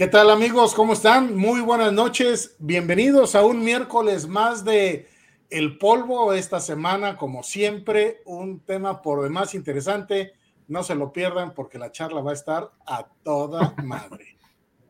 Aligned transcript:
¿Qué 0.00 0.06
tal 0.06 0.30
amigos? 0.30 0.72
¿Cómo 0.72 0.94
están? 0.94 1.36
Muy 1.36 1.60
buenas 1.60 1.92
noches. 1.92 2.56
Bienvenidos 2.58 3.34
a 3.34 3.44
un 3.44 3.62
miércoles 3.62 4.26
más 4.26 4.64
de 4.64 5.10
El 5.50 5.76
Polvo. 5.76 6.32
Esta 6.32 6.58
semana, 6.58 7.18
como 7.18 7.42
siempre, 7.42 8.22
un 8.24 8.60
tema 8.60 9.02
por 9.02 9.22
demás 9.22 9.54
interesante. 9.54 10.32
No 10.68 10.82
se 10.84 10.94
lo 10.94 11.12
pierdan 11.12 11.52
porque 11.52 11.78
la 11.78 11.92
charla 11.92 12.22
va 12.22 12.30
a 12.30 12.32
estar 12.32 12.72
a 12.86 13.08
toda 13.22 13.74
madre. 13.84 14.38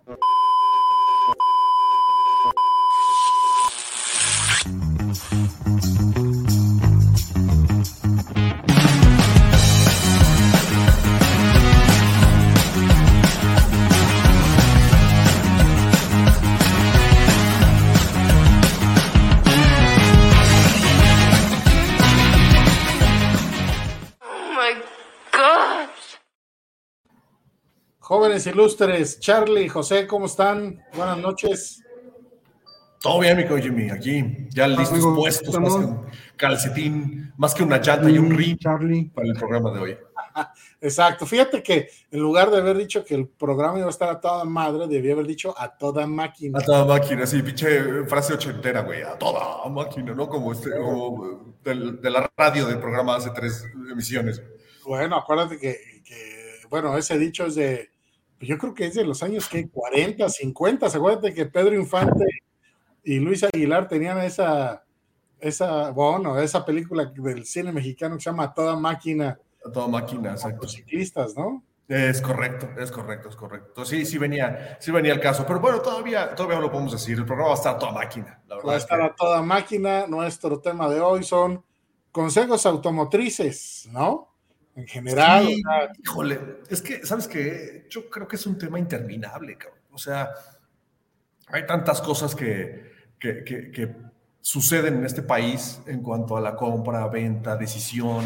Jóvenes 28.20 28.46
ilustres, 28.46 29.18
Charlie, 29.18 29.66
José, 29.66 30.06
¿cómo 30.06 30.26
están? 30.26 30.78
Buenas 30.94 31.16
noches. 31.16 31.82
Todo 33.00 33.20
bien, 33.20 33.34
mi 33.38 33.62
Jimmy, 33.62 33.88
aquí, 33.88 34.46
ya 34.50 34.68
listos, 34.68 35.02
puestos, 35.16 35.58
más 35.58 35.74
que 35.74 35.84
un 35.86 36.06
calcetín, 36.36 37.32
más 37.38 37.54
que 37.54 37.62
una 37.62 37.78
llanta 37.78 38.10
y 38.10 38.18
un 38.18 38.36
ring 38.36 38.58
Charlie. 38.58 39.10
para 39.14 39.26
el 39.26 39.32
programa 39.32 39.72
de 39.72 39.80
hoy. 39.80 39.98
Exacto, 40.82 41.24
fíjate 41.24 41.62
que 41.62 41.88
en 42.10 42.20
lugar 42.20 42.50
de 42.50 42.58
haber 42.58 42.76
dicho 42.76 43.02
que 43.06 43.14
el 43.14 43.26
programa 43.26 43.78
iba 43.78 43.86
a 43.86 43.90
estar 43.90 44.10
a 44.10 44.20
toda 44.20 44.44
madre, 44.44 44.86
debía 44.86 45.14
haber 45.14 45.26
dicho 45.26 45.54
a 45.56 45.74
toda 45.74 46.06
máquina. 46.06 46.58
A 46.58 46.62
toda 46.62 46.84
máquina, 46.84 47.26
sí, 47.26 47.42
pinche 47.42 48.04
frase 48.04 48.34
ochentera, 48.34 48.82
güey, 48.82 49.00
a 49.00 49.16
toda 49.16 49.66
máquina, 49.70 50.12
¿no? 50.12 50.28
Como, 50.28 50.52
este, 50.52 50.76
como 50.76 51.56
de, 51.64 52.10
la 52.10 52.30
radio 52.36 52.66
del 52.66 52.80
programa 52.80 53.16
hace 53.16 53.30
tres 53.30 53.64
emisiones. 53.90 54.42
Bueno, 54.84 55.16
acuérdate 55.16 55.56
que, 55.58 56.02
que 56.04 56.60
bueno, 56.68 56.98
ese 56.98 57.18
dicho 57.18 57.46
es 57.46 57.54
de 57.54 57.88
yo 58.40 58.58
creo 58.58 58.74
que 58.74 58.86
es 58.86 58.94
de 58.94 59.04
los 59.04 59.22
años 59.22 59.48
que 59.48 59.68
40, 59.68 60.28
50. 60.28 60.86
Acuérdate 60.86 61.34
que 61.34 61.46
Pedro 61.46 61.74
Infante 61.74 62.24
y 63.04 63.18
Luis 63.18 63.44
Aguilar 63.44 63.88
tenían 63.88 64.18
esa, 64.18 64.84
esa, 65.38 65.90
bueno, 65.90 66.38
esa 66.38 66.64
película 66.64 67.06
del 67.06 67.44
cine 67.44 67.72
mexicano 67.72 68.16
que 68.16 68.22
se 68.22 68.30
llama 68.30 68.52
Toda 68.54 68.76
Máquina. 68.76 69.38
Toda 69.72 69.88
Máquina, 69.88 70.32
exacto. 70.32 70.68
Ciclistas, 70.68 71.36
¿no? 71.36 71.62
Es 71.86 72.22
correcto, 72.22 72.68
es 72.78 72.92
correcto, 72.92 73.28
es 73.28 73.36
correcto. 73.36 73.84
Sí, 73.84 74.06
sí 74.06 74.16
venía, 74.16 74.78
sí 74.80 74.92
venía 74.92 75.12
el 75.12 75.18
caso, 75.18 75.44
pero 75.44 75.58
bueno, 75.58 75.80
todavía, 75.80 76.34
todavía 76.36 76.56
no 76.56 76.62
lo 76.62 76.70
podemos 76.70 76.92
decir. 76.92 77.18
El 77.18 77.26
programa 77.26 77.48
va 77.48 77.54
a 77.54 77.58
estar 77.58 77.74
a 77.74 77.78
toda 77.78 77.92
máquina. 77.92 78.40
La 78.46 78.56
verdad 78.56 78.68
va 78.68 78.74
a 78.74 78.78
estar 78.78 79.02
a 79.02 79.14
toda 79.14 79.42
máquina. 79.42 80.06
Nuestro 80.06 80.60
tema 80.60 80.88
de 80.88 81.00
hoy 81.00 81.24
son 81.24 81.64
consejos 82.12 82.64
automotrices, 82.64 83.88
¿no? 83.90 84.29
En 84.76 84.86
general. 84.86 85.48
híjole, 86.02 86.40
es 86.68 86.82
que, 86.82 87.04
¿sabes 87.04 87.26
qué? 87.26 87.86
Yo 87.90 88.08
creo 88.08 88.26
que 88.26 88.36
es 88.36 88.46
un 88.46 88.58
tema 88.58 88.78
interminable, 88.78 89.56
cabrón. 89.56 89.80
O 89.92 89.98
sea, 89.98 90.30
hay 91.48 91.66
tantas 91.66 92.00
cosas 92.00 92.34
que, 92.34 92.92
que, 93.18 93.44
que, 93.44 94.10
suceden 94.42 94.94
en 94.94 95.04
este 95.04 95.20
país 95.20 95.82
en 95.86 96.02
cuanto 96.02 96.34
a 96.34 96.40
la 96.40 96.56
compra, 96.56 97.06
venta, 97.08 97.56
decisión, 97.56 98.24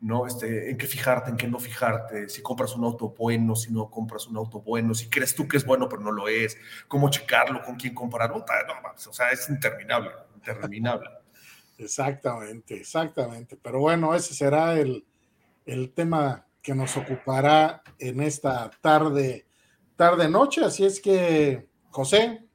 ¿no? 0.00 0.26
Este, 0.26 0.70
en 0.70 0.78
qué 0.78 0.86
fijarte, 0.86 1.30
en 1.30 1.36
qué 1.36 1.46
no 1.46 1.58
fijarte, 1.58 2.30
si 2.30 2.40
compras 2.40 2.74
un 2.74 2.84
auto 2.84 3.14
bueno, 3.16 3.54
si 3.54 3.70
no 3.70 3.90
compras 3.90 4.26
un 4.26 4.38
auto 4.38 4.62
bueno, 4.62 4.94
si 4.94 5.10
crees 5.10 5.34
tú 5.34 5.46
que 5.46 5.58
es 5.58 5.66
bueno 5.66 5.90
pero 5.90 6.00
no 6.00 6.10
lo 6.10 6.26
es, 6.26 6.56
cómo 6.88 7.10
checarlo, 7.10 7.62
con 7.62 7.76
quién 7.76 7.92
compararlo, 7.92 8.38
no, 8.38 9.10
o 9.10 9.12
sea, 9.12 9.30
es 9.30 9.48
interminable, 9.50 10.10
interminable. 10.36 11.10
Exactamente, 11.78 12.76
exactamente. 12.76 13.58
Pero 13.60 13.80
bueno, 13.80 14.14
ese 14.14 14.34
será 14.34 14.78
el, 14.78 15.04
el 15.66 15.92
tema 15.92 16.46
que 16.60 16.74
nos 16.74 16.96
ocupará 16.96 17.82
en 17.98 18.20
esta 18.20 18.70
tarde, 18.80 19.46
tarde 19.96 20.28
noche. 20.28 20.64
Así 20.64 20.84
es 20.84 21.00
que, 21.00 21.68
José, 21.90 22.46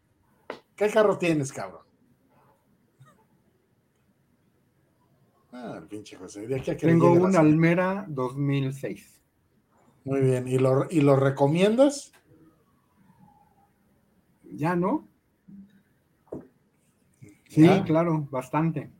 ¿qué 0.75 0.90
carro 0.90 1.18
tienes, 1.18 1.51
cabrón? 1.51 1.81
Ah, 5.51 5.81
pinche 5.90 6.16
José. 6.16 6.47
De 6.47 6.56
aquí 6.56 6.72
a 6.72 6.78
que 6.78 6.85
Tengo 6.88 7.12
un 7.12 7.35
Almera 7.35 8.06
2006. 8.07 9.22
Muy 10.06 10.22
bien. 10.22 10.47
¿Y 10.47 10.57
lo, 10.57 10.88
¿Y 10.89 11.01
lo 11.01 11.16
recomiendas? 11.16 12.13
Ya, 14.44 14.75
¿no? 14.75 15.07
Sí, 17.50 17.68
claro, 17.85 18.28
bastante. 18.29 18.91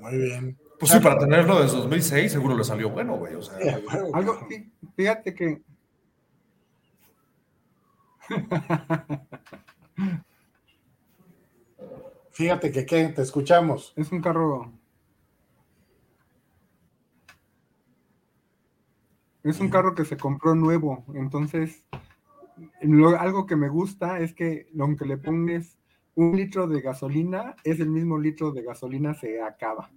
Muy 0.00 0.18
bien. 0.18 0.58
Pues 0.80 0.90
sí, 0.92 0.98
para 0.98 1.18
tenerlo 1.18 1.60
desde 1.60 1.76
2006 1.76 2.32
seguro 2.32 2.56
le 2.56 2.64
salió 2.64 2.88
bueno, 2.88 3.18
güey. 3.18 3.34
O 3.34 3.42
sea, 3.42 3.78
algo, 4.14 4.38
fíjate 4.96 5.34
que. 5.34 5.60
fíjate 12.30 12.72
que, 12.72 12.86
¿qué? 12.86 13.08
Te 13.08 13.20
escuchamos. 13.20 13.92
Es 13.94 14.10
un 14.10 14.22
carro. 14.22 14.72
Es 19.42 19.60
un 19.60 19.68
carro 19.68 19.94
que 19.94 20.06
se 20.06 20.16
compró 20.16 20.54
nuevo, 20.54 21.04
entonces 21.14 21.84
algo 23.18 23.46
que 23.46 23.56
me 23.56 23.68
gusta 23.68 24.20
es 24.20 24.32
que 24.34 24.68
aunque 24.78 25.04
le 25.06 25.18
pones 25.18 25.76
un 26.14 26.36
litro 26.36 26.66
de 26.66 26.80
gasolina, 26.80 27.54
es 27.64 27.80
el 27.80 27.90
mismo 27.90 28.18
litro 28.18 28.52
de 28.52 28.62
gasolina 28.62 29.12
se 29.14 29.42
acaba 29.42 29.90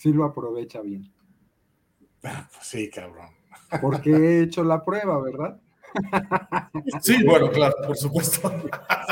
sí 0.00 0.14
lo 0.14 0.24
aprovecha 0.24 0.80
bien. 0.80 1.12
Ah, 2.24 2.48
pues 2.50 2.66
sí, 2.66 2.88
cabrón. 2.88 3.28
Porque 3.82 4.10
he 4.10 4.42
hecho 4.42 4.64
la 4.64 4.82
prueba, 4.82 5.20
¿verdad? 5.20 5.60
Sí, 7.02 7.22
bueno, 7.24 7.50
claro, 7.50 7.74
por 7.84 7.96
supuesto. 7.96 8.50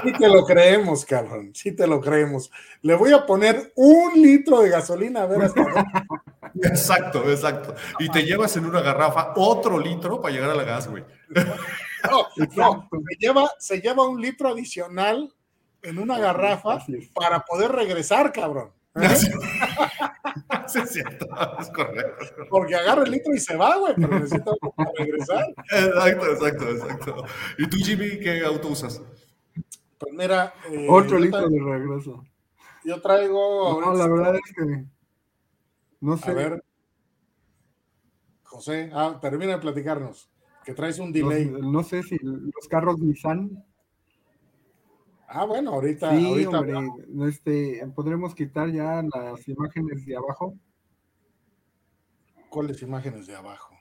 Sí 0.02 0.12
te 0.12 0.28
lo 0.28 0.44
creemos, 0.44 1.04
cabrón, 1.04 1.50
sí 1.52 1.72
te 1.72 1.86
lo 1.88 2.00
creemos. 2.00 2.50
Le 2.82 2.94
voy 2.94 3.12
a 3.12 3.26
poner 3.26 3.72
un 3.74 4.14
litro 4.14 4.60
de 4.60 4.70
gasolina 4.70 5.22
a 5.22 5.26
ver 5.26 5.42
hasta 5.42 5.60
dónde. 5.60 6.68
Exacto, 6.68 7.28
exacto. 7.28 7.74
Y 7.98 8.08
te 8.08 8.22
llevas 8.22 8.56
en 8.56 8.64
una 8.64 8.80
garrafa 8.80 9.32
otro 9.36 9.78
litro 9.78 10.22
para 10.22 10.32
llegar 10.32 10.50
a 10.50 10.54
la 10.54 10.62
gas, 10.62 10.88
güey. 10.88 11.04
No, 12.08 12.26
no, 12.56 12.88
se 12.90 13.16
lleva, 13.18 13.50
se 13.58 13.80
lleva 13.80 14.08
un 14.08 14.20
litro 14.20 14.48
adicional 14.50 15.34
en 15.82 15.98
una 15.98 16.18
garrafa 16.18 16.78
para 17.12 17.40
poder 17.40 17.72
regresar, 17.72 18.32
cabrón. 18.32 18.70
Sí, 20.68 20.78
es 20.80 20.90
cierto, 20.90 21.26
es 21.58 21.70
correcto. 21.70 22.26
Porque 22.50 22.74
agarra 22.74 23.02
el 23.02 23.10
litro 23.10 23.34
y 23.34 23.38
se 23.38 23.56
va, 23.56 23.76
güey, 23.78 23.94
pero 23.96 24.18
necesita 24.18 24.52
regresar. 24.98 25.44
Exacto, 25.72 26.26
exacto, 26.26 26.68
exacto. 26.70 27.24
¿Y 27.56 27.68
tú, 27.68 27.78
Jimmy, 27.78 28.20
qué 28.20 28.44
auto 28.44 28.68
usas? 28.68 29.02
Pues 29.98 30.12
mira. 30.12 30.52
Eh, 30.70 30.86
Otro 30.88 31.18
litro 31.18 31.48
de 31.48 31.60
regreso. 31.60 32.24
Yo 32.84 33.00
traigo. 33.00 33.80
No, 33.80 33.94
la 33.94 34.06
verdad 34.06 34.34
es 34.36 34.54
que. 34.54 34.84
No 36.00 36.16
sé. 36.16 36.30
A 36.30 36.34
ver. 36.34 36.64
José, 38.44 38.90
ah, 38.92 39.18
termina 39.20 39.52
de 39.52 39.58
platicarnos. 39.58 40.30
Que 40.64 40.74
traes 40.74 40.98
un 40.98 41.12
delay. 41.12 41.46
No, 41.46 41.58
no 41.58 41.82
sé 41.82 42.02
si 42.02 42.18
los 42.22 42.68
carros 42.68 42.98
Nissan 42.98 43.64
Ah, 45.30 45.44
bueno, 45.44 45.72
ahorita. 45.72 46.16
Sí, 46.16 46.26
ahorita 46.26 46.62
este, 47.28 47.86
podremos 47.94 48.34
quitar 48.34 48.70
ya 48.70 49.02
las 49.02 49.46
imágenes 49.46 50.06
de 50.06 50.16
abajo. 50.16 50.54
¿Cuáles 52.48 52.80
imágenes 52.80 53.26
de 53.26 53.36
abajo? 53.36 53.74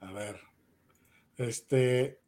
A 0.00 0.12
ver. 0.12 0.40
Este. 1.36 2.20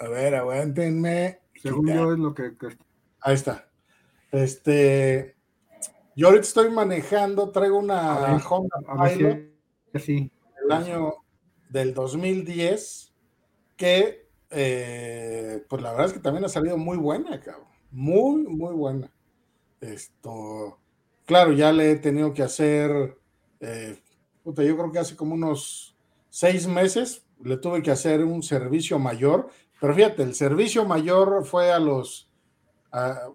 A 0.00 0.08
ver, 0.08 0.34
aguántenme. 0.34 1.40
Según 1.54 1.86
yo 1.86 2.12
es 2.12 2.18
lo 2.18 2.34
que, 2.34 2.52
Ahí 3.20 3.34
está. 3.34 3.70
Este. 4.32 5.36
Yo 6.16 6.26
ahorita 6.26 6.46
estoy 6.46 6.70
manejando, 6.70 7.50
traigo 7.50 7.78
una 7.78 8.36
Honda 8.48 8.76
Pilot 9.04 10.00
sí. 10.00 10.32
del 10.62 10.72
año 10.72 11.12
del 11.68 11.94
2010 11.94 13.14
que 13.76 14.25
eh, 14.50 15.64
pues 15.68 15.82
la 15.82 15.90
verdad 15.90 16.06
es 16.06 16.12
que 16.12 16.20
también 16.20 16.44
ha 16.44 16.48
salido 16.48 16.76
muy 16.76 16.96
buena, 16.96 17.40
cabrón. 17.40 17.66
Muy, 17.90 18.42
muy 18.44 18.74
buena. 18.74 19.10
Esto, 19.80 20.78
claro, 21.24 21.52
ya 21.52 21.72
le 21.72 21.92
he 21.92 21.96
tenido 21.96 22.32
que 22.32 22.42
hacer, 22.42 23.18
eh, 23.60 23.98
yo 24.44 24.52
creo 24.54 24.92
que 24.92 24.98
hace 24.98 25.16
como 25.16 25.34
unos 25.34 25.96
seis 26.30 26.66
meses 26.66 27.26
le 27.42 27.56
tuve 27.58 27.82
que 27.82 27.90
hacer 27.90 28.24
un 28.24 28.42
servicio 28.42 28.98
mayor, 28.98 29.48
pero 29.80 29.94
fíjate, 29.94 30.22
el 30.22 30.34
servicio 30.34 30.84
mayor 30.84 31.44
fue 31.44 31.70
a 31.70 31.78
los, 31.78 32.30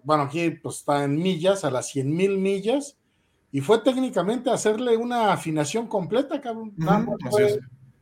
bueno, 0.02 0.24
aquí 0.24 0.50
pues 0.50 0.78
está 0.78 1.04
en 1.04 1.16
millas, 1.16 1.64
a 1.64 1.70
las 1.70 1.88
100 1.88 2.14
mil 2.14 2.38
millas, 2.38 2.98
y 3.52 3.60
fue 3.60 3.78
técnicamente 3.78 4.50
hacerle 4.50 4.96
una 4.96 5.32
afinación 5.32 5.86
completa, 5.86 6.40
cabrón. 6.40 6.74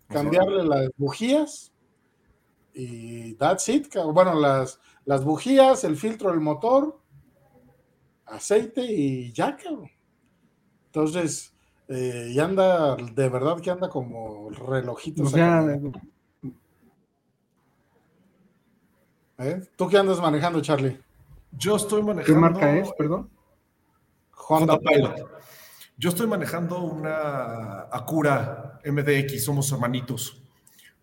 cambiarle 0.09 0.65
las 0.65 0.91
bujías, 0.97 1.69
y 2.75 3.34
that's 3.34 3.69
it. 3.69 3.94
Bueno, 4.12 4.34
las, 4.34 4.81
las 5.05 5.25
bujías, 5.25 5.84
el 5.84 5.96
filtro 5.96 6.31
del 6.31 6.40
motor, 6.40 6.99
aceite 8.26 8.82
y 8.82 9.32
ya, 9.32 9.56
cabrón. 9.56 9.90
Entonces, 10.87 11.52
eh, 11.88 12.31
y 12.32 12.38
anda, 12.38 12.96
de 12.96 13.28
verdad 13.28 13.61
que 13.61 13.70
anda 13.70 13.88
como 13.88 14.50
relojito. 14.50 15.25
¿Eh? 19.38 19.62
¿Tú 19.75 19.88
qué 19.88 19.99
andas 19.99 20.20
manejando, 20.20 20.61
Charlie? 20.61 21.00
Yo 21.52 21.76
estoy 21.76 22.02
manejando. 22.02 22.26
¿Qué 22.26 22.38
marca 22.38 22.76
es, 22.76 22.93
perdón? 22.93 23.31
Honda, 24.49 24.78
Pilot. 24.78 25.31
Yo 25.96 26.08
estoy 26.08 26.26
manejando 26.26 26.82
una 26.82 27.82
Acura 27.90 28.81
MDX, 28.84 29.44
somos 29.44 29.70
hermanitos, 29.70 30.40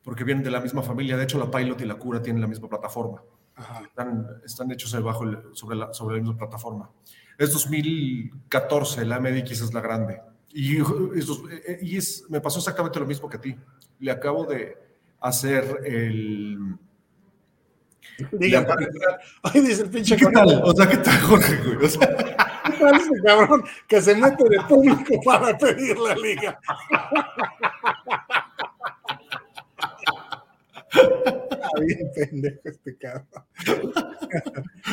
porque 0.08 0.24
vienen 0.24 0.42
de 0.42 0.50
la 0.50 0.62
misma 0.62 0.82
familia. 0.82 1.18
De 1.18 1.26
hecho, 1.26 1.38
la 1.38 1.52
Pilot 1.52 1.82
y 1.82 1.86
la 1.86 1.96
Acura 1.96 2.22
tienen 2.22 2.42
la 2.42 2.48
misma 2.48 2.70
plataforma. 2.70 3.22
Están, 4.46 4.72
hechos 4.72 5.04
bajo 5.04 5.26
sobre, 5.52 5.76
la, 5.76 5.94
sobre 5.94 6.16
la 6.16 6.22
misma 6.22 6.38
plataforma. 6.38 6.90
Es 7.38 7.52
2014, 7.52 9.04
la 9.04 9.20
MDX 9.20 9.52
es 9.64 9.74
la 9.74 9.82
grande. 9.82 10.22
Y, 10.54 10.78
y 11.82 11.98
es, 11.98 12.24
me 12.30 12.40
pasó 12.40 12.60
exactamente 12.60 13.02
lo 13.02 13.06
mismo 13.06 13.28
que 13.28 13.36
a 13.36 13.42
ti. 13.42 13.58
Le 14.00 14.10
acabo 14.10 14.46
de 14.46 14.78
hacer 15.20 15.82
el 15.84 16.78
Diga, 18.32 18.66
Ay, 19.44 19.60
dice 19.60 19.82
el 19.82 19.90
pinche. 19.90 20.16
¿Qué 20.16 20.28
tal? 20.28 20.62
O 20.64 20.74
sea, 20.74 20.88
¿qué 20.88 20.98
tal, 21.00 21.20
Jorge, 21.20 21.58
güey? 21.58 21.86
O 21.86 21.90
sea, 21.90 22.16
¿Qué 22.64 22.72
tal 22.80 22.96
ese 22.96 23.10
cabrón 23.26 23.64
que 23.86 24.02
se 24.02 24.16
mete 24.16 24.48
de 24.48 24.62
público 24.70 25.22
para 25.26 25.58
pedir 25.58 25.98
la 26.00 26.16
liga? 26.16 26.58
bien 31.80 32.12
pendejo 32.16 32.60
este 32.64 32.98
cabrón. 32.98 33.28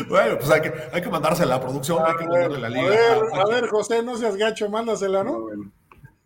Bueno, 0.08 0.38
pues 0.38 0.50
hay 0.50 0.60
que, 0.60 0.72
hay 0.92 1.02
que 1.02 1.08
mandársela 1.08 1.54
a 1.54 1.58
la 1.58 1.64
producción, 1.64 2.02
a 2.02 2.10
hay 2.10 2.16
que 2.16 2.26
mandarle 2.26 2.58
la 2.58 2.68
liga. 2.68 2.86
A 2.86 2.90
ver, 2.90 3.22
a 3.34 3.46
ver, 3.46 3.68
José, 3.68 4.02
no 4.02 4.16
seas 4.16 4.36
gacho, 4.36 4.68
mándasela, 4.68 5.24
¿no? 5.24 5.40
Bueno. 5.40 5.72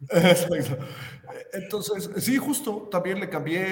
Entonces, 1.53 2.11
sí, 2.19 2.37
justo, 2.37 2.89
también 2.91 3.21
le 3.21 3.29
cambié 3.29 3.65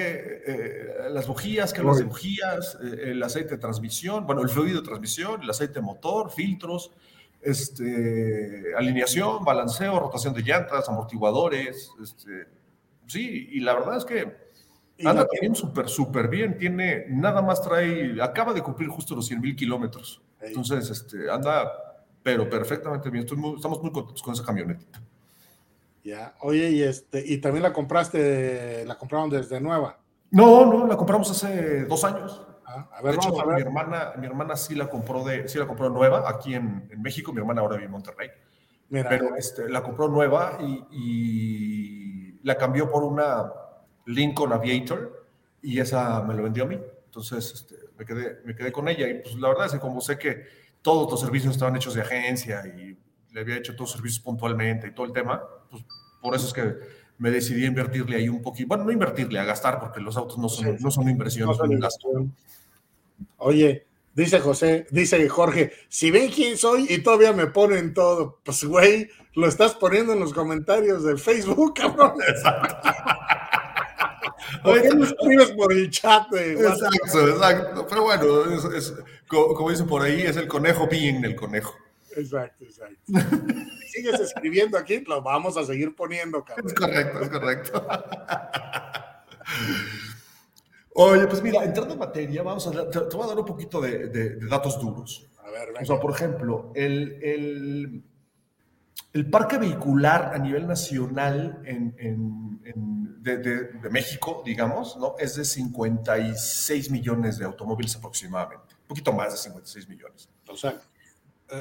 eh, 0.45 1.09
las 1.09 1.27
bujías, 1.27 1.73
que 1.73 1.83
las 1.83 2.03
bujías, 2.03 2.77
eh, 2.83 3.11
el 3.11 3.23
aceite 3.23 3.51
de 3.51 3.57
transmisión, 3.57 4.25
bueno, 4.25 4.41
el 4.41 4.49
fluido 4.49 4.81
de 4.81 4.87
transmisión, 4.87 5.41
el 5.41 5.49
aceite 5.49 5.75
de 5.75 5.81
motor, 5.81 6.29
filtros, 6.31 6.91
este, 7.41 8.73
alineación, 8.75 9.43
balanceo, 9.45 9.99
rotación 9.99 10.33
de 10.33 10.41
llantas, 10.41 10.89
amortiguadores, 10.89 11.91
este, 12.01 12.47
sí, 13.05 13.49
y 13.51 13.59
la 13.61 13.73
verdad 13.73 13.97
es 13.97 14.05
que 14.05 14.46
anda 15.05 15.27
también 15.27 15.55
súper, 15.55 15.89
súper 15.89 16.27
bien, 16.27 16.57
tiene, 16.57 17.05
nada 17.09 17.41
más 17.41 17.61
trae, 17.61 18.21
acaba 18.21 18.53
de 18.53 18.61
cumplir 18.61 18.89
justo 18.89 19.15
los 19.15 19.27
100 19.27 19.41
mil 19.41 19.55
kilómetros, 19.55 20.21
entonces, 20.39 20.89
este, 20.89 21.29
anda, 21.29 21.71
pero 22.23 22.49
perfectamente 22.49 23.09
bien, 23.09 23.25
estamos 23.25 23.81
muy 23.81 23.91
contentos 23.91 24.21
con 24.21 24.33
esa 24.33 24.43
camionetita. 24.43 25.01
Ya, 26.03 26.35
oye, 26.39 26.69
y 26.69 26.83
este, 26.83 27.21
y 27.25 27.39
también 27.39 27.63
la 27.63 27.73
compraste, 27.73 28.85
la 28.85 28.97
compraron 28.97 29.29
desde 29.29 29.59
nueva. 29.59 29.99
No, 30.31 30.65
no, 30.65 30.87
la 30.87 30.95
compramos 30.95 31.29
hace 31.31 31.85
dos 31.85 32.03
años. 32.03 32.45
Ah, 32.65 32.89
a 32.93 33.01
ver, 33.01 33.15
de 33.15 33.17
hecho, 33.17 33.45
mi 33.45 33.61
hermana, 33.61 34.13
mi 34.17 34.25
hermana 34.25 34.55
sí 34.55 34.75
la 34.75 34.89
compró 34.89 35.23
de, 35.23 35.47
sí 35.47 35.57
la 35.57 35.67
compró 35.67 35.89
nueva 35.89 36.29
aquí 36.29 36.53
en, 36.53 36.87
en 36.91 37.01
México. 37.01 37.31
Mi 37.31 37.39
hermana 37.39 37.61
ahora 37.61 37.75
vive 37.75 37.85
en 37.85 37.91
Monterrey. 37.91 38.29
Pero 38.89 39.35
este, 39.35 39.69
la 39.69 39.83
compró 39.83 40.07
nueva 40.07 40.57
y, 40.61 40.85
y, 40.91 42.39
la 42.43 42.57
cambió 42.57 42.89
por 42.89 43.03
una 43.03 43.51
Lincoln 44.07 44.51
Aviator 44.53 45.25
y 45.61 45.79
esa 45.79 46.21
me 46.23 46.33
lo 46.33 46.43
vendió 46.43 46.63
a 46.63 46.67
mí. 46.67 46.79
Entonces 47.05 47.51
este, 47.53 47.75
me, 47.97 48.05
quedé, 48.05 48.39
me 48.43 48.55
quedé 48.55 48.71
con 48.71 48.87
ella 48.87 49.07
y 49.07 49.15
pues 49.15 49.35
la 49.35 49.49
verdad 49.49 49.67
es 49.67 49.73
que 49.73 49.79
como 49.79 50.01
sé 50.01 50.17
que 50.17 50.43
todos 50.81 51.09
los 51.11 51.19
servicios 51.19 51.53
estaban 51.53 51.75
hechos 51.75 51.93
de 51.93 52.01
agencia 52.01 52.63
y 52.65 52.97
le 53.33 53.41
había 53.41 53.57
hecho 53.57 53.73
todos 53.73 53.89
los 53.89 53.97
servicios 53.97 54.23
puntualmente 54.23 54.87
y 54.87 54.91
todo 54.91 55.05
el 55.05 55.13
tema, 55.13 55.41
pues 55.69 55.83
por 56.21 56.35
eso 56.35 56.47
es 56.47 56.53
que 56.53 56.75
me 57.17 57.31
decidí 57.31 57.63
a 57.65 57.67
invertirle 57.67 58.17
ahí 58.17 58.29
un 58.29 58.41
poquito, 58.41 58.67
bueno, 58.67 58.83
no 58.83 58.91
invertirle, 58.91 59.39
a 59.39 59.43
gastar, 59.43 59.79
porque 59.79 59.99
los 59.99 60.15
autos 60.17 60.37
no 60.37 60.49
son, 60.49 60.77
no 60.79 60.91
son 60.91 61.09
inversiones, 61.09 61.57
son 61.57 61.69
un 61.71 61.79
gasto. 61.79 62.07
Oye, 63.37 63.87
dice 64.13 64.39
José, 64.39 64.87
dice 64.91 65.27
Jorge, 65.27 65.71
si 65.89 66.11
ven 66.11 66.29
quién 66.29 66.57
soy 66.57 66.85
y 66.89 66.99
todavía 66.99 67.33
me 67.33 67.47
ponen 67.47 67.93
todo, 67.93 68.39
pues 68.43 68.63
güey, 68.63 69.09
lo 69.33 69.47
estás 69.47 69.73
poniendo 69.75 70.13
en 70.13 70.19
los 70.19 70.33
comentarios 70.33 71.03
de 71.03 71.17
Facebook, 71.17 71.73
cabrón. 71.75 72.13
Exacto. 72.27 72.77
¿Por 74.63 74.81
qué 74.81 74.89
no 74.89 75.03
escribes 75.05 75.51
por 75.51 75.71
el 75.73 75.89
chat? 75.89 76.33
exacto, 76.33 77.29
exacto. 77.29 77.87
Pero 77.87 78.03
bueno, 78.03 78.73
es, 78.75 78.93
como, 79.27 79.53
como, 79.53 79.69
dicen 79.69 79.87
por 79.87 80.01
ahí, 80.01 80.21
es 80.21 80.37
el 80.37 80.47
conejo 80.47 80.87
bien 80.87 81.23
el 81.25 81.35
conejo. 81.35 81.75
Exacto, 82.15 82.65
exacto. 82.65 82.99
Sigues 83.91 84.19
escribiendo 84.19 84.77
aquí, 84.77 85.03
lo 85.05 85.21
vamos 85.21 85.55
a 85.57 85.63
seguir 85.63 85.95
poniendo, 85.95 86.43
cabrón. 86.43 86.67
Es 86.67 86.73
correcto, 86.73 87.19
es 87.21 87.29
correcto. 87.29 87.87
Oye, 90.99 91.27
pues 91.27 91.43
mira, 91.43 91.63
entrando 91.63 91.93
en 91.93 91.99
materia, 91.99 92.41
vamos 92.41 92.65
a, 92.65 92.89
te, 92.89 92.99
voy 92.99 93.23
a 93.23 93.27
dar 93.27 93.37
un 93.37 93.45
poquito 93.45 93.79
de, 93.79 94.37
datos 94.47 94.79
duros. 94.79 95.27
A 95.43 95.51
ver, 95.51 95.69
O 95.79 95.85
sea, 95.85 95.99
por 95.99 96.11
ejemplo, 96.11 96.71
el, 96.73 97.19
el, 97.21 98.03
el, 99.13 99.29
parque 99.29 99.57
vehicular 99.57 100.33
a 100.33 100.37
nivel 100.37 100.67
nacional 100.67 101.61
de, 103.21 103.89
México, 103.89 104.41
digamos, 104.45 104.97
¿no? 104.97 105.15
es 105.17 105.35
de 105.35 105.45
56 105.45 106.91
millones 106.91 107.37
de 107.37 107.45
automóviles 107.45 107.95
aproximadamente. 107.95 108.75
Un 108.81 108.87
poquito 108.87 109.13
más 109.13 109.31
de 109.31 109.37
56 109.37 109.89
millones. 109.89 110.29
O 110.47 110.55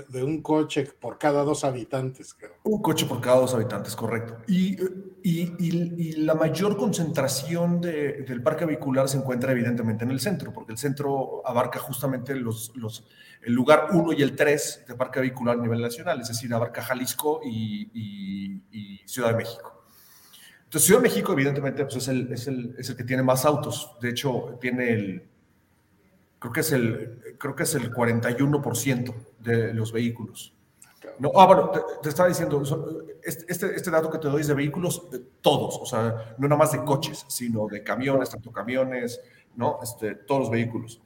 de 0.08 0.24
un 0.24 0.42
coche 0.42 0.88
por 0.98 1.16
cada 1.16 1.44
dos 1.44 1.62
habitantes. 1.62 2.36
Un 2.64 2.82
coche 2.82 3.06
por 3.06 3.20
cada 3.20 3.38
dos 3.38 3.54
habitantes, 3.54 3.94
correcto. 3.94 4.38
Y, 4.48 4.76
y, 5.22 5.54
y, 5.58 6.12
la 6.16 6.34
mayor 6.34 6.76
concentración 6.76 7.80
de, 7.80 8.22
del 8.22 8.42
parque 8.42 8.64
vehicular 8.64 9.08
se 9.08 9.18
encuentra 9.18 9.52
evidentemente 9.52 10.04
en 10.04 10.10
el 10.10 10.18
centro, 10.18 10.52
porque 10.52 10.72
el 10.72 10.78
centro 10.78 11.46
abarca 11.46 11.78
justamente 11.78 12.34
los, 12.34 12.72
los, 12.74 13.06
el 13.42 13.52
lugar 13.52 13.88
1 13.92 14.12
y 14.14 14.22
el 14.22 14.34
3 14.34 14.84
de 14.88 14.94
parque 14.96 15.20
vehicular 15.20 15.56
a 15.56 15.62
nivel 15.62 15.80
nacional, 15.80 16.20
es 16.20 16.28
decir, 16.28 16.52
abarca 16.52 16.82
Jalisco 16.82 17.40
y, 17.44 18.62
Ciudad 19.06 19.30
de 19.30 19.36
México. 19.36 19.84
Entonces, 20.64 20.86
Ciudad 20.86 21.00
de 21.00 21.08
México, 21.08 21.32
evidentemente, 21.32 21.84
pues 21.84 21.96
es, 21.96 22.08
el, 22.08 22.32
es, 22.32 22.48
el, 22.48 22.74
es 22.76 22.90
el 22.90 22.96
que 22.96 23.04
tiene 23.04 23.22
más 23.22 23.44
autos. 23.44 23.96
De 24.00 24.10
hecho, 24.10 24.58
tiene 24.60 24.90
el, 24.90 25.28
creo 26.38 26.52
que 26.52 26.60
es 26.60 26.72
el, 26.72 27.36
creo 27.38 27.54
que 27.54 27.62
es 27.64 27.74
el 27.74 27.92
41% 27.92 29.14
de 29.40 29.74
los 29.74 29.92
vehículos. 29.92 30.52
No, 31.18 31.30
ah, 31.36 31.46
bueno, 31.46 31.70
te, 32.02 32.08
estaba 32.08 32.28
diciendo, 32.28 32.62
este, 33.22 33.50
este, 33.50 33.74
este, 33.74 33.90
dato 33.90 34.10
que 34.10 34.18
te 34.18 34.28
doy 34.28 34.42
es 34.42 34.48
de 34.48 34.54
vehículos, 34.54 35.02
todos, 35.40 35.78
o 35.80 35.86
sea, 35.86 36.34
no 36.36 36.46
nada 36.46 36.58
más 36.58 36.72
de 36.72 36.84
coches, 36.84 37.24
sino 37.28 37.66
de 37.68 37.82
camiones, 37.82 38.30
tanto 38.30 38.52
camiones, 38.52 39.20
¿no? 39.54 39.78
Este, 39.82 40.14
todos 40.14 40.42
los 40.42 40.50
vehículos. 40.50 41.00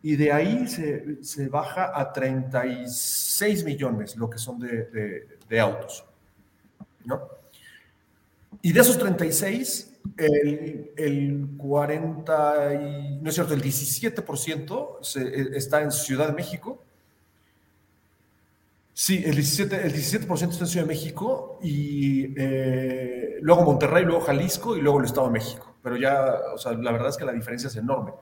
Y 0.00 0.14
de 0.14 0.32
ahí 0.32 0.68
se, 0.68 1.24
se 1.24 1.48
baja 1.48 1.90
a 1.98 2.12
36 2.12 3.64
millones 3.64 4.16
lo 4.16 4.30
que 4.30 4.38
son 4.38 4.60
de, 4.60 4.84
de, 4.84 5.28
de 5.48 5.60
autos, 5.60 6.04
¿no? 7.04 7.20
Y 8.62 8.72
de 8.72 8.80
esos 8.80 8.98
36, 8.98 9.97
el, 10.16 10.92
el 10.96 11.48
40, 11.56 12.74
y, 12.74 13.18
no 13.20 13.28
es 13.28 13.34
cierto, 13.34 13.54
el 13.54 13.62
17% 13.62 14.98
se, 15.02 15.22
e, 15.22 15.56
está 15.56 15.82
en 15.82 15.92
Ciudad 15.92 16.28
de 16.28 16.32
México. 16.34 16.82
Sí, 18.92 19.22
el 19.24 19.36
17%, 19.36 19.72
el 19.74 19.92
17 19.92 20.26
está 20.26 20.44
en 20.44 20.66
Ciudad 20.66 20.86
de 20.86 20.94
México 20.94 21.58
y 21.62 22.34
eh, 22.36 23.38
luego 23.40 23.62
Monterrey, 23.62 24.04
luego 24.04 24.20
Jalisco 24.20 24.76
y 24.76 24.80
luego 24.80 24.98
el 24.98 25.06
Estado 25.06 25.26
de 25.28 25.32
México. 25.34 25.76
Pero 25.82 25.96
ya, 25.96 26.34
o 26.54 26.58
sea, 26.58 26.72
la 26.72 26.90
verdad 26.90 27.10
es 27.10 27.16
que 27.16 27.24
la 27.24 27.32
diferencia 27.32 27.68
es 27.68 27.76
enorme. 27.76 28.12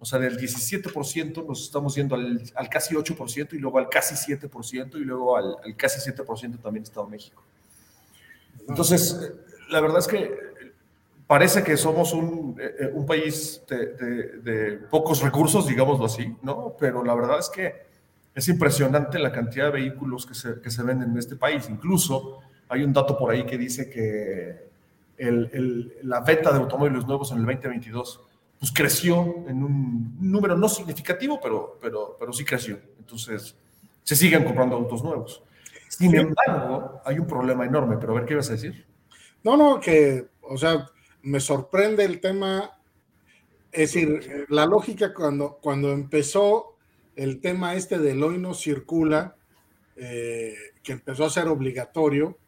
O 0.00 0.04
sea, 0.04 0.18
del 0.18 0.38
17% 0.38 1.46
nos 1.46 1.62
estamos 1.62 1.94
yendo 1.94 2.14
al, 2.14 2.42
al 2.54 2.68
casi 2.68 2.94
8% 2.94 3.52
y 3.52 3.58
luego 3.58 3.78
al 3.78 3.88
casi 3.88 4.14
7% 4.14 4.94
y 4.94 5.04
luego 5.04 5.36
al, 5.36 5.56
al 5.62 5.76
casi 5.76 6.00
7% 6.10 6.60
también 6.60 6.82
Estado 6.82 7.06
de 7.06 7.12
México. 7.12 7.42
Entonces, 8.68 9.32
la 9.68 9.80
verdad 9.80 9.98
es 9.98 10.08
que 10.08 10.49
parece 11.30 11.62
que 11.62 11.76
somos 11.76 12.12
un, 12.12 12.56
eh, 12.60 12.74
eh, 12.80 12.90
un 12.92 13.06
país 13.06 13.62
de, 13.68 14.80
pocos 14.90 15.22
recursos, 15.22 15.64
digámoslo 15.64 16.06
así, 16.06 16.34
¿no? 16.42 16.74
Pero 16.76 17.04
la 17.04 17.14
verdad 17.14 17.38
es 17.38 17.48
que 17.48 17.86
es 18.34 18.48
impresionante 18.48 19.16
la 19.20 19.30
cantidad 19.30 19.66
de 19.66 19.70
vehículos 19.70 20.26
que 20.26 20.34
se, 20.34 20.60
que 20.60 20.72
se 20.72 20.82
venden 20.82 21.12
en 21.12 21.18
este 21.18 21.36
país. 21.36 21.68
Incluso 21.70 22.40
hay 22.68 22.82
un 22.82 22.92
dato 22.92 23.16
por 23.16 23.30
ahí 23.30 23.46
que 23.46 23.56
dice 23.56 23.88
que 23.88 24.70
el, 25.18 25.48
el, 25.52 25.94
la 26.02 26.18
venta 26.18 26.50
de 26.50 26.58
automóviles 26.58 27.06
nuevos 27.06 27.30
en 27.30 27.38
el 27.38 27.46
2022 27.46 28.22
pues 28.58 28.72
creció 28.72 29.44
en 29.46 29.62
un 29.62 30.16
número 30.20 30.56
no 30.56 30.68
significativo, 30.68 31.38
pero, 31.40 31.78
pero, 31.80 32.16
pero 32.18 32.32
sí 32.32 32.44
creció. 32.44 32.76
Entonces, 32.98 33.54
se 34.02 34.16
siguen 34.16 34.42
comprando 34.42 34.74
autos 34.74 35.04
nuevos. 35.04 35.44
Sin 35.88 36.12
embargo, 36.12 37.00
hay 37.04 37.20
un 37.20 37.28
problema 37.28 37.64
enorme, 37.64 37.98
pero 38.00 38.14
a 38.14 38.16
ver 38.16 38.24
qué 38.26 38.32
ibas 38.32 38.48
a 38.48 38.54
decir. 38.54 38.84
No, 39.44 39.56
no, 39.56 39.78
que, 39.78 40.26
o 40.42 40.58
sea, 40.58 40.88
me 41.22 41.40
sorprende 41.40 42.04
el 42.04 42.20
tema 42.20 42.78
Es 43.72 43.92
decir, 43.92 44.46
la 44.48 44.66
lógica 44.66 45.14
cuando, 45.14 45.58
cuando 45.62 45.92
empezó 45.92 46.76
el 47.16 47.40
tema 47.40 47.74
este 47.74 47.98
del 47.98 48.22
hoy 48.22 48.38
no 48.38 48.54
circula, 48.54 49.36
eh, 49.96 50.54
que 50.82 50.92
empezó 50.92 51.24
a 51.24 51.30
ser 51.30 51.48
obligatorio, 51.48 52.38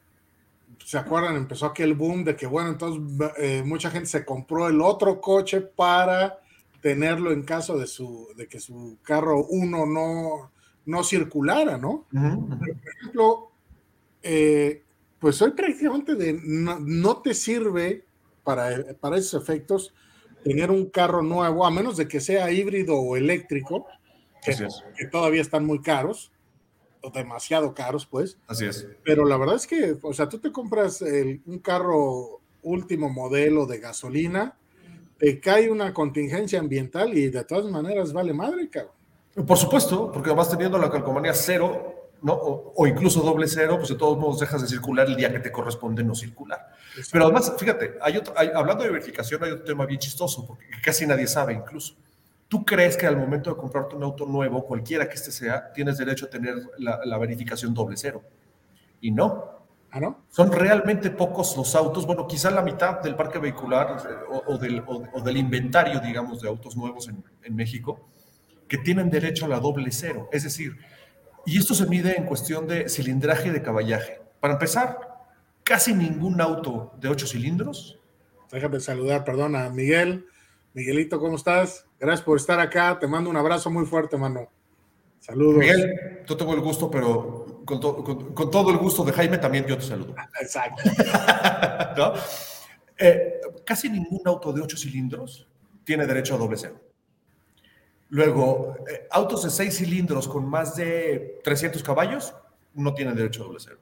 ¿se 0.85 0.99
acuerdan? 0.99 1.37
Empezó 1.37 1.67
aquel 1.67 1.95
boom 1.95 2.25
de 2.25 2.35
que, 2.35 2.47
bueno, 2.47 2.71
entonces 2.71 3.03
eh, 3.39 3.63
mucha 3.65 3.91
gente 3.91 4.09
se 4.09 4.25
compró 4.25 4.69
el 4.69 4.81
otro 4.81 5.21
coche 5.21 5.61
para 5.61 6.41
tenerlo 6.81 7.31
en 7.31 7.43
caso 7.43 7.79
de, 7.79 7.87
su, 7.87 8.29
de 8.37 8.49
que 8.49 8.59
su 8.59 8.99
carro 9.03 9.45
uno 9.45 9.87
no, 9.87 10.51
no 10.87 11.05
circulara, 11.05 11.79
¿no? 11.79 12.07
Por 12.11 12.69
ejemplo, 12.97 13.51
eh, 14.23 14.83
pues 15.19 15.41
hoy 15.43 15.53
prácticamente 15.53 16.15
de, 16.15 16.41
no, 16.43 17.23
te 17.23 17.35
sirve 17.35 18.05
para, 18.43 18.95
para 19.01 19.17
esos 19.17 19.43
efectos 19.43 19.95
tener 20.45 20.71
un 20.71 20.87
carro 20.87 21.23
nuevo, 21.23 21.65
a 21.65 21.71
menos 21.71 21.97
de 21.97 22.09
que 22.09 22.21
sea 22.21 22.51
híbrido 22.51 22.97
o 22.97 23.17
eléctrico, 23.17 23.87
que, 24.45 24.57
que 24.97 25.07
todavía 25.07 25.41
están 25.41 25.65
muy 25.65 25.81
caros, 25.81 26.33
o 27.01 27.11
demasiado 27.11 27.75
caros, 27.75 28.07
pues. 28.07 28.39
Así 28.47 28.67
es. 28.67 28.87
Pero 29.05 29.25
la 29.25 29.37
verdad 29.37 29.57
es 29.57 29.67
que, 29.67 29.97
o 30.03 30.13
sea, 30.13 30.29
tú 30.29 30.39
te 30.39 30.53
compras 30.53 31.03
un 31.03 31.59
carro 31.59 32.41
último 32.63 33.09
modelo 33.09 33.67
de 33.67 33.79
gasolina, 33.79 34.57
te 35.19 35.41
cae 35.41 35.71
una 35.71 35.93
contingencia 35.93 36.59
ambiental 36.59 37.17
y 37.17 37.29
de 37.29 37.45
todas 37.45 37.71
maneras 37.71 38.13
vale 38.13 38.33
madre, 38.33 38.69
cabrón. 38.69 38.95
Por 39.47 39.57
supuesto, 39.57 40.11
porque 40.13 40.31
vas 40.31 40.51
teniendo 40.51 40.79
la 40.79 40.91
calcomanía 40.91 41.33
cero, 41.33 42.02
¿no? 42.23 42.35
O, 42.35 42.87
incluso 42.87 43.21
doble 43.21 43.49
cero, 43.49 43.77
pues 43.77 43.89
de 43.89 43.97
todos 43.97 44.17
modos 44.17 44.41
dejas 44.41 44.63
de 44.63 44.69
circular 44.69 45.09
el 45.09 45.17
día 45.17 45.33
que 45.33 45.41
te 45.41 45.51
corresponde 45.51 46.05
no 46.05 46.15
circular. 46.15 46.71
Pero 47.11 47.25
además, 47.25 47.53
fíjate, 47.59 47.99
hay 48.01 48.17
otro, 48.17 48.35
hablando 48.55 48.85
de 48.85 48.91
verificación, 48.91 49.43
hay 49.43 49.51
otro 49.51 49.65
tema 49.65 49.87
bien 49.87 49.99
chistoso, 49.99 50.47
porque 50.47 50.67
casi 50.83 51.07
nadie 51.07 51.27
sabe 51.27 51.53
incluso. 51.53 51.97
¿Tú 52.49 52.65
crees 52.65 52.97
que 52.97 53.07
al 53.07 53.17
momento 53.17 53.51
de 53.51 53.57
comprarte 53.57 53.97
un 53.97 54.05
auto 54.05 54.27
nuevo, 54.27 54.65
cualquiera 54.65 55.09
que 55.09 55.15
este 55.15 55.33
sea, 55.33 55.73
tienes 55.73 55.99
derecho 55.99 56.27
a 56.27 56.31
tener 56.31 56.55
la, 56.79 57.19
verificación 57.19 57.75
doble 57.75 57.97
cero? 57.97 58.23
Y 59.01 59.11
no. 59.11 59.61
¿Ah, 59.91 60.01
no? 60.01 60.25
Son 60.31 60.51
realmente 60.51 61.11
pocos 61.11 61.57
los 61.57 61.75
autos, 61.75 62.07
bueno, 62.07 62.27
quizá 62.27 62.51
la 62.51 62.63
mitad 62.63 63.01
del 63.01 63.15
parque 63.15 63.39
vehicular 63.39 63.97
o, 64.47 64.57
del, 64.57 64.83
del, 65.23 65.37
inventario, 65.37 66.01
digamos, 66.01 66.41
de 66.41 66.49
autos 66.49 66.77
nuevos 66.77 67.09
en, 67.09 67.23
en 67.43 67.55
México, 67.55 68.09
que 68.69 68.79
tienen 68.79 69.11
derecho 69.11 69.45
a 69.45 69.49
la 69.49 69.61
doble 69.61 69.91
cero. 69.91 70.31
Es 70.33 70.45
decir, 70.45 70.79
y 71.45 71.59
esto 71.59 71.75
se 71.75 71.87
mide 71.87 72.17
en 72.17 72.25
cuestión 72.25 72.67
de 72.67 72.89
cilindraje 72.89 73.49
y 73.49 73.51
de 73.51 73.63
caballaje. 73.63 74.21
Para 74.41 74.55
empezar, 74.55 74.99
casi 75.63 75.95
ningún 75.95 76.41
auto 76.41 76.93
de 77.01 77.09
ocho 77.09 77.27
cilindros. 77.27 77.99
Déjame 78.51 78.81
saludar, 78.81 79.25
perdona, 79.25 79.71
Miguel. 79.71 80.27
Miguelito, 80.75 81.19
¿cómo 81.19 81.37
estás? 81.37 81.87
Gracias 81.99 82.25
por 82.25 82.37
estar 82.37 82.61
acá. 82.61 82.99
Te 82.99 83.07
mando 83.07 83.31
un 83.31 83.37
abrazo 83.37 83.71
muy 83.71 83.87
fuerte, 83.87 84.17
mano. 84.17 84.49
Saludos. 85.21 85.59
Miguel, 85.59 86.23
yo 86.27 86.37
tengo 86.37 86.55
el 86.55 86.61
gusto, 86.61 86.91
pero 86.91 87.63
con, 87.65 87.81
todo 87.81 88.71
el 88.71 88.77
gusto 88.77 89.05
de 89.05 89.13
Jaime 89.13 89.39
también 89.39 89.67
yo 89.67 89.77
te 89.77 89.85
saludo. 89.85 90.15
Exacto. 90.41 90.83
Eh, 93.05 93.41
casi 93.65 93.89
ningún 93.89 94.21
auto 94.27 94.53
de 94.53 94.61
ocho 94.61 94.77
cilindros 94.77 95.49
tiene 95.83 96.07
derecho 96.07 96.37
a 96.37 96.39
doble 96.39 96.57
cero. 96.57 96.81
Luego, 98.13 98.75
eh, 98.91 99.09
autos 99.11 99.43
de 99.43 99.49
seis 99.49 99.79
cilindros 99.79 100.29
con 100.29 100.47
más 100.47 100.77
de 100.77 101.41
300 101.43 101.83
caballos 101.83 102.35
no 102.75 102.93
tienen 102.93 103.17
derecho 103.17 103.43
a 103.43 103.47
doble 103.47 103.59
cero. 103.59 103.79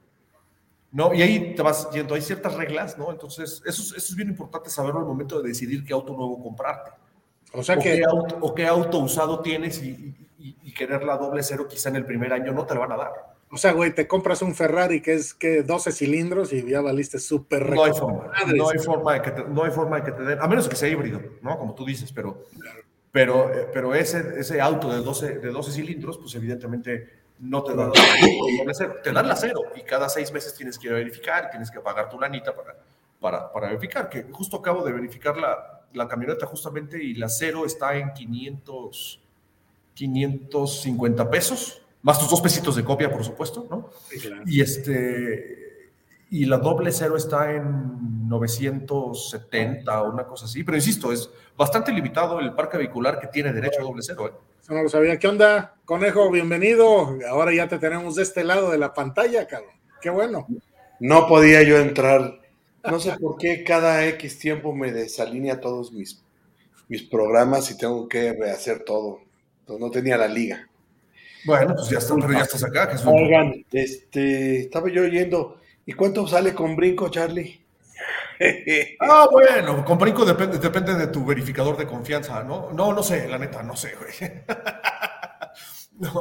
¿No? 0.93 1.13
Y 1.13 1.21
ahí 1.21 1.53
te 1.53 1.61
vas 1.61 1.89
yendo, 1.91 2.15
hay 2.15 2.21
ciertas 2.21 2.53
reglas, 2.53 2.97
¿no? 2.97 3.11
Entonces, 3.11 3.61
eso, 3.65 3.93
es 3.93 4.15
bien 4.15 4.29
importante 4.29 4.69
saberlo 4.69 5.01
al 5.01 5.05
momento 5.05 5.41
de 5.41 5.49
decidir 5.49 5.83
qué 5.83 5.91
auto 5.91 6.13
nuevo 6.13 6.41
comprarte. 6.41 6.91
O 7.51 7.61
sea 7.61 7.75
que... 7.75 7.97
Qué 7.97 8.03
auto, 8.05 8.37
o 8.39 8.55
qué 8.55 8.65
auto 8.67 8.99
usado 8.99 9.41
tienes 9.41 9.83
y, 9.83 10.15
querer 10.77 11.03
la 11.03 11.17
doble 11.17 11.43
cero 11.43 11.67
quizá 11.69 11.89
en 11.89 11.97
el 11.97 12.05
primer 12.05 12.31
año 12.31 12.53
no 12.53 12.65
te 12.65 12.73
la 12.73 12.79
van 12.79 12.93
a 12.93 12.97
dar. 12.97 13.11
O 13.51 13.57
sea, 13.57 13.73
güey, 13.73 13.93
te 13.93 14.07
compras 14.07 14.41
un 14.41 14.55
Ferrari 14.55 15.01
que 15.01 15.13
es 15.13 15.33
que 15.33 15.61
12 15.61 15.91
cilindros 15.91 16.53
y 16.53 16.65
ya 16.65 16.79
valiste 16.79 17.19
súper 17.19 17.69
no 17.69 17.83
hay 17.83 17.91
forma, 17.91 18.31
no 18.55 18.69
hay 18.69 18.79
forma 18.79 19.13
de 19.15 19.21
que 19.21 19.31
te, 19.31 19.43
no 19.43 19.65
hay 19.65 19.71
forma 19.71 19.97
de 19.97 20.03
que 20.03 20.11
te 20.13 20.23
den, 20.23 20.39
a 20.39 20.47
menos 20.47 20.69
que 20.69 20.77
sea 20.77 20.87
híbrido, 20.87 21.21
¿no? 21.41 21.57
Como 21.59 21.75
tú 21.75 21.83
dices, 21.83 22.13
pero 22.13 22.45
pero, 23.11 23.53
eh, 23.53 23.67
pero 23.73 23.93
ese, 23.93 24.39
ese 24.39 24.61
auto 24.61 24.91
de 24.93 25.01
12, 25.01 25.39
de 25.39 25.49
12 25.49 25.71
cilindros, 25.71 26.17
pues 26.17 26.33
evidentemente 26.35 27.21
no 27.41 27.63
te 27.63 27.75
da 27.75 27.85
doble 27.85 28.73
cero, 28.73 28.95
te 29.03 29.11
dan 29.11 29.27
la 29.27 29.35
cero 29.35 29.63
y 29.75 29.81
cada 29.81 30.07
seis 30.09 30.31
meses 30.31 30.53
tienes 30.53 30.77
que 30.77 30.89
verificar, 30.89 31.49
tienes 31.49 31.71
que 31.71 31.79
pagar 31.79 32.07
tu 32.07 32.19
lanita 32.19 32.55
para, 32.55 32.77
para, 33.19 33.51
para 33.51 33.67
verificar, 33.67 34.09
que 34.09 34.23
justo 34.31 34.57
acabo 34.57 34.83
de 34.85 34.91
verificar 34.93 35.35
la, 35.37 35.81
la, 35.93 36.07
camioneta 36.07 36.45
justamente 36.45 37.03
y 37.03 37.15
la 37.15 37.29
cero 37.29 37.65
está 37.65 37.95
en 37.95 38.13
500, 38.13 39.19
550 39.95 41.29
pesos, 41.31 41.81
más 42.03 42.19
tus 42.19 42.29
dos 42.29 42.41
pesitos 42.41 42.75
de 42.75 42.83
copia, 42.83 43.11
por 43.11 43.23
supuesto, 43.23 43.65
¿no? 43.69 43.89
Y 44.45 44.61
este, 44.61 45.70
y 46.31 46.45
la 46.45 46.57
doble 46.57 46.93
cero 46.93 47.17
está 47.17 47.51
en 47.51 48.29
970 48.29 50.01
o 50.01 50.13
una 50.13 50.23
cosa 50.23 50.45
así, 50.45 50.63
pero 50.63 50.77
insisto, 50.77 51.11
es 51.11 51.29
bastante 51.57 51.91
limitado 51.91 52.39
el 52.39 52.53
parque 52.53 52.77
vehicular 52.77 53.19
que 53.19 53.27
tiene 53.27 53.51
derecho 53.51 53.81
a 53.81 53.83
doble 53.83 54.01
cero. 54.01 54.27
¿eh? 54.27 54.31
Eso 54.61 54.73
no 54.73 54.81
lo 54.81 54.87
sabía. 54.87 55.19
¿Qué 55.19 55.27
onda, 55.27 55.75
conejo? 55.83 56.31
Bienvenido. 56.31 57.17
Ahora 57.27 57.53
ya 57.53 57.67
te 57.67 57.79
tenemos 57.79 58.15
de 58.15 58.23
este 58.23 58.45
lado 58.45 58.71
de 58.71 58.77
la 58.77 58.93
pantalla, 58.93 59.45
cabrón. 59.45 59.73
Qué 60.01 60.09
bueno. 60.09 60.47
No 61.01 61.27
podía 61.27 61.63
yo 61.63 61.77
entrar. 61.77 62.39
No 62.89 62.97
sé 63.01 63.11
por 63.19 63.37
qué 63.37 63.65
cada 63.65 64.05
X 64.07 64.39
tiempo 64.39 64.73
me 64.73 64.93
desalinea 64.93 65.59
todos 65.59 65.91
mis, 65.91 66.23
mis 66.87 67.03
programas 67.03 67.69
y 67.71 67.77
tengo 67.77 68.07
que 68.07 68.31
rehacer 68.31 68.85
todo. 68.85 69.19
Entonces, 69.59 69.85
no 69.85 69.91
tenía 69.91 70.15
la 70.15 70.29
liga. 70.29 70.65
Bueno, 71.43 71.75
pues 71.75 71.89
ya, 71.89 71.97
está, 71.97 72.15
pero 72.15 72.31
ya 72.31 72.43
estás 72.43 72.63
acá. 72.63 72.89
Oigan, 73.05 73.65
este, 73.73 74.61
estaba 74.61 74.89
yo 74.89 75.01
oyendo 75.01 75.60
¿Y 75.85 75.93
cuánto 75.93 76.27
sale 76.27 76.53
con 76.53 76.75
brinco, 76.75 77.09
Charlie? 77.09 77.61
ah, 78.99 79.27
bueno, 79.31 79.85
con 79.85 79.97
brinco 79.97 80.25
depende, 80.25 80.57
depende 80.57 80.95
de 80.95 81.07
tu 81.07 81.25
verificador 81.25 81.77
de 81.77 81.87
confianza, 81.87 82.43
¿no? 82.43 82.71
No, 82.71 82.93
no 82.93 83.03
sé, 83.03 83.27
la 83.27 83.37
neta, 83.37 83.63
no 83.63 83.75
sé, 83.75 83.93
güey. 83.95 84.31
No, 86.01 86.13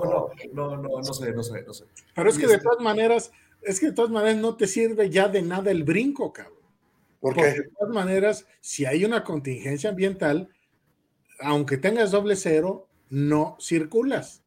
no, 0.52 0.76
no, 0.76 0.76
no, 0.76 1.00
no 1.00 1.14
sé, 1.14 1.32
no 1.32 1.42
sé, 1.42 1.62
no 1.62 1.72
sé. 1.72 1.86
Pero 2.14 2.28
es 2.28 2.36
que 2.36 2.46
de 2.46 2.54
este 2.54 2.64
todas 2.64 2.84
maneras, 2.84 3.32
es 3.62 3.80
que 3.80 3.86
de 3.86 3.92
todas 3.92 4.10
maneras 4.10 4.36
no 4.36 4.54
te 4.54 4.66
sirve 4.66 5.08
ya 5.08 5.28
de 5.28 5.40
nada 5.40 5.70
el 5.70 5.84
brinco, 5.84 6.34
cabrón. 6.34 6.58
Porque 7.18 7.44
de 7.44 7.70
todas 7.78 7.94
maneras, 7.94 8.46
si 8.60 8.84
hay 8.84 9.06
una 9.06 9.24
contingencia 9.24 9.88
ambiental, 9.88 10.50
aunque 11.40 11.78
tengas 11.78 12.10
doble 12.10 12.36
cero, 12.36 12.88
no 13.08 13.56
circulas. 13.58 14.39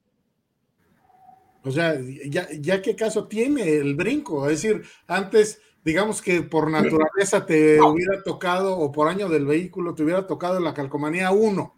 O 1.64 1.72
sea, 1.72 1.98
ya, 2.26 2.48
ya 2.60 2.82
qué 2.82 2.96
caso 2.96 3.28
tiene 3.28 3.78
el 3.78 3.96
brinco. 3.96 4.50
Es 4.50 4.62
decir, 4.62 4.84
antes, 5.08 5.62
digamos 5.84 6.22
que 6.22 6.42
por 6.42 6.70
naturaleza 6.70 7.46
te 7.46 7.82
hubiera 7.82 8.22
tocado, 8.24 8.78
o 8.78 8.92
por 8.92 9.08
año 9.08 9.30
del 9.30 9.46
vehículo, 9.46 9.96
te 9.96 10.04
hubiera 10.04 10.28
tocado 10.28 10.60
la 10.60 10.74
calcomanía 10.74 11.32
1 11.32 11.76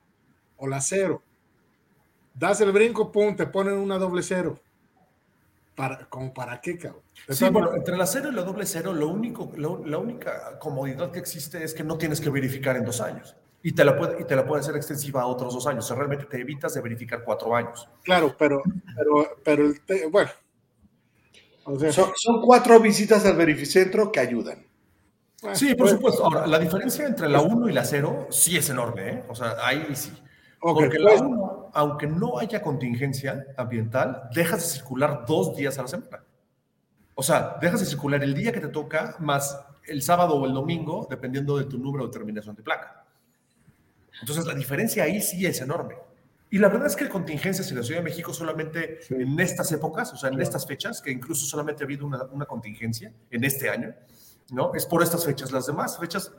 o 0.57 0.67
la 0.67 0.81
0. 0.81 1.21
Das 2.33 2.59
el 2.61 2.71
brinco, 2.71 3.11
pum, 3.11 3.35
te 3.35 3.47
ponen 3.47 3.75
una 3.75 3.97
doble 3.97 4.21
cero. 4.21 4.59
Para, 5.73 6.05
¿Como 6.09 6.33
para 6.33 6.59
qué, 6.59 6.77
cabrón? 6.77 7.01
Sí, 7.29 7.47
bueno, 7.49 7.73
entre 7.75 7.95
la 7.95 8.05
cero 8.05 8.29
y 8.31 8.35
la 8.35 8.43
doble 8.43 8.65
cero, 8.65 8.93
lo 8.93 9.07
único, 9.07 9.51
la 9.55 9.97
única 9.97 10.57
comodidad 10.59 11.11
que 11.11 11.19
existe 11.19 11.63
es 11.63 11.73
que 11.73 11.83
no 11.83 11.97
tienes 11.97 12.19
que 12.19 12.29
verificar 12.29 12.75
en 12.75 12.85
dos 12.85 13.01
años 13.01 13.35
y 13.65 13.71
te 13.71 13.83
la 13.83 13.97
puede, 13.97 14.21
y 14.21 14.25
te 14.25 14.35
la 14.35 14.45
puede 14.45 14.61
hacer 14.61 14.75
extensiva 14.75 15.23
a 15.23 15.25
otros 15.25 15.55
dos 15.55 15.65
años. 15.65 15.85
O 15.85 15.87
sea, 15.87 15.97
realmente 15.97 16.25
te 16.25 16.39
evitas 16.39 16.75
de 16.75 16.81
verificar 16.81 17.23
cuatro 17.23 17.55
años. 17.55 17.89
Claro, 18.03 18.35
pero, 18.37 18.61
pero, 19.43 19.73
pero 19.87 20.09
bueno. 20.11 20.29
son, 21.91 22.41
cuatro 22.43 22.79
visitas 22.79 23.25
al 23.25 23.35
verificentro 23.35 24.11
que 24.11 24.19
ayudan. 24.19 24.67
Sí, 25.53 25.73
por 25.73 25.89
supuesto. 25.89 26.23
Ahora, 26.23 26.45
la 26.45 26.59
diferencia 26.59 27.07
entre 27.07 27.27
la 27.27 27.41
1 27.41 27.67
y 27.67 27.73
la 27.73 27.83
0 27.83 28.27
sí 28.29 28.55
es 28.55 28.69
enorme, 28.69 29.09
¿eh? 29.09 29.23
O 29.29 29.33
sea, 29.33 29.55
ahí 29.63 29.95
sí. 29.95 30.13
Porque 30.59 30.99
la 30.99 31.13
1, 31.15 31.71
aunque 31.73 32.05
no 32.05 32.37
haya 32.37 32.61
contingencia 32.61 33.47
ambiental, 33.57 34.29
dejas 34.35 34.61
de 34.61 34.67
circular 34.67 35.25
dos 35.25 35.55
días 35.55 35.79
a 35.79 35.81
la 35.81 35.87
semana. 35.87 36.23
O 37.15 37.23
sea, 37.23 37.57
dejas 37.59 37.79
de 37.79 37.87
circular 37.87 38.23
el 38.23 38.35
día 38.35 38.51
que 38.51 38.61
te 38.61 38.67
toca 38.67 39.15
más 39.17 39.59
el 39.87 40.03
sábado 40.03 40.35
o 40.35 40.45
el 40.45 40.53
domingo, 40.53 41.07
dependiendo 41.09 41.57
de 41.57 41.63
tu 41.63 41.79
número 41.79 42.05
de 42.05 42.11
terminación 42.11 42.55
de 42.55 42.61
placa. 42.61 43.04
Entonces, 44.21 44.45
la 44.45 44.53
diferencia 44.53 45.03
ahí 45.03 45.21
sí 45.21 45.45
es 45.45 45.61
enorme. 45.61 45.95
Y 46.49 46.57
la 46.59 46.69
verdad 46.69 46.87
es 46.87 46.95
que 46.95 47.09
contingencias 47.09 47.69
en 47.71 47.77
la 47.77 47.83
Ciudad 47.83 47.99
de 47.99 48.05
México 48.05 48.33
solamente 48.33 48.99
en 49.09 49.39
estas 49.39 49.71
épocas, 49.71 50.13
o 50.13 50.17
sea, 50.17 50.29
en 50.29 50.39
estas 50.39 50.65
fechas, 50.65 51.01
que 51.01 51.11
incluso 51.11 51.45
solamente 51.45 51.83
ha 51.83 51.85
habido 51.85 52.05
una, 52.05 52.23
una, 52.25 52.45
contingencia 52.45 53.11
en 53.31 53.43
este 53.43 53.69
año, 53.69 53.93
¿no? 54.51 54.73
Es 54.73 54.85
por 54.85 55.03
estas 55.03 55.25
fechas. 55.25 55.51
Las 55.51 55.65
demás 55.65 55.97
fechas 55.97 56.31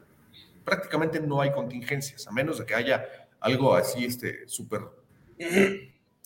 prácticamente 0.65 1.21
no 1.21 1.41
hay 1.41 1.53
contingencias, 1.53 2.27
a 2.27 2.33
menos 2.33 2.59
de 2.59 2.67
que 2.67 2.75
haya 2.75 3.05
algo 3.41 3.75
así, 3.75 4.05
este, 4.05 4.47
súper 4.49 4.83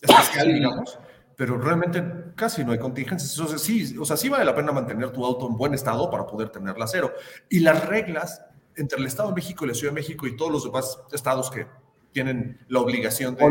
especial, 0.01 0.53
digamos. 0.53 0.99
Pero 1.35 1.57
realmente 1.57 2.03
casi 2.35 2.63
no 2.63 2.71
hay 2.71 2.79
contingencias. 2.79 3.37
O 3.39 3.47
sea, 3.47 3.57
sí, 3.57 3.97
o 3.97 4.05
sea, 4.05 4.17
sí 4.17 4.29
vale 4.29 4.45
la 4.45 4.55
pena 4.55 4.71
mantener 4.71 5.11
tu 5.11 5.25
auto 5.25 5.47
en 5.47 5.57
buen 5.57 5.73
estado 5.73 6.09
para 6.09 6.25
poder 6.25 6.49
tenerla 6.49 6.85
cero. 6.87 7.13
Y 7.49 7.59
las 7.59 7.85
reglas 7.87 8.45
entre 8.75 8.99
el 8.99 9.05
Estado 9.05 9.29
de 9.29 9.35
México 9.35 9.65
y 9.65 9.67
la 9.69 9.73
Ciudad 9.73 9.93
de 9.93 9.99
México 10.01 10.27
y 10.27 10.35
todos 10.35 10.51
los 10.51 10.63
demás 10.63 10.99
estados 11.11 11.49
que, 11.51 11.65
tienen 12.11 12.59
la 12.67 12.79
obligación 12.79 13.35
de, 13.35 13.43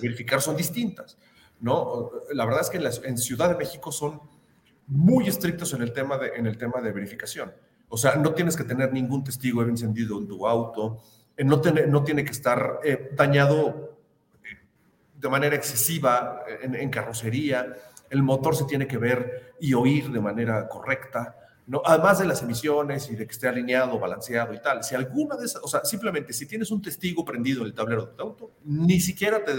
verificar 0.00 0.40
son 0.40 0.56
distintas. 0.56 1.18
¿no? 1.60 2.10
La 2.32 2.44
verdad 2.44 2.62
es 2.62 2.70
que 2.70 2.78
en, 2.78 2.84
la- 2.84 2.90
en 3.04 3.18
Ciudad 3.18 3.50
de 3.50 3.56
México 3.56 3.92
son 3.92 4.20
muy 4.86 5.28
estrictos 5.28 5.72
en 5.74 5.82
el, 5.82 5.92
tema 5.92 6.18
de, 6.18 6.28
en 6.36 6.46
el 6.46 6.56
tema 6.58 6.80
de 6.80 6.92
verificación. 6.92 7.52
O 7.88 7.96
sea, 7.96 8.16
no 8.16 8.34
tienes 8.34 8.56
que 8.56 8.64
tener 8.64 8.92
ningún 8.92 9.22
testigo 9.24 9.64
de 9.64 9.70
encendido 9.70 10.18
en 10.18 10.26
tu 10.26 10.46
auto, 10.46 11.02
eh, 11.36 11.44
no, 11.44 11.60
tiene, 11.60 11.86
no 11.86 12.02
tiene 12.02 12.24
que 12.24 12.32
estar 12.32 12.80
eh, 12.84 13.10
dañado 13.14 13.98
eh, 14.42 14.56
de 15.14 15.28
manera 15.28 15.54
excesiva 15.54 16.42
en, 16.62 16.74
en 16.74 16.90
carrocería, 16.90 17.76
el 18.10 18.22
motor 18.22 18.56
se 18.56 18.64
tiene 18.64 18.86
que 18.86 18.98
ver 18.98 19.54
y 19.60 19.74
oír 19.74 20.10
de 20.10 20.20
manera 20.20 20.68
correcta, 20.68 21.36
¿no? 21.66 21.82
Además 21.84 22.18
de 22.18 22.26
las 22.26 22.42
emisiones 22.42 23.10
y 23.10 23.16
de 23.16 23.26
que 23.26 23.32
esté 23.32 23.48
alineado, 23.48 23.98
balanceado 23.98 24.54
y 24.54 24.60
tal. 24.60 24.84
Si 24.84 24.94
alguna 24.94 25.36
de 25.36 25.46
esas, 25.46 25.62
o 25.62 25.68
sea, 25.68 25.84
simplemente 25.84 26.32
si 26.32 26.46
tienes 26.46 26.70
un 26.70 26.80
testigo 26.80 27.24
prendido 27.24 27.62
en 27.62 27.66
el 27.68 27.74
tablero 27.74 28.06
de 28.06 28.12
tu 28.14 28.22
auto, 28.22 28.50
ni 28.64 29.00
siquiera 29.00 29.44
te, 29.44 29.52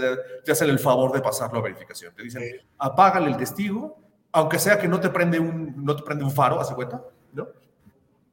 te 0.44 0.52
hacen 0.52 0.70
el 0.70 0.78
favor 0.78 1.12
de 1.12 1.20
pasarlo 1.20 1.58
a 1.58 1.62
verificación. 1.62 2.14
Te 2.14 2.22
dicen, 2.22 2.42
Sí. 2.42 2.66
apágale 2.78 3.26
el 3.28 3.36
testigo, 3.36 3.98
aunque 4.32 4.58
sea 4.58 4.78
que 4.78 4.88
no 4.88 5.00
te 5.00 5.10
prende 5.10 5.38
un, 5.38 5.84
no 5.84 5.94
te 5.96 6.02
prende 6.02 6.24
un 6.24 6.30
faro, 6.32 6.60
¿hace 6.60 6.74
cuenta? 6.74 7.02
¿No? 7.32 7.42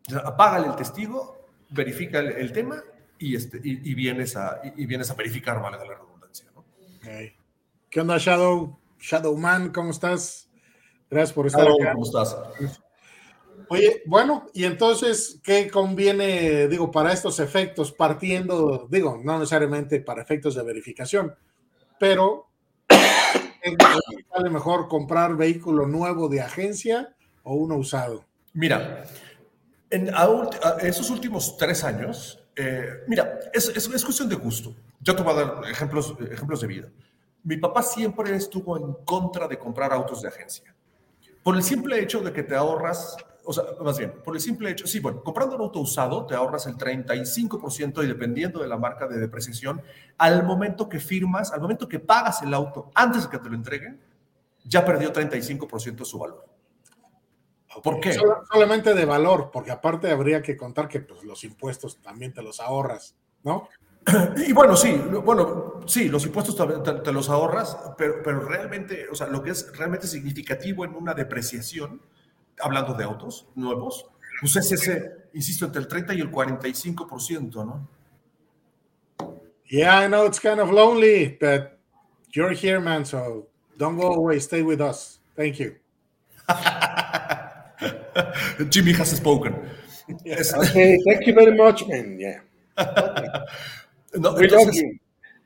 O 0.07 0.09
sea, 0.11 0.19
apágale 0.19 0.67
el 0.67 0.75
testigo, 0.75 1.45
verifica 1.69 2.19
el, 2.19 2.27
el 2.33 2.51
tema 2.51 2.81
y, 3.17 3.35
este, 3.35 3.59
y, 3.63 3.91
y 3.91 3.93
vienes 3.95 4.35
a, 4.35 4.61
y, 4.63 4.83
y 4.83 4.85
vienes 4.85 5.09
a 5.11 5.15
verificar, 5.15 5.61
valga 5.61 5.83
la 5.83 5.95
redundancia, 5.95 6.49
¿no? 6.53 6.61
Ok. 6.61 7.33
¿Qué 7.89 8.01
onda, 8.01 8.17
Shadow? 8.17 8.77
Shadowman, 8.99 9.71
¿cómo 9.71 9.91
estás? 9.91 10.49
Gracias 11.09 11.33
por 11.33 11.47
estar 11.47 11.61
Hello, 11.65 11.75
acá. 11.81 11.93
¿Cómo 11.93 12.05
estás? 12.05 12.37
Oye, 13.69 14.03
bueno, 14.05 14.45
y 14.53 14.65
entonces, 14.65 15.39
¿qué 15.43 15.69
conviene, 15.69 16.67
digo, 16.67 16.91
para 16.91 17.11
estos 17.13 17.39
efectos, 17.39 17.91
partiendo, 17.91 18.87
digo, 18.89 19.19
no 19.23 19.39
necesariamente 19.39 20.01
para 20.01 20.21
efectos 20.21 20.55
de 20.55 20.63
verificación, 20.63 21.33
pero 21.99 22.47
¿qué 23.63 23.75
¿vale 24.29 24.49
mejor 24.49 24.87
comprar 24.87 25.35
vehículo 25.37 25.87
nuevo 25.87 26.29
de 26.29 26.41
agencia 26.41 27.15
o 27.43 27.55
uno 27.55 27.77
usado? 27.77 28.25
Mira, 28.53 29.05
en 29.91 30.09
esos 30.81 31.09
últimos 31.09 31.57
tres 31.57 31.83
años, 31.83 32.43
eh, 32.57 32.87
mira, 33.07 33.39
es, 33.53 33.69
es- 33.69 33.87
es 33.89 34.05
cuestión 34.05 34.29
de 34.29 34.35
gusto. 34.35 34.75
Yo 35.01 35.15
te 35.15 35.23
voy 35.23 35.33
a 35.33 35.45
dar 35.45 35.71
ejemplos, 35.71 36.15
ejemplos 36.31 36.61
de 36.61 36.67
vida. 36.67 36.89
Mi 37.43 37.57
papá 37.57 37.83
siempre 37.83 38.35
estuvo 38.35 38.77
en 38.77 38.93
contra 39.05 39.47
de 39.47 39.59
comprar 39.59 39.93
autos 39.93 40.21
de 40.23 40.29
agencia. 40.29 40.74
Por 41.45 41.55
el 41.55 41.61
simple 41.61 41.99
hecho 42.01 42.21
de 42.21 42.33
que 42.33 42.41
te 42.41 42.55
ahorras, 42.55 43.15
o 43.43 43.53
sea, 43.53 43.65
más 43.83 43.99
bien, 43.99 44.11
por 44.23 44.33
el 44.35 44.41
simple 44.41 44.71
hecho, 44.71 44.87
sí, 44.87 44.99
bueno, 44.99 45.21
comprando 45.21 45.55
un 45.55 45.61
auto 45.61 45.79
usado 45.79 46.25
te 46.25 46.33
ahorras 46.33 46.65
el 46.65 46.75
35% 46.75 48.03
y 48.03 48.07
dependiendo 48.07 48.59
de 48.59 48.67
la 48.67 48.77
marca 48.79 49.05
de 49.07 49.19
depreciación, 49.19 49.83
al 50.17 50.43
momento 50.43 50.89
que 50.89 50.99
firmas, 50.99 51.51
al 51.51 51.61
momento 51.61 51.87
que 51.87 51.99
pagas 51.99 52.41
el 52.41 52.51
auto 52.51 52.89
antes 52.95 53.25
de 53.25 53.29
que 53.29 53.37
te 53.37 53.47
lo 53.47 53.55
entreguen, 53.55 54.01
ya 54.63 54.83
perdió 54.83 55.13
35% 55.13 55.97
de 55.97 56.05
su 56.05 56.17
valor. 56.17 56.43
¿Por 57.83 57.99
qué? 57.99 58.13
Sol- 58.13 58.37
solamente 58.51 58.95
de 58.95 59.05
valor, 59.05 59.51
porque 59.53 59.69
aparte 59.69 60.09
habría 60.09 60.41
que 60.41 60.57
contar 60.57 60.87
que 60.87 61.01
pues, 61.01 61.23
los 61.23 61.43
impuestos 61.43 62.01
también 62.01 62.33
te 62.33 62.41
los 62.41 62.59
ahorras, 62.59 63.15
¿no? 63.43 63.69
Y 64.47 64.53
bueno, 64.53 64.75
sí, 64.75 64.91
bueno, 65.23 65.81
sí, 65.87 66.09
los 66.09 66.25
impuestos 66.25 66.55
te, 66.55 66.65
te- 66.91 66.99
te 67.01 67.11
los 67.11 67.29
ahorras, 67.29 67.75
pero, 67.97 68.21
pero 68.23 68.39
realmente, 68.41 69.07
o 69.11 69.15
sea, 69.15 69.27
lo 69.27 69.41
que 69.41 69.51
es 69.51 69.75
realmente 69.77 70.07
significativo 70.07 70.85
en 70.85 70.95
una 70.95 71.13
depreciación, 71.13 72.01
hablando 72.59 72.93
de 72.93 73.03
autos 73.03 73.47
nuevos, 73.55 74.05
pues 74.41 74.55
es 74.57 74.71
ese, 74.71 75.11
insisto, 75.33 75.65
entre 75.65 75.81
el 75.81 75.87
30 75.87 76.13
y 76.13 76.21
el 76.21 76.31
45%, 76.31 77.65
¿no? 77.65 77.87
Yeah, 79.67 80.05
I 80.05 80.07
know 80.07 80.25
it's 80.27 80.39
kind 80.39 80.59
of 80.59 80.69
lonely, 80.71 81.37
but 81.41 81.79
you're 82.33 82.53
here, 82.53 82.79
man, 82.79 83.05
so 83.05 83.47
don't 83.77 83.97
go 83.97 84.13
away, 84.13 84.39
stay 84.39 84.61
with 84.61 84.79
us. 84.81 85.19
Thank 85.35 85.57
you. 85.59 85.75
Jimmy 88.69 88.93
has 88.93 89.09
spoken. 89.11 89.55
Es- 90.25 90.53
Okay, 90.57 90.99
thank 91.07 91.25
you 91.25 91.33
very 91.33 91.55
much, 91.57 91.87
man. 91.87 92.19
Yeah. 92.19 92.41
no, 94.19 94.37
entonces. 94.39 94.83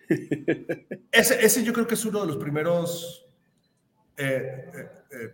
Ese, 1.12 1.46
ese 1.46 1.64
yo 1.64 1.72
creo 1.72 1.86
que 1.86 1.94
es 1.94 2.04
uno 2.04 2.22
de 2.22 2.28
los 2.28 2.38
primeros 2.38 3.26
eh, 4.18 4.72
eh, 4.74 4.90
eh, 5.12 5.30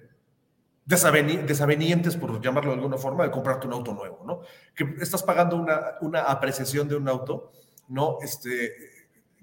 desaveni- 0.85 1.45
desavenientes, 1.45 2.15
por 2.17 2.41
llamarlo 2.41 2.71
de 2.71 2.77
alguna 2.77 2.97
forma, 2.97 3.23
de 3.23 3.31
comprarte 3.31 3.67
un 3.67 3.73
auto 3.73 3.93
nuevo, 3.93 4.23
¿no? 4.25 4.41
Que 4.75 4.95
estás 5.01 5.23
pagando 5.23 5.55
una, 5.55 5.95
una 6.01 6.23
apreciación 6.23 6.87
de 6.87 6.95
un 6.95 7.07
auto, 7.07 7.51
¿no? 7.87 8.17
Este, 8.21 8.73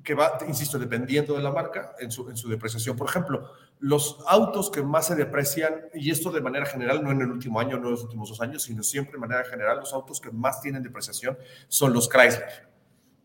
que 0.05 0.15
va, 0.15 0.39
insisto, 0.49 0.79
dependiendo 0.79 1.35
de 1.35 1.43
la 1.43 1.53
marca, 1.53 1.95
en 1.99 2.11
su, 2.11 2.29
en 2.29 2.37
su 2.37 2.49
depreciación. 2.49 2.97
Por 2.97 3.09
ejemplo, 3.09 3.53
los 3.79 4.19
autos 4.27 4.71
que 4.71 4.83
más 4.83 5.07
se 5.07 5.15
deprecian, 5.15 5.75
y 5.95 6.11
esto 6.11 6.31
de 6.31 6.41
manera 6.41 6.67
general, 6.67 7.03
no 7.03 7.11
en 7.11 7.21
el 7.23 7.31
último 7.31 7.61
año, 7.61 7.79
no 7.79 7.87
en 7.87 7.93
los 7.93 8.03
últimos 8.05 8.29
dos 8.29 8.41
años, 8.41 8.65
sino 8.65 8.83
siempre 8.83 9.13
de 9.15 9.19
manera 9.19 9.45
general, 9.45 9.79
los 9.79 9.93
autos 9.93 10.21
que 10.21 10.31
más 10.31 10.61
tienen 10.61 10.83
depreciación 10.83 11.39
son 11.69 11.93
los 11.93 12.09
Chrysler, 12.09 12.69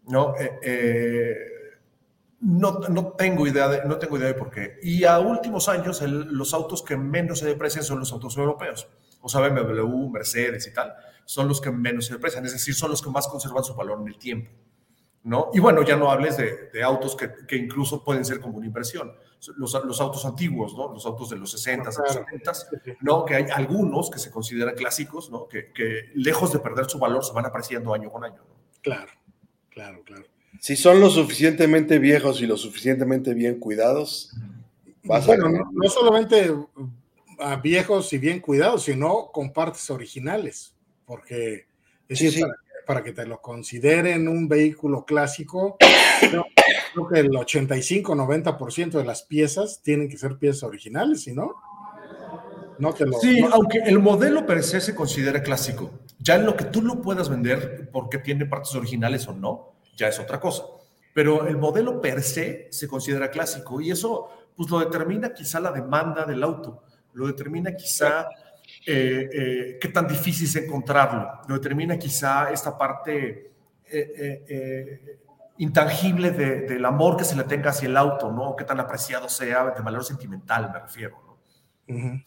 ¿no? 0.07 0.35
Eh, 0.39 0.59
eh, 0.61 1.37
no, 2.39 2.79
no, 2.89 3.13
tengo 3.13 3.47
idea 3.47 3.67
de, 3.67 3.85
no 3.85 3.97
tengo 3.97 4.17
idea 4.17 4.27
de 4.27 4.33
por 4.35 4.51
qué. 4.51 4.77
Y 4.83 5.03
a 5.05 5.19
últimos 5.19 5.67
años, 5.69 6.01
el- 6.01 6.27
los 6.33 6.53
autos 6.53 6.83
que 6.83 6.95
menos 6.95 7.39
se 7.39 7.47
deprecian 7.47 7.83
son 7.83 7.99
los 7.99 8.11
autos 8.11 8.37
europeos. 8.37 8.87
O 9.21 9.29
sea, 9.29 9.41
BMW, 9.41 10.09
Mercedes 10.09 10.67
y 10.67 10.73
tal, 10.73 10.93
son 11.25 11.47
los 11.47 11.59
que 11.59 11.71
menos 11.71 12.05
se 12.05 12.13
deprecian, 12.13 12.45
es 12.45 12.53
decir, 12.53 12.75
son 12.75 12.91
los 12.91 13.01
que 13.01 13.09
más 13.09 13.27
conservan 13.27 13.63
su 13.63 13.73
valor 13.75 13.99
en 14.01 14.07
el 14.07 14.17
tiempo. 14.17 14.51
¿no? 15.23 15.49
Y 15.53 15.59
bueno, 15.59 15.81
ya 15.81 15.97
no 15.97 16.09
hables 16.09 16.37
de, 16.37 16.69
de 16.71 16.83
autos 16.83 17.15
que, 17.17 17.29
que 17.45 17.57
incluso 17.57 18.01
pueden 18.01 18.23
ser 18.23 18.39
como 18.39 18.57
una 18.59 18.67
inversión. 18.67 19.11
Los, 19.57 19.73
los 19.83 19.99
autos 19.99 20.25
antiguos, 20.25 20.73
¿no? 20.77 20.93
Los 20.93 21.05
autos 21.05 21.29
de 21.29 21.35
los 21.35 21.51
60, 21.51 21.89
de 21.89 21.97
los 21.97 22.11
Claro. 22.13 22.25
70, 22.31 22.97
¿no? 23.01 23.25
Que 23.25 23.35
hay 23.35 23.45
algunos 23.53 24.09
que 24.09 24.19
se 24.19 24.31
consideran 24.31 24.73
clásicos, 24.75 25.29
¿no? 25.29 25.47
Que, 25.49 25.73
que 25.73 26.11
lejos 26.15 26.53
de 26.53 26.59
perder 26.59 26.85
su 26.89 26.97
valor 26.97 27.25
se 27.25 27.33
van 27.33 27.45
apreciando 27.45 27.93
año 27.93 28.09
con 28.09 28.23
año. 28.23 28.37
¿no? 28.37 28.55
Claro, 28.81 29.11
claro, 29.77 30.01
claro. 30.03 30.25
Si 30.59 30.75
son 30.75 30.99
lo 30.99 31.09
suficientemente 31.11 31.99
viejos 31.99 32.41
y 32.41 32.47
lo 32.47 32.57
suficientemente 32.57 33.35
bien 33.35 33.59
cuidados, 33.59 34.33
vas 35.03 35.23
a 35.25 35.27
Bueno, 35.27 35.45
ganar. 35.45 35.61
no, 35.65 35.71
no 35.71 35.89
solamente 35.89 36.51
a 37.37 37.57
viejos 37.57 38.11
y 38.13 38.17
bien 38.17 38.39
cuidados, 38.39 38.83
sino 38.85 39.29
con 39.31 39.53
partes 39.53 39.87
originales, 39.91 40.73
porque 41.05 41.67
es 42.09 42.17
Sí, 42.17 42.25
decir, 42.25 42.31
sí. 42.33 42.41
Para, 42.41 42.55
para 42.87 43.03
que 43.03 43.11
te 43.13 43.27
lo 43.27 43.39
consideren 43.39 44.27
un 44.27 44.47
vehículo 44.47 45.05
clásico, 45.05 45.77
creo, 46.19 46.45
creo 46.93 47.07
que 47.07 47.19
el 47.19 47.29
85-90% 47.29 48.97
de 48.97 49.05
las 49.05 49.21
piezas 49.23 49.81
tienen 49.83 50.09
que 50.09 50.17
ser 50.17 50.37
piezas 50.39 50.63
originales, 50.63 51.21
si 51.21 51.33
no, 51.33 51.53
no 52.79 52.93
te 52.93 53.05
lo... 53.05 53.19
Sí, 53.19 53.41
no- 53.41 53.49
aunque 53.49 53.79
el 53.85 53.99
modelo 53.99 54.43
per 54.47 54.63
se 54.63 54.81
se 54.81 54.95
considera 54.95 55.43
clásico, 55.43 55.91
ya 56.19 56.35
en 56.35 56.45
lo 56.45 56.55
que 56.55 56.65
tú 56.65 56.81
lo 56.81 57.01
puedas 57.01 57.29
vender 57.29 57.89
porque 57.91 58.17
tiene 58.17 58.45
partes 58.45 58.73
originales 58.75 59.27
o 59.27 59.33
no, 59.33 59.73
ya 59.95 60.07
es 60.07 60.19
otra 60.19 60.39
cosa. 60.39 60.63
Pero 61.13 61.47
el 61.47 61.57
modelo 61.57 61.99
per 62.01 62.21
se 62.21 62.67
se 62.71 62.87
considera 62.87 63.29
clásico 63.31 63.81
y 63.81 63.91
eso 63.91 64.29
pues 64.55 64.69
lo 64.69 64.79
determina 64.79 65.33
quizá 65.33 65.59
la 65.59 65.71
demanda 65.71 66.25
del 66.25 66.41
auto, 66.43 66.83
lo 67.13 67.27
determina 67.27 67.75
quizá 67.75 68.27
eh, 68.85 69.29
eh, 69.31 69.77
qué 69.79 69.87
tan 69.89 70.07
difícil 70.07 70.47
es 70.47 70.55
encontrarlo, 70.55 71.41
lo 71.47 71.55
determina 71.55 71.97
quizá 71.97 72.51
esta 72.51 72.77
parte 72.77 73.51
eh, 73.89 74.13
eh, 74.17 74.45
eh, 74.49 75.19
intangible 75.59 76.31
de- 76.31 76.61
del 76.61 76.85
amor 76.85 77.17
que 77.17 77.23
se 77.23 77.35
le 77.35 77.43
tenga 77.45 77.69
hacia 77.71 77.87
el 77.87 77.97
auto, 77.97 78.31
¿no? 78.31 78.55
Qué 78.55 78.63
tan 78.65 78.79
apreciado 78.79 79.27
sea 79.29 79.65
de 79.71 79.81
valor 79.81 80.03
sentimental, 80.03 80.71
me 80.71 80.79
refiero, 80.79 81.17
¿no? 81.25 81.95
Ujú. 81.95 82.21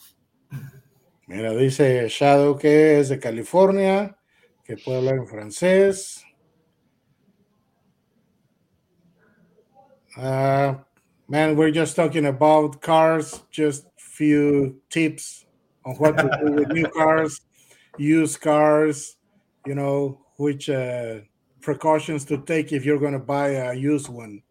Mira, 1.30 1.54
dice 1.54 2.08
Shadow 2.08 2.58
que 2.58 2.98
es 2.98 3.08
de 3.08 3.20
California, 3.20 4.16
que 4.64 4.76
puede 4.76 4.98
hablar 4.98 5.14
en 5.14 5.28
francés. 5.28 6.24
Uh, 10.16 10.74
man, 11.28 11.54
we're 11.54 11.70
just 11.70 11.94
talking 11.94 12.26
about 12.26 12.80
cars, 12.82 13.44
just 13.48 13.86
few 13.96 14.82
tips 14.90 15.46
on 15.84 15.94
what 15.98 16.18
to 16.18 16.28
do 16.42 16.52
with 16.52 16.72
new 16.72 16.88
cars, 16.88 17.42
used 17.96 18.40
cars, 18.40 19.16
you 19.64 19.76
know, 19.76 20.18
which 20.36 20.68
uh, 20.68 21.20
precautions 21.60 22.24
to 22.24 22.38
take 22.38 22.72
if 22.72 22.84
you're 22.84 22.98
going 22.98 23.12
to 23.12 23.20
buy 23.20 23.50
a 23.50 23.72
used 23.72 24.08
one. 24.08 24.42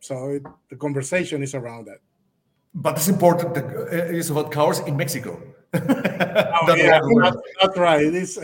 So 0.00 0.30
it, 0.30 0.42
the 0.70 0.76
conversation 0.76 1.42
is 1.42 1.54
around 1.54 1.88
that. 1.88 1.98
But 2.74 2.96
it's 2.96 3.08
important 3.08 3.54
uh, 3.54 3.84
it's 3.90 4.30
about 4.30 4.50
cars 4.50 4.78
in 4.78 4.96
Mexico. 4.96 5.38
Oh, 5.74 6.74
yeah, 6.76 7.00
that's, 7.22 7.36
that's 7.60 7.78
right. 7.78 8.04
It's 8.04 8.38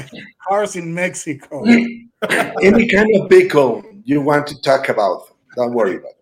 cars 0.46 0.76
in 0.76 0.92
Mexico. 0.94 1.62
Any 2.62 2.88
kind 2.88 3.08
of 3.16 3.28
vehicle 3.28 3.84
you 4.04 4.20
want 4.20 4.46
to 4.48 4.60
talk 4.62 4.88
about, 4.88 5.28
don't 5.54 5.72
worry 5.74 5.96
about 5.96 6.14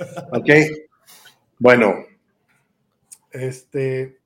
it. 0.00 0.40
Okay. 0.40 0.70
Bueno, 1.60 2.04
Este, 3.34 4.20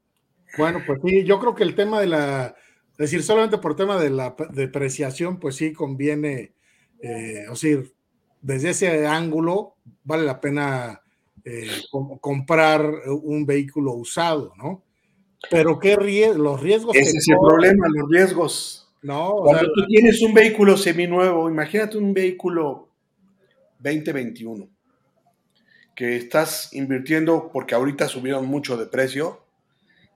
bueno, 0.58 0.82
pues 0.86 1.00
sí, 1.02 1.24
yo 1.24 1.40
creo 1.40 1.54
que 1.54 1.64
el 1.64 1.74
tema 1.74 1.98
de 2.00 2.08
la, 2.08 2.54
es 2.92 2.98
decir, 2.98 3.22
solamente 3.22 3.56
por 3.56 3.74
tema 3.74 3.98
de 3.98 4.10
la 4.10 4.36
depreciación, 4.50 5.40
pues 5.40 5.56
sí 5.56 5.72
conviene, 5.72 6.52
eh, 7.00 7.46
o 7.50 7.56
sea, 7.56 7.78
desde 8.42 8.70
ese 8.70 9.06
ángulo 9.06 9.76
vale 10.04 10.24
la 10.24 10.40
pena 10.42 11.00
eh, 11.42 11.70
comprar 12.20 12.84
un 13.06 13.46
vehículo 13.46 13.94
usado, 13.94 14.52
¿no? 14.58 14.84
Pero 15.50 15.78
qué 15.78 15.96
los 16.36 16.60
riesgos. 16.60 16.96
Ese 16.96 17.18
es 17.18 17.28
el 17.28 17.36
problema, 17.38 17.86
los 17.88 18.10
riesgos. 18.10 18.88
No, 19.02 19.36
Cuando 19.44 19.72
tú 19.72 19.86
tienes 19.86 20.20
un 20.22 20.34
vehículo 20.34 20.76
seminuevo, 20.76 21.48
imagínate 21.48 21.96
un 21.98 22.12
vehículo 22.12 22.88
2021 23.78 24.68
que 25.94 26.16
estás 26.16 26.72
invirtiendo 26.74 27.50
porque 27.52 27.74
ahorita 27.74 28.08
subieron 28.08 28.46
mucho 28.46 28.76
de 28.76 28.86
precio. 28.86 29.44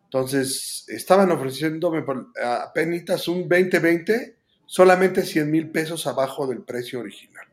Entonces, 0.05 0.85
estaban 0.89 1.31
ofreciéndome 1.31 2.05
apenas 2.45 3.29
un 3.29 3.49
2020 3.49 4.37
solamente 4.67 5.23
100 5.23 5.51
mil 5.51 5.71
pesos 5.71 6.07
abajo 6.07 6.47
del 6.47 6.63
precio 6.63 7.01
original, 7.01 7.47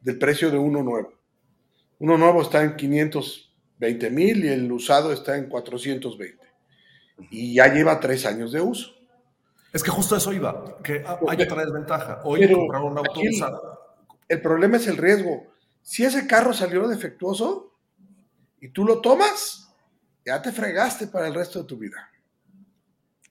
del 0.00 0.18
precio 0.18 0.50
de 0.50 0.58
uno 0.58 0.82
nuevo. 0.82 1.12
Uno 1.98 2.18
nuevo 2.18 2.42
está 2.42 2.62
en 2.62 2.76
520 2.76 4.10
mil 4.10 4.44
y 4.44 4.48
el 4.48 4.70
usado 4.70 5.12
está 5.12 5.36
en 5.36 5.48
420. 5.48 6.47
Y 7.30 7.54
ya 7.54 7.72
lleva 7.72 8.00
tres 8.00 8.24
años 8.26 8.52
de 8.52 8.60
uso. 8.60 8.94
Es 9.72 9.82
que 9.82 9.90
justo 9.90 10.16
eso 10.16 10.32
iba, 10.32 10.78
que 10.82 11.04
hay 11.28 11.42
otra 11.42 11.64
desventaja. 11.64 12.22
Hoy 12.24 12.50
comprar 12.52 12.82
un 12.82 12.98
auto 12.98 13.20
usado. 13.20 13.96
El 14.26 14.40
problema 14.40 14.76
es 14.76 14.86
el 14.86 14.96
riesgo. 14.96 15.46
Si 15.82 16.04
ese 16.04 16.26
carro 16.26 16.52
salió 16.52 16.86
defectuoso 16.88 17.74
y 18.60 18.68
tú 18.70 18.84
lo 18.84 19.00
tomas, 19.00 19.74
ya 20.24 20.40
te 20.40 20.52
fregaste 20.52 21.06
para 21.06 21.28
el 21.28 21.34
resto 21.34 21.60
de 21.60 21.64
tu 21.66 21.78
vida. 21.78 22.10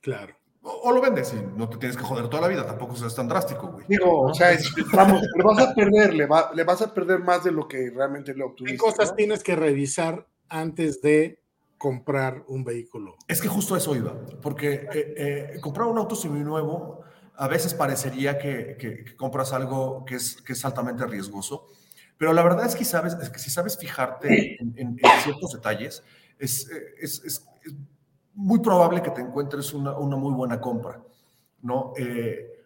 Claro. 0.01 0.35
O, 0.61 0.91
lo 0.91 0.99
vendes 0.99 1.33
y 1.33 1.57
no 1.57 1.69
te 1.69 1.77
tienes 1.77 1.95
que 1.95 2.03
joder 2.03 2.27
toda 2.27 2.41
la 2.41 2.47
vida, 2.49 2.65
tampoco 2.65 2.93
es 2.93 3.15
tan 3.15 3.27
drástico, 3.27 3.67
güey. 3.67 3.85
Digo, 3.87 4.21
o 4.21 4.33
sea, 4.33 4.57
vamos, 4.91 5.21
le 5.21 5.43
vas 5.43 5.59
a 5.59 5.73
perder, 5.73 6.13
le, 6.13 6.25
vas 6.25 6.81
a 6.81 6.93
perder 6.93 7.19
más 7.19 7.43
de 7.45 7.51
lo 7.51 7.67
que 7.67 7.89
realmente 7.89 8.33
le 8.33 8.43
obtuviste. 8.43 8.75
¿Qué 8.75 8.77
cosas 8.77 9.15
tienes 9.15 9.43
que 9.43 9.55
revisar 9.55 10.27
antes 10.49 11.01
de 11.01 11.41
comprar 11.77 12.43
un 12.47 12.63
vehículo? 12.63 13.15
Es 13.27 13.41
que 13.41 13.47
justo 13.47 13.75
eso 13.75 13.95
iba, 13.95 14.15
porque 14.41 14.87
eh, 14.93 15.13
eh, 15.55 15.59
comprar 15.61 15.87
un 15.87 15.97
auto 15.97 16.15
nuevo 16.29 17.01
a 17.35 17.47
veces 17.47 17.73
parecería 17.73 18.37
que, 18.39 19.15
compras 19.15 19.53
algo 19.53 20.03
que 20.05 20.15
es, 20.15 20.41
que 20.41 20.53
es 20.53 20.65
altamente 20.65 21.05
riesgoso, 21.05 21.67
pero 22.17 22.33
la 22.33 22.41
verdad 22.41 22.65
es 22.65 22.75
que, 22.75 22.83
sabes, 22.83 23.13
es 23.21 23.29
que 23.29 23.37
si 23.37 23.51
sabes 23.51 23.77
fijarte 23.77 24.57
en, 24.59 24.97
ciertos 25.23 25.53
detalles, 25.53 26.03
es, 26.39 26.67
es, 26.99 27.23
es 27.23 27.45
muy 28.33 28.59
probable 28.59 29.01
que 29.01 29.11
te 29.11 29.21
encuentres 29.21 29.73
una, 29.73 29.97
una 29.97 30.15
muy 30.15 30.33
buena 30.33 30.61
compra, 30.61 31.01
¿no? 31.61 31.93
Eh, 31.97 32.56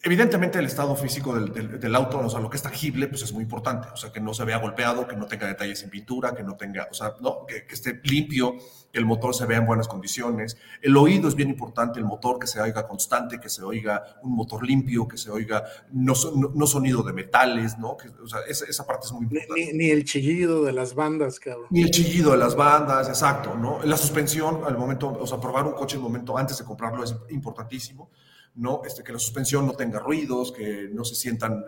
Evidentemente 0.00 0.60
el 0.60 0.66
estado 0.66 0.94
físico 0.94 1.34
del, 1.34 1.94
auto, 1.96 2.20
o 2.20 2.30
sea, 2.30 2.38
lo 2.38 2.48
que 2.48 2.56
es 2.56 2.62
tangible, 2.62 3.08
pues 3.08 3.22
es 3.22 3.32
muy 3.32 3.42
importante. 3.42 3.88
O 3.92 3.96
sea, 3.96 4.12
que 4.12 4.20
no 4.20 4.32
se 4.32 4.44
vea 4.44 4.58
golpeado, 4.58 5.08
que 5.08 5.16
no 5.16 5.26
tenga 5.26 5.48
detalles 5.48 5.82
en 5.82 5.90
pintura, 5.90 6.36
que 6.36 6.44
no 6.44 6.56
tenga, 6.56 6.86
o 6.88 6.94
sea, 6.94 7.14
no, 7.20 7.44
que, 7.46 7.64
esté 7.68 8.00
limpio, 8.04 8.56
que 8.92 8.98
el 9.00 9.04
motor 9.04 9.34
se 9.34 9.44
vea 9.44 9.58
en 9.58 9.66
buenas 9.66 9.88
condiciones. 9.88 10.56
El 10.82 10.96
oído 10.96 11.28
es 11.28 11.34
bien 11.34 11.50
importante, 11.50 11.98
el 11.98 12.04
motor 12.04 12.38
que 12.38 12.46
se 12.46 12.60
oiga 12.60 12.86
constante, 12.86 13.40
que 13.40 13.48
se 13.48 13.64
oiga 13.64 14.20
un 14.22 14.36
motor 14.36 14.64
limpio, 14.64 15.08
que 15.08 15.18
se 15.18 15.32
oiga 15.32 15.64
no, 15.90 16.14
no, 16.54 16.66
sonido 16.68 17.02
de 17.02 17.12
metales, 17.12 17.76
¿no? 17.76 17.96
Que, 17.96 18.08
o 18.08 18.28
sea, 18.28 18.38
esa, 18.48 18.86
parte 18.86 19.06
es 19.06 19.12
muy 19.12 19.24
importante. 19.24 19.72
Ni, 19.74 19.90
el 19.90 20.04
chillido 20.04 20.62
de 20.64 20.72
las 20.72 20.94
bandas, 20.94 21.40
cabrón. 21.40 21.66
Ni 21.70 21.82
el 21.82 21.90
chillido 21.90 22.30
de 22.30 22.38
las 22.38 22.54
bandas, 22.54 23.08
exacto, 23.08 23.56
¿no? 23.56 23.80
La 23.82 23.96
suspensión, 23.96 24.60
al 24.64 24.78
momento, 24.78 25.08
o 25.08 25.26
sea, 25.26 25.40
probar 25.40 25.66
un 25.66 25.72
coche 25.72 25.96
el 25.96 26.02
momento 26.02 26.38
antes 26.38 26.56
de 26.56 26.64
comprarlo 26.64 27.02
es 27.02 27.16
importantísimo. 27.30 28.10
¿No? 28.58 28.82
Este, 28.84 29.02
que 29.02 29.12
la 29.12 29.18
suspensión 29.18 29.66
no 29.66 29.72
tenga 29.72 29.98
ruidos, 29.98 30.52
que 30.52 30.90
no 30.92 31.04
se 31.04 31.14
sientan 31.14 31.64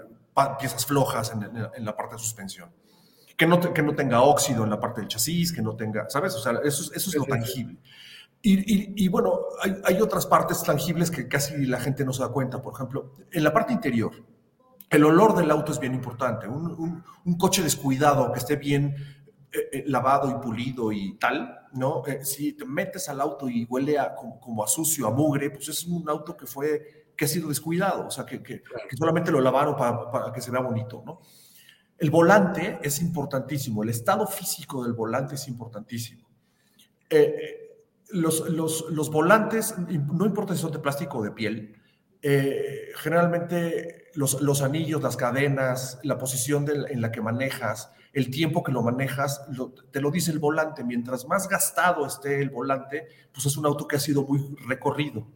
piezas 0.58 0.86
flojas 0.86 1.32
en, 1.32 1.84
la 1.84 1.96
parte 1.96 2.16
de 2.16 2.18
suspensión, 2.18 2.70
que 3.36 3.46
no, 3.46 3.60
que 3.60 3.82
no 3.82 3.94
tenga 3.94 4.22
óxido 4.22 4.64
en 4.64 4.70
la 4.70 4.80
parte 4.80 5.00
del 5.00 5.08
chasis, 5.08 5.52
que 5.52 5.62
no 5.62 5.76
tenga, 5.76 6.08
¿sabes? 6.08 6.34
O 6.34 6.40
sea, 6.40 6.52
eso, 6.64 6.92
eso 6.94 7.10
es 7.10 7.14
lo 7.14 7.24
tangible. 7.24 7.78
Y, 8.42 9.04
y, 9.04 9.08
bueno, 9.08 9.38
hay, 9.62 9.76
hay, 9.84 10.00
otras 10.00 10.24
partes 10.24 10.62
tangibles 10.62 11.10
que 11.10 11.28
casi 11.28 11.66
la 11.66 11.78
gente 11.78 12.06
no 12.06 12.12
se 12.14 12.22
da 12.22 12.30
cuenta. 12.30 12.62
Por 12.62 12.72
ejemplo, 12.72 13.12
en 13.30 13.44
la 13.44 13.52
parte 13.52 13.74
interior, 13.74 14.12
el 14.88 15.04
olor 15.04 15.36
del 15.36 15.50
auto 15.50 15.72
es 15.72 15.78
bien 15.78 15.92
importante. 15.92 16.48
Un, 16.48 17.04
un 17.26 17.36
coche 17.36 17.62
descuidado, 17.62 18.32
que 18.32 18.38
esté 18.38 18.56
bien 18.56 18.94
eh, 19.52 19.68
eh, 19.72 19.84
lavado 19.88 20.30
y 20.30 20.34
pulido 20.34 20.92
y 20.92 21.14
tal, 21.14 21.66
¿no? 21.72 22.06
Eh, 22.06 22.24
si 22.24 22.52
te 22.52 22.64
metes 22.64 23.08
al 23.08 23.20
auto 23.20 23.48
y 23.48 23.64
huele 23.64 23.98
a, 23.98 24.14
como, 24.14 24.62
a 24.62 24.68
sucio, 24.68 25.08
a 25.08 25.10
mugre, 25.10 25.50
pues 25.50 25.68
es 25.68 25.84
un 25.86 26.08
auto 26.08 26.36
que 26.36 26.46
fue, 26.46 27.12
que 27.16 27.24
ha 27.24 27.28
sido 27.28 27.48
descuidado, 27.48 28.06
o 28.06 28.10
sea, 28.12 28.24
que, 28.24 28.40
que, 28.44 28.62
solamente 28.96 29.32
lo 29.32 29.40
lavaron 29.40 29.74
para, 29.74 30.08
para, 30.08 30.32
que 30.32 30.40
se 30.40 30.52
vea 30.52 30.60
bonito, 30.60 31.02
¿no? 31.04 31.22
El 31.98 32.12
volante 32.12 32.78
es 32.80 33.02
importantísimo, 33.02 33.82
el 33.82 33.88
estado 33.88 34.24
físico 34.24 34.84
del 34.84 34.92
volante 34.92 35.34
es 35.34 35.48
importantísimo. 35.48 36.28
los, 38.10 38.48
los, 38.50 38.88
los, 38.88 39.10
volantes, 39.10 39.74
no 39.78 40.26
importa 40.26 40.54
si 40.54 40.60
son 40.60 40.70
de 40.70 40.78
plástico 40.78 41.18
o 41.18 41.22
de 41.24 41.32
piel, 41.32 41.76
generalmente 42.22 44.10
los, 44.14 44.40
los, 44.40 44.62
anillos, 44.62 45.02
las 45.02 45.16
cadenas, 45.16 45.98
la 46.04 46.18
posición 46.18 46.66
en 46.88 47.00
la 47.00 47.10
que 47.10 47.20
manejas, 47.20 47.90
el 48.12 48.30
tiempo 48.30 48.62
que 48.62 48.72
lo 48.72 48.82
manejas, 48.82 49.42
te 49.90 50.00
lo 50.00 50.10
dice 50.10 50.30
el 50.32 50.38
volante. 50.38 50.84
Mientras 50.84 51.26
más 51.26 51.48
gastado 51.48 52.06
esté 52.06 52.40
el 52.40 52.50
volante, 52.50 53.06
pues 53.32 53.46
es 53.46 53.56
un 53.56 53.66
auto 53.66 53.86
que 53.86 53.96
ha 53.96 54.00
sido 54.00 54.24
muy 54.24 54.56
recorrido, 54.66 55.26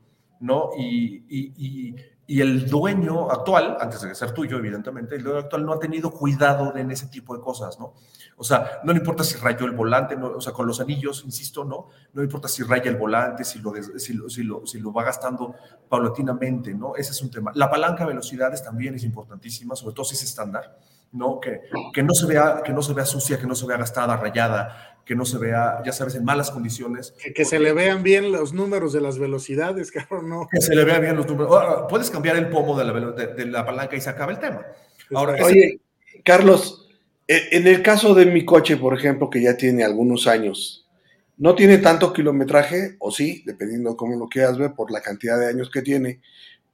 ¿no? 0.40 0.70
Y, 0.76 1.94
el 2.26 2.70
dueño 2.70 3.30
actual, 3.30 3.76
antes 3.78 4.00
de 4.00 4.14
ser 4.14 4.32
tuyo, 4.32 4.56
evidentemente, 4.56 5.14
el 5.14 5.22
dueño 5.22 5.40
actual 5.40 5.66
no 5.66 5.74
ha 5.74 5.78
tenido 5.78 6.10
cuidado 6.10 6.74
en 6.74 6.90
ese 6.90 7.08
tipo 7.08 7.36
de 7.36 7.42
cosas, 7.42 7.78
¿no? 7.78 7.92
O 8.36 8.42
sea, 8.42 8.80
no 8.82 8.92
le 8.94 8.98
importa 8.98 9.22
si 9.22 9.36
rayó 9.36 9.66
el 9.66 9.72
volante, 9.72 10.16
o 10.16 10.40
sea, 10.40 10.54
con 10.54 10.66
los 10.66 10.80
anillos, 10.80 11.22
insisto, 11.26 11.64
¿no? 11.64 11.88
No 12.14 12.22
le 12.22 12.24
importa 12.24 12.48
si 12.48 12.62
raya 12.62 12.90
el 12.90 12.96
volante, 12.96 13.44
si 13.44 13.58
lo, 13.58 13.74
si 13.98 14.42
lo, 14.42 14.66
si 14.66 14.78
lo, 14.80 14.92
va 14.92 15.04
gastando 15.04 15.54
paulatinamente, 15.88 16.72
¿no? 16.74 16.96
Ese 16.96 17.12
es 17.12 17.20
un 17.20 17.30
tema. 17.30 17.52
La 17.54 17.70
palanca 17.70 18.04
de 18.04 18.08
velocidades 18.08 18.64
también 18.64 18.94
es 18.94 19.04
importantísima, 19.04 19.76
sobre 19.76 19.94
todo 19.94 20.06
si 20.06 20.14
es 20.14 20.24
estándar. 20.24 20.78
¿No? 21.14 21.40
Que, 21.40 21.62
que, 21.92 22.02
no 22.02 22.12
se 22.12 22.26
vea, 22.26 22.62
que 22.64 22.72
no 22.72 22.82
se 22.82 22.92
vea 22.92 23.06
sucia, 23.06 23.38
que 23.38 23.46
no 23.46 23.54
se 23.54 23.66
vea 23.66 23.78
gastada, 23.78 24.16
rayada, 24.16 24.98
que 25.04 25.14
no 25.14 25.24
se 25.24 25.38
vea, 25.38 25.80
ya 25.84 25.92
sabes, 25.92 26.16
en 26.16 26.24
malas 26.24 26.50
condiciones. 26.50 27.14
Que, 27.34 27.44
se 27.44 27.58
le 27.58 27.72
vean 27.72 28.02
bien 28.02 28.32
los 28.32 28.52
números 28.52 28.92
de 28.92 29.00
las 29.00 29.18
velocidades, 29.18 29.90
cabrón, 29.92 30.28
¿no? 30.28 30.48
Que 30.50 30.60
se 30.60 30.74
le 30.74 30.84
vean 30.84 31.00
bien 31.00 31.16
los 31.16 31.26
números. 31.26 31.84
puedes 31.88 32.10
cambiar 32.10 32.36
el 32.36 32.48
pomo 32.48 32.76
de 32.76 32.84
la, 32.84 32.92
de, 33.12 33.46
la, 33.46 33.64
palanca 33.64 33.96
y 33.96 34.00
se 34.00 34.10
acaba 34.10 34.32
el 34.32 34.38
tema. 34.38 34.66
Ahora, 35.14 35.42
Oye, 35.44 35.80
Carlos, 36.24 36.88
e, 37.28 37.48
en 37.52 37.66
el 37.66 37.82
caso 37.82 38.14
de 38.14 38.26
mi 38.26 38.44
coche, 38.44 38.76
por 38.76 38.94
ejemplo, 38.94 39.30
que 39.30 39.40
ya 39.40 39.56
tiene 39.56 39.84
algunos 39.84 40.26
años, 40.26 40.88
no 41.36 41.54
tiene 41.54 41.78
tanto 41.78 42.12
kilometraje, 42.12 42.96
o 42.98 43.10
sí, 43.10 43.42
dependiendo 43.46 43.90
de 43.90 43.96
cómo 43.96 44.16
lo 44.16 44.28
quieras 44.28 44.58
ver, 44.58 44.72
por 44.72 44.90
la 44.90 45.00
cantidad 45.00 45.38
de 45.38 45.48
años 45.48 45.70
que 45.70 45.82
tiene, 45.82 46.20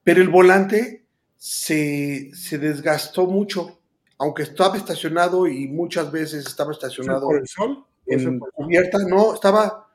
pero 0.03 0.23
el 0.23 0.29
volante 0.29 1.05
se, 1.37 2.31
se 2.35 2.59
desgastó 2.59 3.27
mucho 3.27 3.80
aunque 4.21 4.43
estaba 4.43 4.77
estacionado 4.77 5.49
y 5.49 5.67
muchas 5.67 6.13
veces 6.13 6.47
estaba 6.47 6.73
estacionado 6.73 7.23
por 7.23 7.39
el 7.39 7.49
sol, 7.49 7.87
en 8.07 8.39
cubierta, 8.39 8.99
no, 8.99 9.33
estaba 9.33 9.89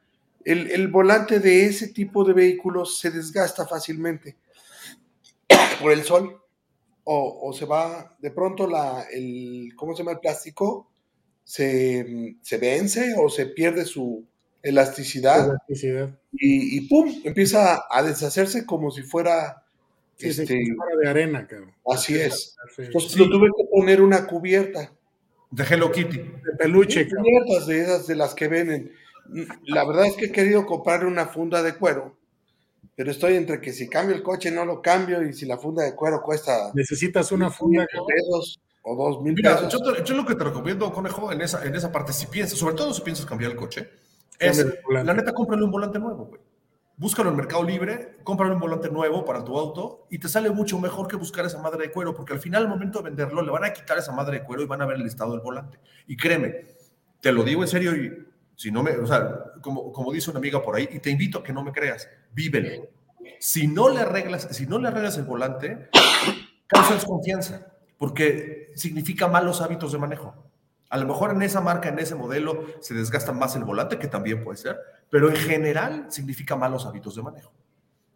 el, 0.44 0.88
volante 0.88 1.40
de 1.40 1.68
ese 1.68 1.90
tipo 1.90 2.24
de 2.24 2.34
vehículos 2.34 2.98
se 2.98 3.12
desgasta 3.12 3.68
fácilmente 3.68 4.36
por 5.80 5.92
el 5.92 6.04
sol 6.04 6.42
o, 7.04 7.54
se 7.54 7.66
va, 7.66 8.18
de 8.18 8.32
pronto 8.32 8.66
la, 8.66 9.06
el, 9.12 9.70
¿cómo 9.76 9.94
se 9.94 10.00
llama 10.00 10.14
el 10.14 10.20
plástico? 10.20 10.90
Se, 11.44 12.36
vence 12.60 13.14
o 13.20 13.30
se 13.30 13.46
pierde 13.46 13.86
su 13.86 14.26
elasticidad, 14.64 15.56
Y, 16.32 16.78
y, 16.78 16.88
pum, 16.88 17.22
empieza 17.24 17.84
a 17.92 18.02
deshacerse 18.02 18.66
como 18.66 18.90
si 18.90 19.04
fuera 19.04 19.64
este, 20.19 20.60
de 21.01 21.10
arena, 21.10 21.47
cabrón. 21.47 21.73
Así 21.86 22.15
es. 22.15 22.56
Entonces 22.78 23.17
lo 23.17 23.30
tuve 23.30 23.49
que 23.56 23.65
poner 23.71 24.01
una 24.01 24.25
cubierta. 24.25 24.91
De 25.51 25.63
Hello 25.63 25.91
Kitty. 25.91 26.17
De 26.17 26.51
peluche. 26.58 27.08
Cubiertas 27.08 27.67
de 27.67 27.82
esas 27.82 28.08
de 28.08 28.15
las 28.15 28.34
que 28.34 28.47
venden. 28.47 28.91
La 29.65 29.86
verdad 29.86 30.06
es 30.06 30.15
que 30.15 30.25
he 30.25 30.32
querido 30.32 30.65
comprar 30.65 31.06
una 31.06 31.25
funda 31.25 31.63
de 31.63 31.75
cuero, 31.75 32.15
pero 32.95 33.10
estoy 33.10 33.36
entre 33.36 33.60
que 33.60 33.73
si 33.73 33.89
cambio 33.89 34.15
el 34.15 34.21
coche 34.21 34.51
no 34.51 34.65
lo 34.65 34.82
cambio 34.82 35.23
y 35.28 35.34
si 35.34 35.45
la 35.45 35.58
funda 35.58 35.84
de 35.84 35.95
cuero 35.95 36.21
cuesta. 36.21 36.71
Necesitas 36.75 37.32
una 37.32 37.49
funda. 37.49 37.86
Pesos 37.86 38.60
o 38.84 38.95
dos 38.95 39.23
mil 39.23 39.34
pesos. 39.34 39.73
Yo, 39.73 40.04
yo, 40.04 40.15
lo 40.15 40.25
que 40.25 40.36
te 40.36 40.43
recomiendo, 40.43 40.91
conejo, 40.93 41.32
en 41.32 41.41
esa, 41.41 41.65
en 41.65 41.73
esa 41.73 41.91
parte, 41.91 42.13
si 42.13 42.28
piensas, 42.28 42.60
sobre 42.60 42.75
todo 42.75 42.93
si 42.93 43.01
piensas 43.01 43.25
cambiar 43.25 43.51
el 43.51 43.58
coche, 43.58 43.89
es 44.38 44.63
la 44.91 45.04
neta, 45.04 45.34
cómprale 45.34 45.63
un 45.63 45.71
volante 45.71 45.97
nuevo, 45.97 46.25
güey 46.25 46.45
búscalo 46.98 47.30
en 47.30 47.36
Mercado 47.36 47.64
Libre, 47.64 48.18
cómprale 48.24 48.54
un 48.54 48.60
volante 48.60 48.90
nuevo 48.90 49.26
para 49.26 49.44
tu 49.44 49.58
auto 49.58 50.08
y 50.10 50.20
te 50.20 50.30
sale 50.30 50.50
mucho 50.50 50.80
mejor 50.80 51.08
que 51.08 51.16
buscar 51.16 51.46
esa 51.46 51.62
madre 51.62 51.88
de 51.88 51.92
cuero, 51.92 52.16
porque 52.16 52.34
al 52.34 52.40
final, 52.40 52.64
al 52.64 52.70
momento 52.70 53.00
de 53.00 53.06
venderlo, 53.06 53.42
le 53.42 53.52
van 53.52 53.66
a 53.66 53.74
quitar 53.74 53.98
esa 53.98 54.12
madre 54.12 54.40
de 54.40 54.46
cuero 54.46 54.64
y 54.64 54.66
van 54.66 54.82
a 54.82 54.86
ver 54.86 54.98
el 54.98 55.06
estado 55.06 55.32
del 55.32 55.42
volante. 55.42 55.80
Y 56.08 56.16
créeme, 56.16 56.56
te 57.22 57.32
lo 57.32 57.44
digo 57.44 57.62
en 57.64 57.68
serio 57.68 57.96
y 57.96 58.26
si 58.56 58.72
no 58.72 58.84
me, 58.84 58.92
o 58.92 59.06
sea, 59.06 59.54
como, 59.62 59.92
como 59.92 60.12
dice 60.14 60.30
una 60.30 60.40
amiga 60.40 60.62
por 60.62 60.76
ahí, 60.76 60.88
y 60.92 61.00
te 61.00 61.10
invito 61.10 61.40
a 61.40 61.44
que 61.44 61.54
no 61.54 61.64
me 61.64 61.72
creas, 61.72 62.10
vívelo. 62.34 62.88
Si 63.40 63.68
no 63.68 63.90
le 63.90 64.00
arreglas, 64.00 64.48
si 64.52 64.66
no 64.66 64.80
le 64.80 64.88
arreglas 64.88 65.18
el 65.18 65.26
volante, 65.26 65.90
causa 66.68 66.94
desconfianza. 66.94 67.68
porque 67.98 68.72
significa 68.76 69.28
malos 69.28 69.62
hábitos 69.62 69.92
de 69.92 69.98
manejo. 69.98 70.36
A 70.90 70.98
lo 70.98 71.08
mejor 71.08 71.32
en 71.32 71.42
esa 71.42 71.62
marca, 71.62 71.90
en 71.90 72.00
ese 72.00 72.16
modelo, 72.16 72.66
se 72.80 72.94
desgasta 72.94 73.32
más 73.32 73.56
el 73.56 73.64
volante, 73.64 73.98
que 73.98 74.08
también 74.08 74.44
puede 74.44 74.58
ser, 74.58 74.78
pero 75.10 75.30
en 75.30 75.36
general 75.36 76.08
significa 76.10 76.56
malos 76.56 76.86
hábitos 76.86 77.15
de 77.15 77.22
manejo, 77.24 77.52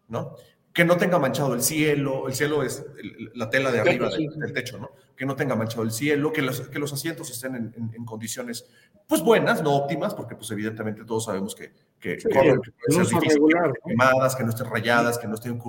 ¿no? 0.07 0.35
Que 0.73 0.85
no 0.85 0.97
tenga 0.97 1.17
manchado 1.17 1.53
el 1.53 1.61
cielo, 1.61 2.27
el 2.27 2.33
cielo 2.33 2.63
es 2.63 2.85
la 3.33 3.49
tela 3.49 3.71
de 3.71 3.79
arriba 3.79 4.09
del, 4.09 4.53
techo, 4.53 4.77
¿no? 4.77 4.91
Que 5.15 5.25
no 5.25 5.35
tenga 5.35 5.55
manchado 5.55 5.83
el 5.83 5.91
cielo, 5.91 6.31
que 6.31 6.41
los, 6.41 6.61
que 6.61 6.79
los 6.79 6.93
asientos 6.93 7.29
estén 7.31 7.55
en, 7.55 8.05
condiciones, 8.05 8.65
pues 9.07 9.21
buenas, 9.21 9.61
no 9.63 9.75
óptimas, 9.75 10.13
porque 10.13 10.35
pues 10.35 10.49
evidentemente 10.51 11.03
todos 11.03 11.25
sabemos 11.25 11.55
que, 11.55 11.73
que, 11.99 12.17
que, 12.17 12.29
no 12.29 13.19
regular, 13.19 13.73
quemadas, 13.85 14.35
que 14.35 14.43
no 14.43 14.49
estén 14.49 14.69
rayadas, 14.69 15.17
que 15.17 15.27
no 15.27 15.35
estén 15.35 15.59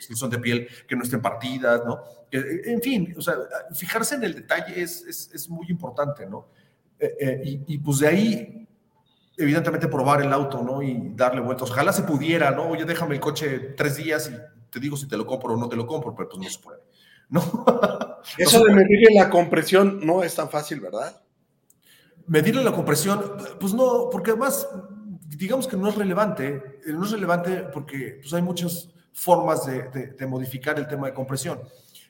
si 0.00 0.14
son 0.14 0.30
de 0.30 0.38
piel, 0.38 0.68
que 0.86 0.96
no 0.96 1.02
estén 1.02 1.20
partidas, 1.20 1.84
¿no? 1.84 2.00
en 2.30 2.82
fin, 2.82 3.14
o 3.16 3.20
sea, 3.20 3.36
fijarse 3.74 4.16
en 4.16 4.24
el 4.24 4.34
detalle 4.34 4.82
es, 4.82 5.04
es, 5.04 5.30
es 5.32 5.48
muy 5.48 5.68
importante, 5.68 6.26
¿no? 6.26 6.48
Eh, 6.98 7.16
eh, 7.20 7.42
y, 7.44 7.74
y, 7.74 7.78
pues 7.78 7.98
de 7.98 8.08
ahí 8.08 8.63
evidentemente 9.36 9.88
probar 9.88 10.22
el 10.22 10.32
auto, 10.32 10.62
¿no? 10.62 10.82
Y 10.82 11.12
darle 11.14 11.40
vueltas. 11.40 11.70
Ojalá 11.70 11.92
se 11.92 12.02
pudiera, 12.02 12.50
¿no? 12.50 12.68
Oye, 12.68 12.84
déjame 12.84 13.14
el 13.14 13.20
coche 13.20 13.58
tres 13.76 13.96
días 13.96 14.30
y 14.30 14.70
te 14.70 14.80
digo 14.80 14.96
si 14.96 15.06
te 15.08 15.16
lo 15.16 15.26
compro 15.26 15.54
o 15.54 15.56
no 15.56 15.68
te 15.68 15.76
lo 15.76 15.86
compro, 15.86 16.14
pero 16.14 16.28
pues 16.28 16.42
no 16.42 16.50
se 16.50 16.58
puede, 16.58 16.80
¿no? 17.28 17.40
Eso 18.38 18.64
de 18.64 18.72
medirle 18.72 19.14
la 19.14 19.30
compresión 19.30 20.00
no 20.04 20.22
es 20.22 20.34
tan 20.34 20.48
fácil, 20.48 20.80
¿verdad? 20.80 21.22
Medirle 22.26 22.64
la 22.64 22.72
compresión, 22.72 23.22
pues 23.60 23.74
no, 23.74 24.08
porque 24.10 24.30
además, 24.30 24.68
digamos 25.28 25.68
que 25.68 25.76
no 25.76 25.88
es 25.88 25.94
relevante, 25.94 26.80
no 26.86 27.04
es 27.04 27.10
relevante 27.10 27.64
porque 27.72 28.18
pues 28.20 28.32
hay 28.32 28.42
muchas 28.42 28.90
formas 29.12 29.66
de, 29.66 30.14
de 30.18 30.26
modificar 30.26 30.78
el 30.78 30.88
tema 30.88 31.06
de 31.06 31.14
compresión 31.14 31.60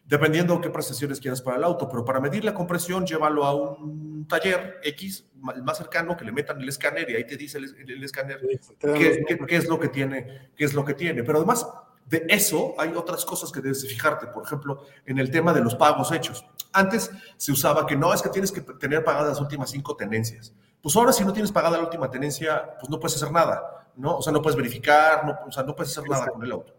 dependiendo 0.06 0.60
qué 0.60 0.70
prestaciones 0.70 1.20
quieras 1.20 1.40
para 1.40 1.56
el 1.56 1.64
auto, 1.64 1.88
pero 1.88 2.04
para 2.04 2.20
medir 2.20 2.44
la 2.44 2.54
compresión, 2.54 3.06
llévalo 3.06 3.44
a 3.44 3.54
un 3.54 4.26
taller 4.28 4.80
X, 4.82 5.24
el 5.54 5.62
más 5.62 5.78
cercano, 5.78 6.16
que 6.16 6.24
le 6.24 6.32
metan 6.32 6.60
el 6.60 6.68
escáner 6.68 7.08
y 7.10 7.16
ahí 7.16 7.26
te 7.26 7.36
dice 7.36 7.58
el, 7.58 8.04
escáner 8.04 8.40
qué, 8.78 9.56
es 9.56 9.68
lo 9.68 9.78
que 9.78 9.88
tiene, 9.88 10.50
qué 10.56 10.64
es 10.64 10.74
lo 10.74 10.84
que 10.84 10.94
tiene. 10.94 11.22
Pero 11.22 11.38
además 11.38 11.66
de 12.06 12.24
eso, 12.28 12.74
hay 12.78 12.92
otras 12.94 13.24
cosas 13.24 13.50
que 13.50 13.60
debes 13.60 13.86
fijarte, 13.86 14.26
por 14.26 14.44
ejemplo, 14.44 14.84
en 15.06 15.18
el 15.18 15.30
tema 15.30 15.52
de 15.52 15.62
los 15.62 15.74
pagos 15.74 16.12
hechos. 16.12 16.44
Antes 16.72 17.10
se 17.36 17.52
usaba 17.52 17.86
que 17.86 17.96
no, 17.96 18.12
es 18.12 18.20
que 18.20 18.28
tienes 18.28 18.52
que 18.52 18.60
tener 18.60 19.04
pagadas 19.04 19.28
las 19.28 19.40
últimas 19.40 19.70
cinco 19.70 19.96
tenencias. 19.96 20.52
Pues 20.82 20.94
ahora 20.96 21.12
si 21.12 21.24
no 21.24 21.32
tienes 21.32 21.50
pagada 21.50 21.78
la 21.78 21.84
última 21.84 22.10
tenencia, 22.10 22.74
pues 22.78 22.90
no 22.90 23.00
puedes 23.00 23.16
hacer 23.16 23.32
nada, 23.32 23.88
¿no? 23.96 24.18
O 24.18 24.22
sea, 24.22 24.34
no 24.34 24.42
puedes 24.42 24.56
verificar, 24.56 25.24
no, 25.24 25.38
o 25.46 25.50
sea, 25.52 25.62
no 25.62 25.74
puedes 25.74 25.96
hacer 25.96 26.08
nada 26.10 26.26
con 26.26 26.44
el 26.44 26.52
auto. 26.52 26.74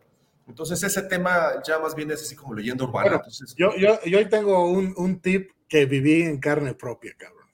Entonces 0.47 0.81
ese 0.83 1.01
tema 1.03 1.61
ya 1.65 1.79
más 1.79 1.95
bien 1.95 2.11
es 2.11 2.21
así 2.21 2.35
como 2.35 2.53
leyenda 2.53 2.83
urbana. 2.83 3.21
yo, 3.57 3.75
yo, 3.75 3.99
yo 4.05 4.29
tengo 4.29 4.69
un, 4.69 4.93
un, 4.97 5.19
tip 5.19 5.51
que 5.67 5.85
viví 5.85 6.21
en 6.21 6.39
carne 6.39 6.75
propia, 6.75 7.13
cabrón. 7.17 7.45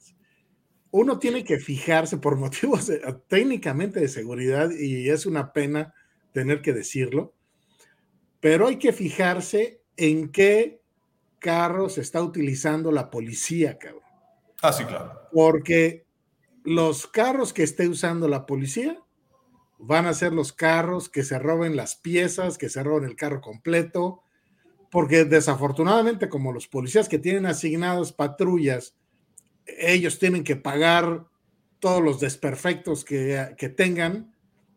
Uno 0.90 1.18
tiene 1.18 1.42
que 1.42 1.58
fijarse 1.58 2.18
por 2.18 2.36
motivos 2.36 2.90
técnicamente 3.28 4.00
de 4.00 4.08
seguridad 4.08 4.70
y 4.70 5.08
es 5.08 5.26
una 5.26 5.52
pena 5.52 5.94
tener 6.32 6.60
que 6.62 6.72
decirlo, 6.72 7.34
pero 8.40 8.68
hay 8.68 8.76
que 8.76 8.92
fijarse 8.92 9.82
en 9.96 10.30
qué 10.30 10.82
carro 11.38 11.88
se 11.88 12.00
está 12.00 12.22
utilizando 12.22 12.92
la 12.92 13.10
policía, 13.10 13.78
cabrón. 13.78 14.02
Ah, 14.62 14.72
sí, 14.72 14.84
claro. 14.84 15.28
Porque 15.32 16.06
los 16.64 17.06
carros 17.06 17.52
que 17.52 17.62
esté 17.62 17.88
usando 17.88 18.28
la 18.28 18.46
policía 18.46 19.01
van 19.84 20.06
a 20.06 20.14
ser 20.14 20.32
los 20.32 20.52
carros 20.52 21.08
que 21.08 21.24
se 21.24 21.38
roben 21.40 21.76
las 21.76 21.96
piezas, 21.96 22.56
que 22.56 22.68
se 22.68 22.82
roben 22.84 23.08
el 23.08 23.16
carro 23.16 23.40
completo, 23.40 24.22
porque 24.90 25.24
desafortunadamente 25.24 26.28
como 26.28 26.52
los 26.52 26.68
policías 26.68 27.08
que 27.08 27.18
tienen 27.18 27.46
asignados 27.46 28.12
patrullas, 28.12 28.94
ellos 29.66 30.20
tienen 30.20 30.44
que 30.44 30.54
pagar 30.54 31.26
todos 31.80 32.00
los 32.00 32.20
desperfectos 32.20 33.04
que, 33.04 33.54
que 33.58 33.68
tengan 33.68 34.32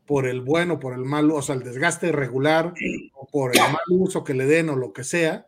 por 0.08 0.26
el 0.26 0.42
bueno, 0.42 0.80
por 0.80 0.94
el 0.94 1.06
mal, 1.06 1.30
o 1.30 1.42
sea, 1.42 1.56
el 1.56 1.64
desgaste 1.64 2.12
regular, 2.12 2.74
o 3.14 3.28
por 3.28 3.56
el 3.56 3.62
mal 3.62 3.82
uso 3.90 4.24
que 4.24 4.34
le 4.34 4.46
den 4.46 4.70
o 4.70 4.76
lo 4.76 4.92
que 4.92 5.04
sea, 5.04 5.48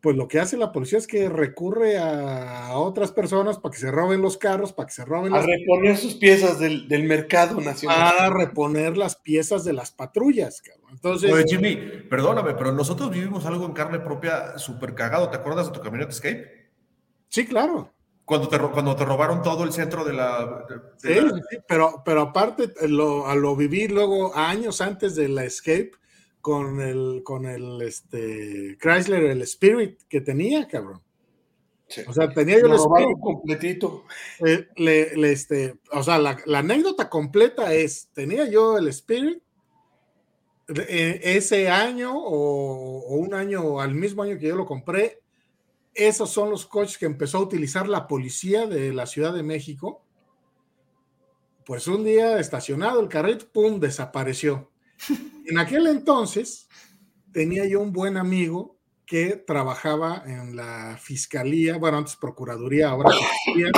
pues 0.00 0.16
lo 0.16 0.28
que 0.28 0.38
hace 0.38 0.56
la 0.56 0.70
policía 0.70 0.98
es 0.98 1.06
que 1.06 1.28
recurre 1.28 1.98
a, 1.98 2.76
otras 2.78 3.10
personas 3.10 3.58
para 3.58 3.72
que 3.72 3.80
se 3.80 3.90
roben 3.90 4.22
los 4.22 4.38
carros, 4.38 4.72
para 4.72 4.86
que 4.86 4.92
se 4.92 5.04
roben 5.04 5.34
a 5.34 5.42
reponer 5.42 5.96
sus 5.96 6.14
piezas 6.14 6.60
del, 6.60 6.86
mercado 7.04 7.60
nacional. 7.60 8.14
A 8.18 8.30
reponer 8.30 8.96
las 8.96 9.16
piezas 9.16 9.64
de 9.64 9.72
las 9.72 9.90
patrullas, 9.90 10.62
cabrón. 10.62 10.90
Entonces. 10.92 11.32
Oye, 11.32 11.44
Jimmy, 11.48 11.76
perdóname, 12.08 12.54
pero 12.54 12.72
nosotros 12.72 13.10
vivimos 13.10 13.44
algo 13.46 13.64
en 13.66 13.72
carne 13.72 13.98
propia 13.98 14.56
súper 14.58 14.94
cagado. 14.94 15.30
¿Te 15.30 15.38
acuerdas 15.38 15.66
de 15.66 15.72
tu 15.72 15.80
camioneta 15.80 16.12
Escape? 16.12 16.70
Sí, 17.28 17.46
claro. 17.46 17.92
Cuando 18.24 18.48
te, 18.48 18.58
cuando 18.58 18.94
te 18.94 19.04
robaron 19.04 19.42
todo 19.42 19.64
el 19.64 19.72
centro 19.72 20.04
de 20.04 20.12
la. 20.12 20.64
sí, 20.98 21.14
sí, 21.50 21.58
pero, 21.66 22.02
pero 22.04 22.20
aparte, 22.22 22.72
lo, 22.86 23.26
a 23.26 23.34
lo 23.34 23.56
viví 23.56 23.88
luego 23.88 24.36
años 24.36 24.80
antes 24.80 25.16
de 25.16 25.28
la 25.28 25.44
Escape 25.44 25.92
con 26.48 26.80
el, 26.80 27.20
con 27.24 27.44
el 27.44 27.82
este, 27.82 28.78
Chrysler, 28.80 29.24
el 29.24 29.42
Spirit 29.42 30.00
que 30.08 30.22
tenía, 30.22 30.66
cabrón. 30.66 31.02
O 32.06 32.12
sea, 32.14 32.32
tenía 32.32 32.58
yo 32.58 32.68
el 32.68 32.72
Spirit. 32.72 33.20
completito. 33.20 34.04
Eh, 34.46 34.66
le, 34.76 35.30
este, 35.30 35.74
o 35.92 36.02
sea, 36.02 36.16
la, 36.16 36.38
anécdota 36.58 37.10
completa 37.10 37.74
es, 37.74 38.08
tenía 38.14 38.48
yo 38.48 38.78
el 38.78 38.88
Spirit 38.88 39.42
eh, 40.68 41.20
ese 41.22 41.68
año 41.68 42.16
o, 42.16 43.00
o, 43.00 43.16
un 43.16 43.34
año, 43.34 43.78
al 43.78 43.94
mismo 43.94 44.22
año 44.22 44.38
que 44.38 44.48
yo 44.48 44.56
lo 44.56 44.64
compré, 44.64 45.20
esos 45.92 46.30
son 46.30 46.48
los 46.48 46.64
coches 46.64 46.96
que 46.96 47.04
empezó 47.04 47.36
a 47.36 47.42
utilizar 47.42 47.90
la 47.90 48.06
policía 48.06 48.66
de 48.66 48.94
la 48.94 49.04
Ciudad 49.04 49.34
de 49.34 49.42
México. 49.42 50.02
Pues 51.66 51.86
un 51.88 52.04
día 52.04 52.38
estacionado 52.38 53.00
el 53.00 53.08
carrito, 53.08 53.44
¡pum!, 53.52 53.78
desapareció. 53.78 54.70
En 55.46 55.58
aquel 55.58 55.86
entonces 55.86 56.68
tenía 57.32 57.66
yo 57.66 57.80
un 57.80 57.92
buen 57.92 58.16
amigo 58.16 58.78
que 59.06 59.36
trabajaba 59.36 60.22
en 60.26 60.54
la 60.54 60.98
Fiscalía, 61.00 61.78
bueno, 61.78 61.98
antes 61.98 62.16
Procuraduría, 62.16 62.90
ahora 62.90 63.10
Fiscalía 63.10 63.72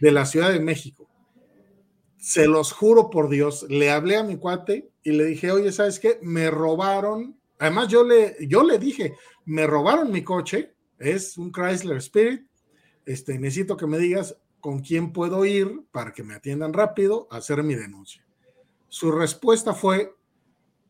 de 0.00 0.10
la 0.10 0.26
Ciudad 0.26 0.52
de 0.52 0.58
México. 0.58 1.08
Se 2.18 2.46
los 2.46 2.72
juro 2.72 3.08
por 3.10 3.28
Dios, 3.28 3.64
le 3.68 3.90
hablé 3.90 4.16
a 4.16 4.24
mi 4.24 4.36
cuate 4.36 4.90
y 5.04 5.12
le 5.12 5.24
dije, 5.24 5.52
oye, 5.52 5.70
¿sabes 5.72 6.00
qué? 6.00 6.18
Me 6.22 6.50
robaron, 6.50 7.40
además 7.58 7.88
yo 7.88 8.02
le, 8.02 8.36
yo 8.48 8.64
le 8.64 8.78
dije, 8.78 9.14
me 9.44 9.66
robaron 9.66 10.10
mi 10.10 10.22
coche, 10.22 10.74
es 10.98 11.36
un 11.38 11.52
Chrysler 11.52 11.98
Spirit, 11.98 12.42
este, 13.06 13.38
necesito 13.38 13.76
que 13.76 13.86
me 13.86 13.98
digas 13.98 14.36
con 14.60 14.80
quién 14.80 15.12
puedo 15.12 15.44
ir 15.44 15.84
para 15.90 16.12
que 16.12 16.22
me 16.22 16.34
atiendan 16.34 16.72
rápido 16.72 17.26
a 17.30 17.38
hacer 17.38 17.62
mi 17.62 17.74
denuncia. 17.74 18.24
Su 18.88 19.10
respuesta 19.10 19.74
fue, 19.74 20.14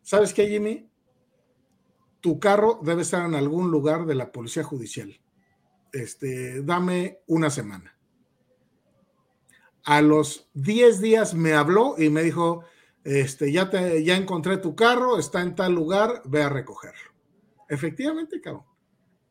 ¿Sabes 0.02 0.34
qué, 0.34 0.48
Jimmy? 0.48 0.90
Tu 2.20 2.38
carro 2.38 2.80
debe 2.82 3.02
estar 3.02 3.24
en 3.24 3.34
algún 3.34 3.70
lugar 3.70 4.04
de 4.04 4.14
la 4.14 4.30
policía 4.30 4.62
judicial. 4.62 5.20
Este, 5.92 6.62
dame 6.62 7.20
una 7.26 7.50
semana. 7.50 7.96
A 9.84 10.00
los 10.00 10.48
10 10.54 11.00
días 11.00 11.34
me 11.34 11.54
habló 11.54 11.96
y 11.98 12.08
me 12.08 12.22
dijo, 12.22 12.64
este, 13.04 13.50
ya, 13.50 13.68
te, 13.70 14.04
ya 14.04 14.16
encontré 14.16 14.58
tu 14.58 14.76
carro, 14.76 15.18
está 15.18 15.40
en 15.40 15.54
tal 15.54 15.72
lugar, 15.72 16.22
ve 16.24 16.42
a 16.42 16.48
recogerlo. 16.48 17.12
Efectivamente, 17.68 18.40
cabrón. 18.40 18.64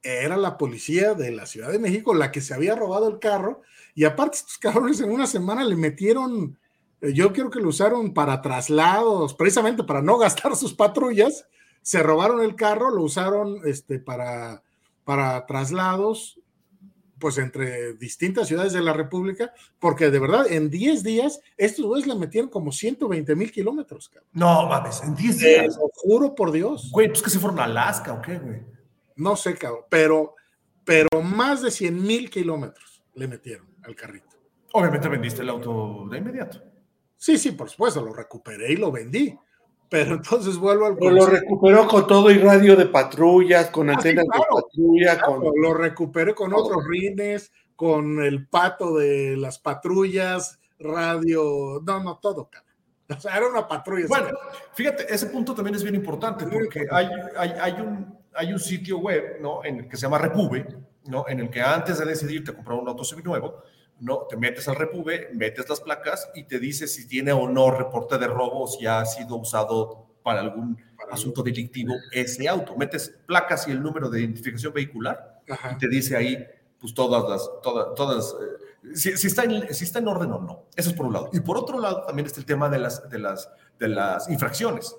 Era 0.03 0.35
la 0.35 0.57
policía 0.57 1.13
de 1.13 1.31
la 1.31 1.45
Ciudad 1.45 1.71
de 1.71 1.77
México 1.77 2.15
la 2.15 2.31
que 2.31 2.41
se 2.41 2.55
había 2.55 2.75
robado 2.75 3.07
el 3.07 3.19
carro 3.19 3.61
y 3.93 4.05
aparte 4.05 4.37
estos 4.37 4.57
cabrones 4.57 4.99
en 4.99 5.11
una 5.11 5.27
semana 5.27 5.63
le 5.63 5.75
metieron 5.75 6.57
yo 7.01 7.33
quiero 7.33 7.49
que 7.49 7.59
lo 7.59 7.69
usaron 7.69 8.13
para 8.13 8.41
traslados, 8.41 9.33
precisamente 9.33 9.83
para 9.83 10.01
no 10.01 10.17
gastar 10.19 10.55
sus 10.55 10.73
patrullas. 10.73 11.47
Se 11.81 12.03
robaron 12.03 12.41
el 12.41 12.55
carro, 12.55 12.91
lo 12.91 13.01
usaron 13.01 13.61
este, 13.65 13.99
para, 13.99 14.61
para 15.03 15.45
traslados, 15.47 16.39
pues 17.17 17.37
entre 17.37 17.93
distintas 17.93 18.47
ciudades 18.47 18.73
de 18.73 18.81
la 18.81 18.93
República, 18.93 19.53
porque 19.79 20.09
de 20.11 20.19
verdad, 20.19 20.51
en 20.51 20.69
10 20.69 21.03
días, 21.03 21.41
estos 21.57 21.85
güeyes 21.85 22.07
le 22.07 22.15
metieron 22.15 22.49
como 22.49 22.71
120 22.71 23.35
mil 23.35 23.51
kilómetros, 23.51 24.11
No 24.33 24.67
mames, 24.67 25.01
en 25.03 25.15
10 25.15 25.37
días. 25.39 25.77
Lo 25.77 25.89
juro 25.93 26.35
por 26.35 26.51
Dios. 26.51 26.89
Güey, 26.91 27.07
pues 27.07 27.21
que 27.21 27.29
se 27.29 27.39
fueron 27.39 27.59
a 27.59 27.65
Alaska 27.65 28.13
o 28.13 28.21
qué, 28.21 28.37
güey. 28.37 28.61
No 29.15 29.35
sé, 29.35 29.55
cabrón, 29.55 29.85
pero, 29.89 30.35
pero 30.83 31.21
más 31.21 31.61
de 31.61 31.71
100 31.71 32.01
mil 32.01 32.29
kilómetros 32.29 33.03
le 33.13 33.27
metieron 33.27 33.67
al 33.83 33.95
carrito. 33.95 34.37
Obviamente 34.73 35.07
vendiste 35.07 35.41
el 35.41 35.49
auto 35.49 36.07
de 36.09 36.17
inmediato. 36.17 36.70
Sí, 37.21 37.37
sí, 37.37 37.51
por 37.51 37.69
supuesto, 37.69 38.01
lo 38.01 38.13
recuperé 38.13 38.73
y 38.73 38.77
lo 38.77 38.91
vendí. 38.91 39.37
Pero 39.87 40.15
entonces 40.15 40.57
vuelvo 40.57 40.87
al. 40.87 40.97
Pero 40.97 41.11
lo 41.11 41.27
recuperó 41.27 41.87
con 41.87 42.07
todo 42.07 42.31
y 42.31 42.39
radio 42.39 42.75
de 42.75 42.87
patrullas, 42.87 43.69
con 43.69 43.91
ah, 43.91 43.93
antenas 43.93 44.25
de 44.25 44.39
patrulla. 44.49 45.21
con... 45.21 45.43
Lo 45.61 45.75
recuperé 45.75 46.33
con 46.33 46.51
otros 46.51 46.83
rines, 46.89 47.51
con 47.75 48.23
el 48.23 48.47
pato 48.47 48.97
de 48.97 49.37
las 49.37 49.59
patrullas, 49.59 50.59
radio. 50.79 51.79
No, 51.85 52.01
no, 52.01 52.17
todo, 52.17 52.49
cabrón. 52.49 52.73
O 53.15 53.21
sea, 53.21 53.37
era 53.37 53.47
una 53.47 53.67
patrulla. 53.67 54.07
Bueno, 54.07 54.29
fíjate, 54.73 55.13
ese 55.13 55.27
punto 55.27 55.53
también 55.53 55.75
es 55.75 55.83
bien 55.83 55.93
importante 55.93 56.47
porque 56.47 56.87
hay, 56.89 57.07
hay, 57.37 57.49
hay, 57.51 57.73
un, 57.73 58.17
hay 58.33 58.51
un 58.51 58.59
sitio 58.59 58.97
web, 58.97 59.37
¿no? 59.39 59.63
En 59.63 59.81
el 59.81 59.87
que 59.87 59.95
se 59.95 60.03
llama 60.03 60.17
Repube, 60.17 60.65
¿no? 61.05 61.25
En 61.27 61.39
el 61.39 61.51
que 61.51 61.61
antes 61.61 61.99
de 61.99 62.05
decidirte 62.05 62.51
comprar 62.51 62.79
un 62.79 62.87
auto 62.87 63.03
seminuevo, 63.03 63.61
¿no? 64.01 64.25
Te 64.29 64.35
metes 64.35 64.67
al 64.67 64.75
Repube, 64.75 65.29
metes 65.33 65.69
las 65.69 65.79
placas 65.79 66.29
y 66.35 66.43
te 66.43 66.59
dice 66.59 66.87
si 66.87 67.07
tiene 67.07 67.31
o 67.31 67.47
no 67.47 67.71
reporte 67.71 68.17
de 68.17 68.27
robo 68.27 68.63
o 68.63 68.67
si 68.67 68.85
ha 68.85 69.05
sido 69.05 69.35
usado 69.37 70.07
para 70.23 70.41
algún 70.41 70.77
asunto 71.11 71.43
delictivo 71.43 71.93
ese 72.11 72.47
auto. 72.47 72.75
Metes 72.75 73.15
placas 73.25 73.67
y 73.67 73.71
el 73.71 73.81
número 73.81 74.09
de 74.09 74.21
identificación 74.21 74.73
vehicular 74.73 75.41
y 75.71 75.77
te 75.77 75.87
dice 75.87 76.17
ahí, 76.17 76.45
pues 76.79 76.93
todas 76.93 77.29
las, 77.29 77.49
todas, 77.61 77.93
todas, 77.95 78.35
eh, 78.41 78.95
si, 78.95 79.15
si, 79.17 79.27
está 79.27 79.43
en, 79.43 79.73
si 79.73 79.83
está 79.83 79.99
en 79.99 80.07
orden 80.07 80.31
o 80.31 80.39
no. 80.39 80.65
Eso 80.75 80.89
es 80.89 80.95
por 80.95 81.05
un 81.05 81.13
lado. 81.13 81.29
Y 81.31 81.39
por 81.39 81.57
otro 81.57 81.79
lado 81.79 82.03
también 82.05 82.25
está 82.25 82.39
el 82.39 82.45
tema 82.45 82.69
de 82.69 82.79
las, 82.79 83.07
de 83.09 83.19
las, 83.19 83.49
de 83.77 83.87
las 83.87 84.29
infracciones. 84.29 84.95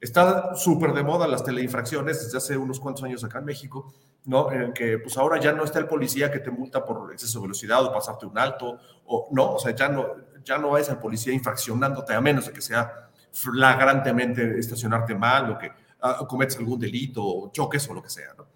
Está 0.00 0.54
súper 0.54 0.92
de 0.92 1.02
moda 1.02 1.26
las 1.26 1.42
teleinfracciones 1.42 2.24
desde 2.24 2.38
hace 2.38 2.56
unos 2.56 2.78
cuantos 2.78 3.02
años 3.04 3.24
acá 3.24 3.38
en 3.38 3.46
México, 3.46 3.94
¿no? 4.24 4.52
En 4.52 4.60
el 4.60 4.72
que 4.72 4.98
pues 4.98 5.16
ahora 5.16 5.40
ya 5.40 5.52
no 5.52 5.64
está 5.64 5.78
el 5.78 5.86
policía 5.86 6.30
que 6.30 6.40
te 6.40 6.50
multa 6.50 6.84
por 6.84 7.12
exceso 7.12 7.38
de 7.38 7.44
velocidad 7.44 7.84
o 7.84 7.92
pasarte 7.92 8.26
un 8.26 8.38
alto, 8.38 8.78
o 9.06 9.28
no, 9.32 9.54
o 9.54 9.58
sea, 9.58 9.74
ya 9.74 9.88
no, 9.88 10.06
ya 10.44 10.58
no 10.58 10.76
es 10.76 10.88
el 10.88 10.98
policía 10.98 11.32
infraccionándote 11.32 12.12
a 12.12 12.20
menos 12.20 12.46
de 12.46 12.52
que 12.52 12.60
sea 12.60 13.10
flagrantemente 13.32 14.58
estacionarte 14.58 15.14
mal 15.14 15.52
o 15.52 15.58
que 15.58 15.68
uh, 15.68 16.26
cometes 16.26 16.56
algún 16.58 16.78
delito 16.78 17.24
o 17.24 17.50
choques 17.50 17.88
o 17.88 17.94
lo 17.94 18.02
que 18.02 18.10
sea, 18.10 18.34
¿no? 18.36 18.46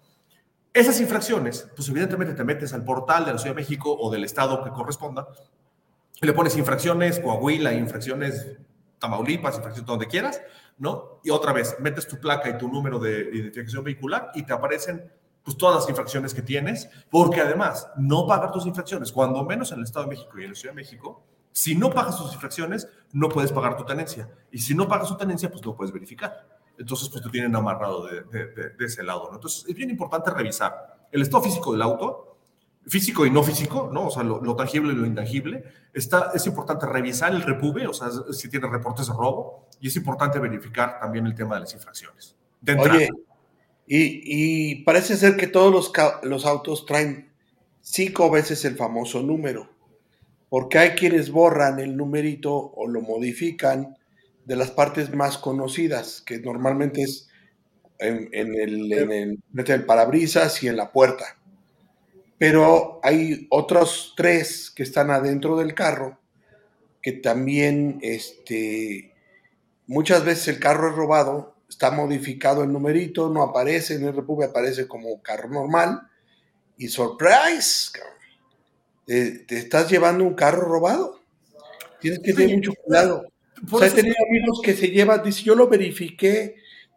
Esas 0.73 1.01
infracciones, 1.01 1.69
pues 1.75 1.89
evidentemente 1.89 2.33
te 2.33 2.43
metes 2.45 2.71
al 2.73 2.85
portal 2.85 3.25
de 3.25 3.33
la 3.33 3.37
Ciudad 3.37 3.55
de 3.55 3.61
México 3.61 3.93
o 3.93 4.09
del 4.09 4.23
estado 4.23 4.63
que 4.63 4.69
corresponda, 4.69 5.27
y 6.21 6.25
le 6.25 6.33
pones 6.33 6.55
infracciones 6.55 7.19
Coahuila, 7.19 7.73
infracciones 7.73 8.57
Tamaulipas, 8.99 9.57
infracciones 9.57 9.87
donde 9.87 10.07
quieras, 10.07 10.39
Y 11.23 11.29
otra 11.29 11.53
vez, 11.53 11.75
metes 11.79 12.07
tu 12.07 12.19
placa 12.19 12.49
y 12.49 12.57
tu 12.57 12.67
número 12.67 12.97
de 12.97 13.29
identificación 13.33 13.83
vehicular 13.83 14.31
y 14.33 14.43
te 14.43 14.53
aparecen 14.53 15.11
pues 15.43 15.57
todas 15.57 15.75
las 15.75 15.89
infracciones 15.89 16.33
que 16.33 16.41
tienes, 16.41 16.89
porque 17.09 17.41
además, 17.41 17.89
no 17.97 18.27
pagar 18.27 18.51
tus 18.51 18.65
infracciones, 18.65 19.11
cuando 19.11 19.43
menos 19.43 19.71
en 19.71 19.79
el 19.79 19.85
Estado 19.85 20.05
de 20.05 20.11
México 20.11 20.39
y 20.39 20.43
en 20.43 20.49
la 20.49 20.55
Ciudad 20.55 20.73
de 20.73 20.81
México, 20.81 21.23
si 21.51 21.75
no 21.75 21.89
pagas 21.89 22.17
tus 22.17 22.33
infracciones, 22.33 22.87
no 23.11 23.27
puedes 23.27 23.51
pagar 23.51 23.75
tu 23.75 23.83
tenencia. 23.83 24.29
Y 24.51 24.59
si 24.59 24.75
no 24.75 24.87
pagas 24.87 25.07
tu 25.07 25.17
tenencia, 25.17 25.49
pues 25.49 25.65
no 25.65 25.75
puedes 25.75 25.91
verificar. 25.91 26.47
Entonces, 26.77 27.09
pues 27.09 27.23
te 27.23 27.29
tienen 27.29 27.55
amarrado 27.55 28.07
de, 28.07 28.73
ese 28.79 29.03
lado, 29.03 29.27
¿no? 29.29 29.35
Entonces, 29.35 29.65
es 29.67 29.75
bien 29.75 29.89
importante 29.89 30.31
revisar 30.31 31.07
el 31.11 31.21
estado 31.21 31.43
físico 31.43 31.73
del 31.73 31.81
auto, 31.81 32.30
físico 32.87 33.25
y 33.25 33.29
no 33.29 33.43
físico, 33.43 33.89
¿no? 33.93 34.07
O 34.07 34.11
sea, 34.11 34.23
lo, 34.23 34.55
tangible 34.55 34.93
y 34.93 34.95
lo 34.95 35.05
intangible. 35.05 35.63
Está, 35.93 36.31
es 36.33 36.45
importante 36.47 36.85
revisar 36.85 37.31
el 37.31 37.43
repube, 37.43 37.87
o 37.87 37.93
sea, 37.93 38.09
si 38.31 38.49
tiene 38.49 38.67
reportes 38.67 39.07
de 39.07 39.13
robo, 39.13 39.67
y 39.79 39.87
es 39.87 39.95
importante 39.95 40.39
verificar 40.39 40.99
también 40.99 41.25
el 41.25 41.35
tema 41.35 41.55
de 41.55 41.61
las 41.61 41.73
infracciones. 41.73 42.35
Oye, 42.79 43.09
y, 43.87 44.83
parece 44.83 45.17
ser 45.17 45.35
que 45.35 45.47
todos 45.47 45.71
los, 45.71 45.91
los 46.23 46.45
autos 46.45 46.85
traen 46.85 47.33
cinco 47.81 48.29
veces 48.29 48.63
el 48.65 48.75
famoso 48.75 49.21
número, 49.21 49.69
porque 50.49 50.77
hay 50.77 50.89
quienes 50.91 51.31
borran 51.31 51.79
el 51.79 51.97
numerito 51.97 52.53
o 52.53 52.87
lo 52.87 53.01
modifican 53.01 53.97
de 54.45 54.55
las 54.55 54.71
partes 54.71 55.13
más 55.13 55.37
conocidas, 55.37 56.21
que 56.21 56.39
normalmente 56.39 57.01
es 57.01 57.27
en, 57.99 58.29
en 58.31 58.55
el, 58.55 58.91
en 58.93 59.11
el, 59.11 59.39
en 59.55 59.71
el 59.71 59.85
parabrisas 59.85 60.63
y 60.63 60.67
en 60.67 60.77
la 60.77 60.91
puerta 60.91 61.40
pero 62.41 62.99
hay 63.03 63.45
otros 63.51 64.15
tres 64.17 64.71
que 64.71 64.81
están 64.81 65.11
adentro 65.11 65.57
del 65.57 65.75
carro 65.75 66.17
que 66.99 67.11
también, 67.11 67.99
este, 68.01 69.13
muchas 69.85 70.25
veces 70.25 70.47
el 70.47 70.59
carro 70.59 70.89
es 70.89 70.95
robado, 70.95 71.55
está 71.69 71.91
modificado 71.91 72.63
el 72.63 72.73
numerito, 72.73 73.29
no 73.29 73.43
aparece 73.43 73.93
en 73.93 74.05
el 74.05 74.15
Repube, 74.15 74.45
aparece 74.45 74.87
como 74.87 75.21
carro 75.21 75.49
normal 75.49 76.01
y 76.79 76.87
surprise, 76.87 77.91
te, 79.05 79.37
te, 79.45 79.59
estás 79.59 79.91
llevando 79.91 80.23
un 80.23 80.33
carro 80.33 80.67
robado. 80.67 81.19
Tienes 81.99 82.21
que 82.25 82.33
tener 82.33 82.55
mucho 82.55 82.73
cuidado. 82.73 83.27
O 83.71 83.77
sea, 83.77 83.87
he 83.87 83.91
tenido 83.91 84.15
amigos 84.27 84.61
que 84.63 84.73
se 84.73 84.87
llevan, 84.87 85.21
dice, 85.21 85.43
yo 85.43 85.53
lo 85.53 85.67
verifiqué 85.67 86.55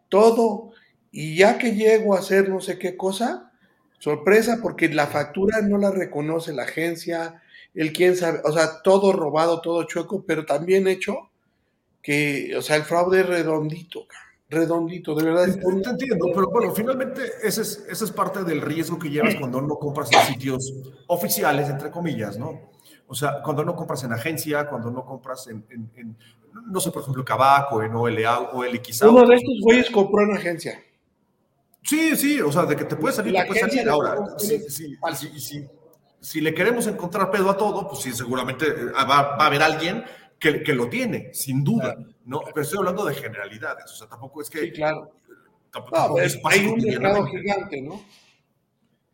todo 0.09 0.71
y 1.11 1.35
ya 1.35 1.59
que 1.59 1.75
llego 1.75 2.15
a 2.15 2.19
hacer 2.21 2.49
no 2.49 2.61
sé 2.61 2.79
qué 2.79 2.97
cosa, 2.97 3.51
Sorpresa 3.99 4.59
porque 4.61 4.89
la 4.89 5.07
factura 5.07 5.61
no 5.61 5.77
la 5.77 5.91
reconoce 5.91 6.53
la 6.53 6.63
agencia, 6.63 7.41
el 7.73 7.91
quién 7.91 8.15
sabe, 8.15 8.41
o 8.43 8.51
sea, 8.51 8.81
todo 8.81 9.13
robado, 9.13 9.61
todo 9.61 9.83
chueco, 9.83 10.23
pero 10.25 10.45
también 10.45 10.87
hecho 10.87 11.29
que, 12.01 12.53
o 12.55 12.61
sea, 12.61 12.75
el 12.75 12.83
fraude 12.83 13.21
es 13.21 13.25
redondito, 13.25 14.05
redondito, 14.49 15.15
de 15.15 15.23
verdad. 15.25 15.45
Te, 15.45 15.59
te 15.59 15.89
entiendo, 15.89 16.27
pero 16.33 16.49
bueno, 16.49 16.73
finalmente 16.73 17.23
ese 17.43 17.61
es, 17.61 17.85
ese 17.89 18.05
es 18.05 18.11
parte 18.11 18.43
del 18.43 18.61
riesgo 18.61 18.99
que 18.99 19.09
llevas 19.09 19.35
cuando 19.35 19.61
no 19.61 19.75
compras 19.75 20.09
en 20.13 20.33
sitios 20.33 20.73
oficiales, 21.07 21.69
entre 21.69 21.89
comillas, 21.89 22.37
¿no? 22.37 22.73
O 23.07 23.15
sea, 23.15 23.41
cuando 23.43 23.63
no 23.63 23.75
compras 23.75 24.03
en 24.03 24.13
agencia, 24.13 24.67
cuando 24.67 24.89
no 24.89 25.05
compras 25.05 25.47
en, 25.47 25.65
en, 25.69 25.91
en 25.95 26.17
no 26.67 26.79
sé, 26.79 26.91
por 26.91 27.01
ejemplo, 27.01 27.25
Cabaco, 27.25 27.83
en 27.83 27.93
OLA 27.95 28.51
o 28.53 28.63
LX. 28.63 29.01
Uno 29.03 29.27
de 29.27 29.35
estos 29.35 29.59
güeyes 29.61 29.89
compró 29.89 30.23
en 30.23 30.37
agencia. 30.37 30.81
Sí, 31.85 32.15
sí, 32.15 32.41
o 32.41 32.51
sea, 32.51 32.65
de 32.65 32.75
que 32.75 32.85
te 32.85 32.95
puede 32.95 33.13
salir, 33.13 33.35
te 33.35 33.45
puede 33.45 33.59
salir. 33.59 33.87
Ahora, 33.87 34.17
si, 34.39 34.59
si, 34.69 34.97
si, 35.39 35.69
si, 36.19 36.41
le 36.41 36.53
queremos 36.53 36.87
encontrar 36.87 37.29
pedo 37.29 37.51
a 37.51 37.57
todo, 37.57 37.87
pues 37.87 38.01
sí, 38.01 38.11
seguramente 38.11 38.65
eh, 38.65 38.85
va, 38.91 39.05
va 39.05 39.43
a 39.43 39.45
haber 39.45 39.61
alguien 39.61 40.03
que, 40.39 40.63
que, 40.63 40.73
lo 40.73 40.89
tiene, 40.89 41.31
sin 41.33 41.63
duda, 41.63 41.93
claro. 41.93 42.09
¿no? 42.25 42.41
Pero 42.45 42.61
estoy 42.61 42.79
hablando 42.79 43.05
de 43.05 43.13
generalidades, 43.13 43.85
o 43.91 43.95
sea, 43.95 44.07
tampoco 44.07 44.41
es 44.41 44.49
que... 44.49 44.61
Sí, 44.61 44.71
claro. 44.71 45.11
Tampoco, 45.71 46.17
no, 46.17 46.17
es 46.17 46.39
hay 46.43 46.65
un 46.65 46.81
mercado 46.81 47.25
gigante, 47.27 47.81
¿no? 47.81 48.03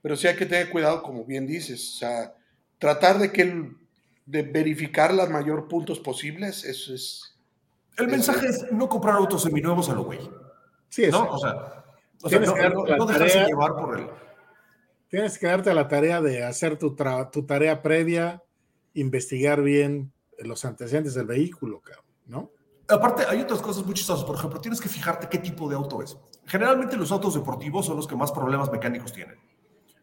Pero 0.01 0.15
sí 0.15 0.27
hay 0.27 0.38
que 0.38 0.45
tener 0.45 0.69
cuidado, 0.69 1.03
como 1.03 1.25
bien 1.25 1.45
dices, 1.45 1.95
o 1.95 1.97
sea, 1.97 2.36
tratar 2.79 3.19
de 3.19 3.34
que 3.34 3.69
de 4.25 4.43
verificar 4.43 5.13
los 5.13 5.29
mayor 5.29 5.67
puntos 5.67 5.99
posibles, 5.99 6.63
eso 6.63 6.93
es... 6.93 7.38
El 7.97 8.07
mensaje 8.07 8.47
es, 8.47 8.63
es 8.63 8.71
no 8.71 8.88
comprar 8.88 9.15
autos 9.15 9.43
seminuevos 9.43 9.89
a 9.89 9.93
lo 9.93 10.05
güey. 10.05 10.19
Sí, 10.88 11.03
es 11.03 11.12
¿no? 11.12 11.29
O 11.29 11.38
sea, 11.38 11.81
o 12.23 12.29
sea, 12.29 12.39
no, 12.39 13.05
dejarse 13.05 13.34
tarea. 13.34 13.47
llevar 13.47 13.75
por 13.75 13.99
el... 13.99 14.07
Tienes 15.10 15.38
que 15.38 15.47
darte 15.47 15.73
la 15.73 15.88
tarea 15.88 16.21
de 16.21 16.43
hacer 16.43 16.77
tu, 16.77 16.95
tra- 16.95 17.29
tu 17.31 17.45
tarea 17.45 17.81
previa, 17.81 18.41
investigar 18.93 19.62
bien 19.62 20.13
los 20.39 20.63
antecedentes 20.65 21.13
del 21.13 21.25
vehículo, 21.27 21.81
cabrón, 21.81 22.05
¿no? 22.27 22.51
Aparte, 22.88 23.23
hay 23.27 23.41
otras 23.41 23.62
cosas 23.62 23.86
muy 23.86 23.93
chistosas. 23.93 24.25
Por 24.25 24.36
ejemplo, 24.36 24.60
tienes 24.60 24.79
que 24.81 24.89
fijarte 24.89 25.27
qué 25.29 25.38
tipo 25.38 25.69
de 25.69 25.75
auto 25.75 26.01
es. 26.01 26.17
Generalmente 26.45 26.97
los 26.97 27.12
autos 27.12 27.34
deportivos 27.36 27.86
son 27.86 27.97
los 27.97 28.07
que 28.07 28.15
más 28.15 28.31
problemas 28.31 28.71
mecánicos 28.71 29.13
tienen, 29.13 29.38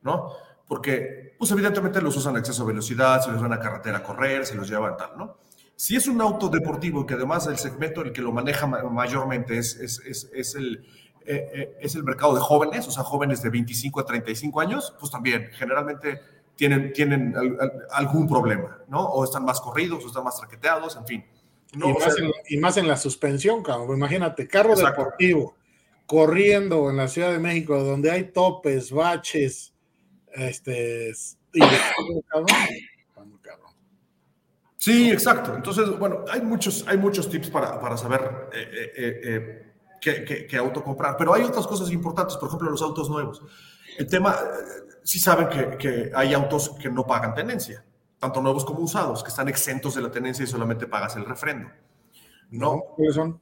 ¿no? 0.03 0.31
Porque, 0.67 1.35
pues 1.39 1.51
evidentemente 1.51 2.01
los 2.03 2.17
usan 2.17 2.37
a 2.37 2.39
exceso 2.39 2.63
de 2.65 2.73
velocidad, 2.73 3.23
se 3.23 3.31
los 3.31 3.41
van 3.43 3.53
a 3.55 3.59
carretera 3.59 3.99
a 3.99 4.03
correr, 4.03 4.45
se 4.47 4.55
los 4.55 4.69
llevan 4.69 4.97
tal, 4.97 5.17
¿no? 5.17 5.39
Si 5.75 5.97
es 5.97 6.07
un 6.09 6.21
auto 6.21 6.49
deportivo 6.49 7.07
que 7.07 7.15
además 7.15 7.47
el 7.47 7.57
segmento 7.57 8.01
en 8.03 8.09
el 8.09 8.13
que 8.13 8.21
lo 8.21 8.33
maneja 8.33 8.67
ma- 8.67 8.83
mayormente 8.85 9.57
es, 9.59 9.77
es, 9.77 10.01
es, 10.05 10.31
es 10.35 10.55
el, 10.55 10.85
eh, 11.29 11.51
eh, 11.53 11.77
es 11.81 11.95
el 11.95 12.05
mercado 12.05 12.35
de 12.35 12.41
jóvenes, 12.41 12.89
o 12.89 12.91
sea, 12.91 13.05
jóvenes 13.05 13.43
de 13.43 13.51
25 13.51 14.01
a 14.01 14.07
35 14.07 14.61
años, 14.61 14.95
pues 14.99 15.11
también 15.13 15.51
generalmente 15.53 16.21
tienen, 16.57 16.93
tienen 16.93 17.37
al- 17.37 17.57
al- 17.61 17.87
algún 17.93 18.27
problema, 18.27 18.79
¿no? 18.89 19.05
O 19.05 19.23
están 19.25 19.45
más 19.45 19.61
corridos, 19.61 20.03
o 20.05 20.09
están 20.09 20.25
más 20.25 20.37
traqueteados, 20.39 20.97
en 20.97 21.07
fin. 21.07 21.25
No, 21.75 21.91
y, 21.91 21.93
más 21.93 22.19
en, 22.19 22.31
y 22.49 22.57
más 22.57 22.77
en 22.79 22.89
la 22.89 22.97
suspensión, 22.97 23.63
cabrón. 23.63 23.97
Imagínate, 23.97 24.49
carro 24.49 24.71
Exacto. 24.73 25.03
deportivo, 25.03 25.55
corriendo 26.07 26.89
en 26.91 26.97
la 26.97 27.07
Ciudad 27.09 27.31
de 27.31 27.39
México, 27.39 27.83
donde 27.85 28.11
hay 28.11 28.25
topes, 28.33 28.91
baches, 28.91 29.75
este, 30.33 31.13
y 31.53 31.61
cabrón, 31.61 32.23
cabrón, 32.29 33.39
cabrón. 33.43 33.73
Sí, 34.77 35.11
exacto. 35.11 35.55
Entonces, 35.55 35.99
bueno, 35.99 36.25
hay 36.31 36.41
muchos, 36.41 36.85
hay 36.89 36.97
muchos 36.97 37.29
tips 37.29 37.51
para, 37.51 37.81
para 37.81 37.97
saber 37.97 38.49
eh, 38.53 38.93
eh, 38.97 39.21
eh, 39.25 39.68
eh, 40.01 40.25
qué, 40.25 40.25
qué- 40.25 40.47
qué 40.47 40.57
auto 40.57 40.83
comprar, 40.83 41.17
pero 41.17 41.35
hay 41.35 41.43
otras 41.43 41.67
cosas 41.67 41.91
importantes, 41.91 42.37
por 42.37 42.49
ejemplo, 42.49 42.71
los 42.71 42.83
autos 42.83 43.09
nuevos. 43.11 43.43
El 43.99 44.07
tema, 44.07 44.33
eh, 44.35 44.99
sí 45.03 45.19
saben 45.19 45.49
que, 45.49 45.77
que 45.79 46.11
hay 46.15 46.35
autos 46.35 46.71
que 46.81 46.91
no 46.91 47.07
pagan 47.07 47.35
tenencia, 47.35 47.85
tanto 48.19 48.41
nuevos 48.43 48.65
como 48.65 48.81
usados, 48.81 49.23
que 49.23 49.31
están 49.31 49.49
exentos 49.49 49.95
de 49.95 50.03
la 50.03 50.11
tenencia 50.11 50.45
y 50.45 50.47
solamente 50.47 50.87
pagas 50.87 51.17
el 51.17 51.25
refrendo. 51.25 51.69
No, 52.51 52.81
¿Cuáles 52.97 53.15
son? 53.15 53.41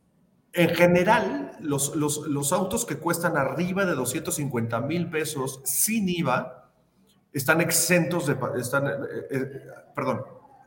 en 0.52 0.70
general, 0.74 1.52
los, 1.60 1.94
los, 1.96 2.26
los 2.28 2.52
autos 2.52 2.86
que 2.86 2.96
cuestan 2.96 3.36
arriba 3.36 3.84
de 3.84 3.94
250 3.94 4.80
mil 4.80 5.10
pesos 5.10 5.60
sin 5.64 6.08
IVA 6.08 6.70
están 7.32 7.60
exentos 7.60 8.26
de, 8.26 8.38
están, 8.58 8.86
eh, 8.86 8.92
eh, 9.30 9.62
perdón, 9.94 10.22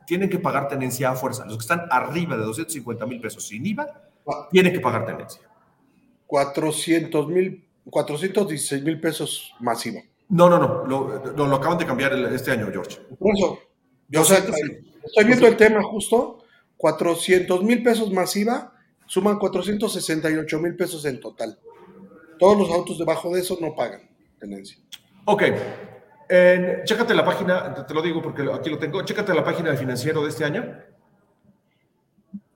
tienen 0.06 0.30
que 0.30 0.38
pagar 0.38 0.68
tenencia 0.68 1.10
a 1.10 1.16
fuerza. 1.16 1.44
Los 1.44 1.56
que 1.56 1.62
están 1.62 1.86
arriba 1.90 2.36
de 2.36 2.44
250 2.44 3.04
mil 3.06 3.20
pesos 3.20 3.46
sin 3.48 3.66
IVA 3.66 3.86
tienen 4.52 4.72
que 4.72 4.80
pagar 4.80 5.04
tenencia. 5.04 5.42
400 6.30 7.26
mil, 7.26 7.68
416 7.90 8.84
mil 8.84 9.00
pesos 9.00 9.52
masivo. 9.58 10.00
No, 10.28 10.48
no, 10.48 10.58
no, 10.58 10.86
lo, 10.86 11.24
lo, 11.34 11.46
lo 11.48 11.56
acaban 11.56 11.76
de 11.76 11.84
cambiar 11.84 12.12
este 12.32 12.52
año, 12.52 12.68
George. 12.70 12.98
Por 13.18 13.34
eso, 13.36 13.58
yo 14.08 14.24
sé, 14.24 14.36
estoy 14.36 15.24
viendo 15.24 15.48
el 15.48 15.56
tema 15.56 15.82
justo, 15.82 16.44
400 16.76 17.64
mil 17.64 17.82
pesos 17.82 18.12
masiva, 18.12 18.72
suman 19.06 19.40
468 19.40 20.60
mil 20.60 20.76
pesos 20.76 21.04
en 21.04 21.18
total. 21.18 21.58
Todos 22.38 22.56
los 22.56 22.70
autos 22.70 22.96
debajo 22.96 23.34
de 23.34 23.40
eso 23.40 23.58
no 23.60 23.74
pagan 23.74 24.08
tenencia. 24.38 24.78
Ok, 25.24 25.42
En, 26.28 26.84
chécate 26.84 27.12
la 27.12 27.24
página, 27.24 27.84
te 27.84 27.92
lo 27.92 28.02
digo 28.02 28.22
porque 28.22 28.42
aquí 28.54 28.70
lo 28.70 28.78
tengo, 28.78 29.04
chécate 29.04 29.34
la 29.34 29.42
página 29.42 29.70
del 29.70 29.78
financiero 29.78 30.22
de 30.22 30.28
este 30.28 30.44
año. 30.44 30.78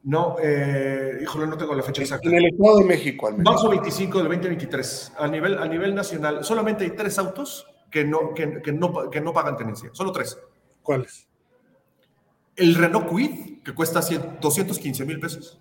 No, 0.05 0.37
eh, 0.43 1.19
híjole, 1.23 1.47
no 1.47 1.57
tengo 1.57 1.75
la 1.75 1.83
fecha 1.83 2.03
exacta. 2.03 2.29
En 2.29 2.35
el 2.35 2.47
Estado 2.47 2.79
de 2.79 2.85
México, 2.85 3.27
al 3.27 3.39
menos. 3.39 3.55
Marzo 3.55 3.71
25 3.71 4.19
del 4.19 4.29
2023. 4.29 5.13
A 5.19 5.27
nivel, 5.29 5.59
a 5.59 5.67
nivel 5.67 5.95
nacional, 5.95 6.45
solamente 6.45 6.85
hay 6.85 6.91
tres 6.91 7.19
autos 7.19 7.67
que 7.91 8.05
no, 8.05 8.35
que, 8.35 8.61
que 8.61 8.73
no, 8.73 9.09
que 9.11 9.21
no 9.23 9.33
pagan 9.33 9.57
tenencia. 9.57 9.89
Solo 9.93 10.13
tres. 10.13 10.39
¿Cuáles? 10.83 11.27
El 12.57 12.75
Renault 12.75 13.09
Kwid, 13.09 13.63
que 13.63 13.73
cuesta 13.75 14.03
100 14.03 14.39
215 14.41 15.05
mil 15.07 15.19
pesos. 15.19 15.59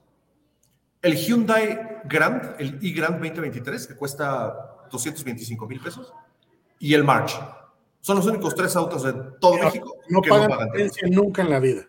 El 1.01 1.15
Hyundai 1.15 2.01
Grand, 2.05 2.55
el 2.59 2.77
i-Grand 2.81 3.15
2023, 3.21 3.87
que 3.87 3.95
cuesta 3.95 4.85
225 4.91 5.67
mil 5.67 5.79
pesos. 5.79 6.13
Y 6.79 6.93
el 6.93 7.03
March. 7.05 7.33
Son 8.01 8.17
los 8.17 8.25
únicos 8.25 8.53
tres 8.55 8.75
autos 8.75 9.03
de 9.03 9.13
todo 9.39 9.57
No, 9.57 9.63
México 9.63 9.95
No 10.09 10.21
que 10.21 10.29
pagan 10.29 10.49
no 10.49 10.55
pagan 10.57 10.71
tenencia. 10.71 11.01
tenencia 11.01 11.21
nunca 11.23 11.41
en 11.41 11.49
la 11.49 11.59
vida. 11.59 11.87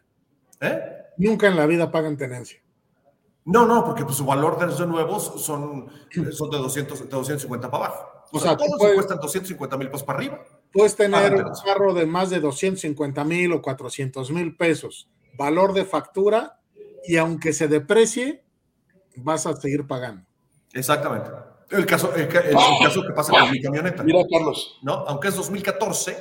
¿Eh? 0.61 0.94
Nunca 1.17 1.47
en 1.49 1.57
la 1.57 1.67
vida 1.67 1.91
pagan 1.91 2.17
tenencia. 2.17 2.61
No, 3.47 3.67
no, 3.67 3.85
porque 3.85 4.05
pues, 4.05 4.17
su 4.17 4.25
valor 4.25 4.59
de 4.59 4.67
los 4.67 4.87
nuevos 4.89 5.43
son, 5.45 5.87
son 6.33 6.51
de, 6.51 6.59
200, 6.59 7.01
de 7.01 7.07
250 7.09 7.71
para 7.71 7.87
abajo. 7.87 8.09
O, 8.33 8.37
O 8.39 8.41
sea, 8.41 8.51
sea, 8.51 8.57
todos 8.57 8.71
puedes- 8.79 8.95
cuestan 8.95 9.19
250 9.21 9.77
mil 9.77 9.89
pesos 9.91 10.03
para 10.05 10.19
arriba. 10.19 10.41
Puedes 10.73 10.97
tener 10.97 11.31
un 11.33 11.39
tenencia. 11.39 11.65
carro 11.75 11.93
de 11.95 12.07
más 12.07 12.31
de 12.31 12.41
250 12.41 13.23
mil 13.25 13.53
o 13.53 13.61
400 13.63 14.31
mil 14.31 14.57
pesos, 14.57 15.09
valor 15.37 15.73
de 15.75 15.85
factura, 15.85 16.59
y 17.07 17.17
aunque 17.19 17.53
se 17.53 17.69
deprecie, 17.69 18.43
vas 19.17 19.47
a 19.47 19.55
seguir 19.55 19.87
pagando. 19.87 20.25
Exactamente. 20.73 21.31
El 21.71 21.85
caso, 21.87 22.15
el, 22.15 22.23
el- 22.23 22.37
el 22.47 22.57
caso 22.83 23.03
que 23.07 23.13
pasa 23.13 23.31
con 23.33 23.51
mi 23.51 23.61
camioneta. 23.61 24.03
Mira, 24.03 24.21
Carlos, 24.31 24.79
¿no? 24.83 24.93
Aunque 25.07 25.29
es 25.29 25.37
2014, 25.37 26.17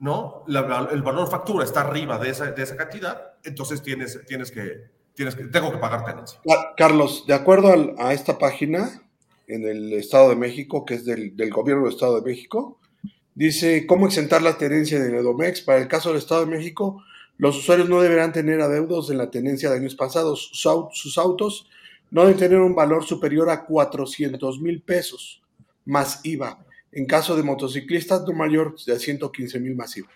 ¿no? 0.00 0.42
La- 0.48 0.88
el 0.92 1.02
valor 1.02 1.28
factura 1.30 1.64
está 1.64 1.82
arriba 1.82 2.18
de 2.18 2.30
esa, 2.30 2.50
de 2.50 2.62
esa 2.62 2.76
cantidad, 2.76 3.34
entonces 3.44 3.82
tienes, 3.82 4.20
tienes 4.26 4.50
que, 4.50 4.84
tienes 5.14 5.34
que, 5.36 5.44
tengo 5.44 5.70
que 5.70 5.78
pagar 5.78 6.04
tenencia. 6.04 6.40
Ca- 6.44 6.74
Carlos, 6.76 7.24
de 7.26 7.34
acuerdo 7.34 7.94
a 7.98 8.12
esta 8.12 8.38
página 8.38 9.02
en 9.46 9.64
el 9.66 9.92
Estado 9.92 10.30
de 10.30 10.36
México, 10.36 10.84
que 10.84 10.94
es 10.94 11.04
del, 11.04 11.34
gobierno 11.50 11.84
del 11.84 11.92
Estado 11.92 12.20
de 12.20 12.30
México, 12.30 12.78
dice 13.34 13.86
cómo 13.86 14.06
exentar 14.06 14.42
la 14.42 14.58
tenencia 14.58 14.98
de 15.00 15.16
Edomex. 15.16 15.60
Para 15.62 15.78
el 15.80 15.88
caso 15.88 16.08
del 16.10 16.18
Estado 16.18 16.44
de 16.46 16.50
México, 16.56 17.02
los 17.36 17.56
usuarios 17.56 17.88
no 17.88 18.00
deberán 18.00 18.32
tener 18.32 18.60
adeudos 18.60 19.10
en 19.10 19.18
la 19.18 19.30
tenencia 19.30 19.70
de 19.70 19.76
años 19.78 19.94
pasados. 19.94 20.50
Sus 20.52 21.18
autos 21.18 21.68
no 22.10 22.22
deben 22.22 22.36
tener 22.38 22.58
un 22.58 22.74
valor 22.74 23.04
superior 23.04 23.50
a 23.50 23.64
400 23.64 24.60
mil 24.60 24.82
pesos 24.82 25.42
más 25.84 26.20
IVA. 26.24 26.64
En 26.92 27.06
caso 27.06 27.36
de 27.36 27.42
motociclistas, 27.42 28.22
no 28.22 28.32
mayor 28.32 28.74
de 28.84 28.98
115 28.98 29.60
mil 29.60 29.76
más 29.76 29.96
IVA. 29.96 30.08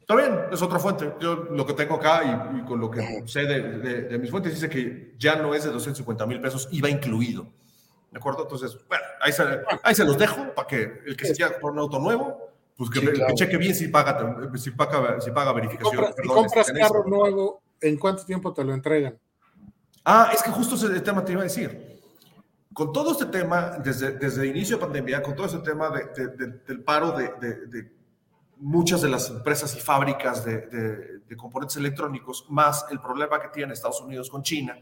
Está 0.00 0.16
bien, 0.16 0.40
es 0.52 0.60
otra 0.60 0.78
fuente. 0.78 1.12
Yo 1.20 1.34
lo 1.50 1.64
que 1.64 1.72
tengo 1.72 1.94
acá 1.94 2.52
y, 2.54 2.58
y 2.58 2.64
con 2.64 2.80
lo 2.80 2.90
que 2.90 3.22
sé 3.26 3.44
de, 3.44 3.78
de- 3.78 4.02
de 4.02 4.18
mis 4.18 4.30
fuentes 4.30 4.52
dice 4.54 4.68
que 4.68 5.14
ya 5.18 5.36
no 5.36 5.54
es 5.54 5.64
de 5.64 5.70
250 5.70 6.26
mil 6.26 6.40
pesos, 6.40 6.68
IVA 6.72 6.90
incluido. 6.90 7.46
¿De 8.10 8.18
acuerdo? 8.18 8.42
Entonces, 8.42 8.76
bueno, 8.88 9.04
ahí 9.20 9.30
se, 9.32 9.44
ahí 9.84 9.94
se 9.94 10.04
los 10.04 10.18
dejo 10.18 10.52
para 10.52 10.66
que 10.66 10.82
el 11.06 11.16
que 11.16 11.26
se 11.26 11.34
quiera 11.34 11.52
comprar 11.52 11.72
un 11.74 11.78
auto 11.78 12.00
nuevo, 12.00 12.50
pues 12.76 12.90
que, 12.90 12.98
Sí, 13.00 13.06
que 13.06 13.12
claro. 13.12 13.34
cheque 13.36 13.56
bien 13.56 13.74
si 13.74 13.86
paga, 13.86 14.18
si 14.56 14.70
paga, 14.72 15.20
si 15.20 15.30
paga 15.30 15.50
Si 15.52 15.54
verificación. 15.54 15.94
compras, 15.96 16.14
si 16.20 16.28
compras 16.28 16.66
tenencia. 16.66 16.88
carro 16.88 17.04
nuevo, 17.08 17.62
¿en 17.80 17.96
cuánto 17.96 18.24
tiempo 18.26 18.52
te 18.52 18.64
lo 18.64 18.74
entregan? 18.74 19.16
Ah, 20.04 20.32
es 20.34 20.42
que 20.42 20.50
justo 20.50 20.74
ese 20.74 21.00
tema 21.02 21.24
te 21.24 21.32
iba 21.32 21.42
a 21.42 21.44
decir. 21.44 21.99
Con 22.72 22.92
todo 22.92 23.12
este 23.12 23.26
tema, 23.26 23.78
desde, 23.82 24.12
desde 24.12 24.42
el 24.42 24.56
inicio 24.56 24.76
de 24.76 24.82
pandemia, 24.82 25.22
con 25.22 25.34
todo 25.34 25.46
este 25.46 25.58
tema 25.58 25.90
de- 25.90 26.06
de- 26.14 26.28
de- 26.36 26.58
del 26.66 26.82
paro 26.84 27.12
de, 27.12 27.90
muchas 28.58 29.00
de 29.02 29.08
las 29.08 29.28
empresas 29.30 29.74
y 29.74 29.80
fábricas 29.80 30.44
de, 30.44 31.20
componentes 31.36 31.76
electrónicos, 31.78 32.44
más 32.48 32.84
el 32.90 33.00
problema 33.00 33.40
que 33.40 33.48
tiene 33.48 33.72
Estados 33.72 34.00
Unidos 34.02 34.28
con 34.28 34.42
China, 34.42 34.78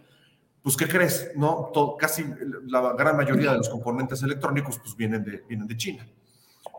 pues 0.63 0.77
¿qué 0.77 0.89
crees? 0.89 1.31
No, 1.37 1.71
casi 1.99 2.25
la 2.67 2.93
gran 2.95 3.17
mayoría 3.17 3.53
de 3.53 3.59
los 3.59 3.69
componentes 3.69 4.23
electrónicos 4.23 4.79
pues 4.79 4.97
vienen 4.97 5.23
de, 5.25 5.45
vienen 5.49 5.67
de 5.69 5.77
China. 5.77 6.07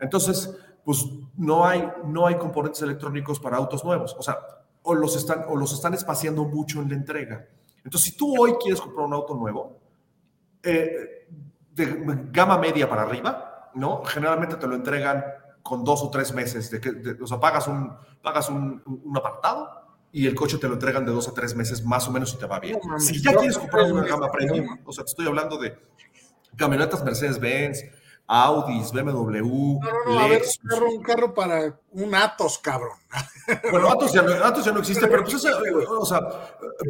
Entonces, 0.00 0.54
pues 0.84 1.06
no 1.36 1.64
hay, 1.66 1.90
no 2.04 2.26
hay 2.26 2.36
componentes 2.36 2.82
electrónicos 2.82 3.40
para 3.40 3.56
autos 3.56 3.82
nuevos. 3.84 4.14
O 4.18 4.22
sea, 4.22 4.38
o 4.82 4.94
los 4.94 5.16
están, 5.16 5.44
o 5.48 5.56
los 5.56 5.72
están 5.72 5.94
espaciando 5.94 6.44
mucho 6.44 6.80
en 6.82 6.88
la 6.90 6.94
entrega. 6.94 7.46
Entonces, 7.84 8.10
si 8.12 8.16
tú 8.16 8.34
hoy 8.40 8.54
quieres 8.60 8.80
comprar 8.80 9.06
un 9.06 9.14
auto 9.14 9.34
nuevo, 9.34 9.78
eh, 10.62 11.28
de 11.72 11.86
gama 12.30 12.58
media 12.58 12.88
para 12.88 13.02
arriba, 13.02 13.70
¿no? 13.74 14.02
Generalmente 14.04 14.56
te 14.56 14.66
lo 14.66 14.74
entregan 14.74 15.24
con 15.62 15.84
dos 15.84 16.02
o 16.02 16.10
tres 16.10 16.32
meses. 16.34 16.70
De 16.70 16.80
que, 16.80 16.92
de- 16.92 17.22
o 17.22 17.26
sea, 17.26 17.38
pagas, 17.40 17.66
un, 17.68 17.92
pagas 18.22 18.48
un, 18.48 18.82
un 19.04 19.16
apartado 19.16 19.68
y 20.12 20.26
el 20.26 20.34
coche 20.34 20.58
te 20.58 20.66
lo 20.66 20.74
entregan 20.74 21.04
de 21.06 21.12
dos 21.12 21.28
a 21.28 21.34
tres 21.34 21.54
meses 21.54 21.84
más 21.84 22.08
o 22.08 22.10
menos 22.10 22.30
si 22.30 22.38
te 22.38 22.46
va 22.46 22.58
bien. 22.58 22.78
No 22.86 22.98
si 22.98 23.20
ya 23.22 23.32
quieres 23.34 23.58
comprar 23.58 23.90
una 23.92 24.04
gama 24.06 24.30
premium, 24.30 24.78
o 24.84 24.92
sea, 24.92 25.04
te 25.04 25.10
estoy 25.10 25.26
hablando 25.26 25.56
de 25.58 25.78
camionetas 26.56 27.04
Mercedes-Benz, 27.04 27.84
Audis, 28.26 28.92
BMW, 28.92 29.78
No, 29.80 29.80
no, 29.80 30.14
no, 30.14 30.18
a 30.20 30.28
ver, 30.28 30.40
Lexus. 30.40 30.58
un 30.62 30.68
carro, 30.68 30.88
un 30.90 31.02
carro 31.02 31.34
para 31.34 31.78
un 31.92 32.14
Atos, 32.14 32.58
cabrón. 32.58 32.96
Bueno, 33.70 33.88
Atos 33.88 34.12
ya, 34.12 34.22
no, 34.22 34.32
Atos 34.44 34.64
ya 34.64 34.72
no 34.72 34.80
existe, 34.80 35.06
pero 35.08 35.22
pues 35.24 35.34
ese, 35.34 35.48
o 35.88 36.04
sea, 36.04 36.20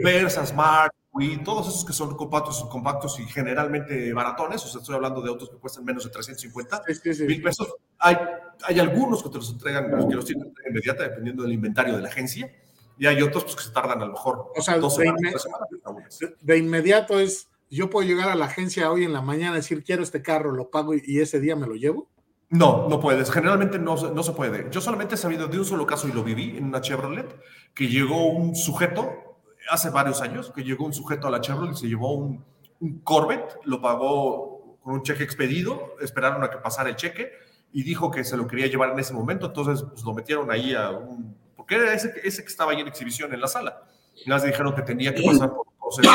Versa, 0.03 0.45
Smart, 0.47 0.93
Wii, 1.13 1.43
todos 1.43 1.67
esos 1.69 1.85
que 1.85 1.93
son 1.93 2.17
compactos, 2.17 2.65
compactos 2.71 3.19
y 3.19 3.25
generalmente 3.25 4.13
baratones, 4.13 4.65
o 4.65 4.69
sea, 4.69 4.81
estoy 4.81 4.95
hablando 4.95 5.21
de 5.21 5.29
autos 5.29 5.51
que 5.51 5.57
cuestan 5.57 5.85
menos 5.85 6.05
de 6.05 6.11
350 6.11 6.83
Sí, 6.87 6.95
sí, 7.03 7.15
sí. 7.15 7.25
mil 7.25 7.43
pesos. 7.43 7.75
Hay, 7.99 8.17
hay 8.65 8.79
algunos 8.79 9.23
que 9.23 9.29
te 9.29 9.37
los 9.39 9.51
entregan, 9.51 9.91
que 10.09 10.15
los 10.15 10.25
tienen 10.25 10.53
de 10.55 10.71
inmediata, 10.71 11.03
dependiendo 11.03 11.43
del 11.43 11.53
inventario 11.53 11.97
de 11.97 12.03
la 12.03 12.09
agencia, 12.09 12.51
y 12.97 13.07
hay 13.07 13.21
otros 13.23 13.43
pues, 13.45 13.57
que 13.57 13.63
se 13.65 13.71
tardan 13.71 14.01
a 14.03 14.05
lo 14.07 14.13
mejor 14.13 14.53
O 14.57 14.63
sea, 14.63 14.79
dos 14.79 14.97
de 14.99 15.05
semanas, 15.07 15.31
tres 15.33 15.43
semanas. 15.83 16.19
De- 16.19 16.37
De 16.41 16.59
inmediato 16.59 17.19
es, 17.19 17.49
yo 17.71 17.91
puedo 17.91 18.07
llegar 18.07 18.29
a 18.29 18.35
la 18.37 18.45
agencia 18.45 18.93
hoy 18.93 19.05
en 19.05 19.13
la 19.13 19.23
mañana 19.23 19.55
y 19.55 19.57
decir, 19.57 19.83
quiero 19.83 20.03
este 20.05 20.23
carro, 20.23 20.53
lo 20.53 20.71
pago 20.71 20.95
y, 20.95 21.03
y 21.05 21.21
ese 21.21 21.41
día 21.41 21.57
me 21.57 21.67
lo 21.67 21.75
llevo. 21.75 22.09
No, 22.51 22.89
no 22.89 23.01
puedes. 23.01 23.31
Generalmente 23.31 23.79
no, 23.79 23.97
no 24.13 24.23
se 24.23 24.33
puede. 24.33 24.69
Yo 24.71 24.81
solamente 24.81 25.15
he 25.15 25.19
sabido 25.19 25.47
de 25.49 25.59
un 25.59 25.65
solo 25.65 25.87
caso 25.87 26.09
y 26.09 26.13
lo 26.13 26.23
viví 26.25 26.57
en 26.57 26.65
una 26.65 26.81
Chevrolet, 26.81 27.27
que 27.75 27.87
llegó 27.89 28.27
un 28.27 28.55
sujeto, 28.57 29.30
hace 29.69 29.91
varios 29.91 30.21
años, 30.23 30.51
que 30.55 30.63
llegó 30.65 30.85
un 30.87 30.93
sujeto 30.93 31.27
a 31.27 31.31
la 31.31 31.41
Chevrolet 31.41 31.75
y 31.75 31.77
se 31.77 31.89
llevó 31.89 32.15
un, 32.15 32.45
un 32.81 33.01
Corvette, 33.01 33.59
lo 33.65 33.81
pagó 33.81 34.79
con 34.83 34.95
un 34.95 35.03
cheque 35.03 35.23
expedido, 35.25 35.95
esperaron 36.01 36.43
a 36.43 36.51
que 36.51 36.57
pasara 36.59 36.89
el 36.89 36.97
cheque 36.97 37.33
y 37.73 37.83
dijo 37.83 38.11
que 38.11 38.25
se 38.25 38.37
lo 38.37 38.47
quería 38.47 38.67
llevar 38.67 38.91
en 38.91 38.99
ese 38.99 39.13
momento, 39.13 39.47
entonces 39.47 39.85
pues, 39.89 40.03
lo 40.05 40.15
metieron 40.15 40.51
ahí 40.51 40.75
a 40.75 40.91
un... 40.91 41.37
Porque 41.57 41.77
era 41.77 41.93
ese, 41.93 42.13
que- 42.13 42.27
estaba 42.27 42.73
ahí 42.73 42.81
en 42.81 42.89
exhibición 42.89 43.33
en 43.35 43.41
la 43.41 43.47
sala. 43.47 43.83
Y 44.25 44.29
más 44.29 44.43
dijeron 44.43 44.75
que 44.75 44.83
tenía 44.83 45.15
que 45.15 45.23
pasar 45.23 45.51
por 45.51 45.67
un 45.69 45.75
proceso 45.79 46.11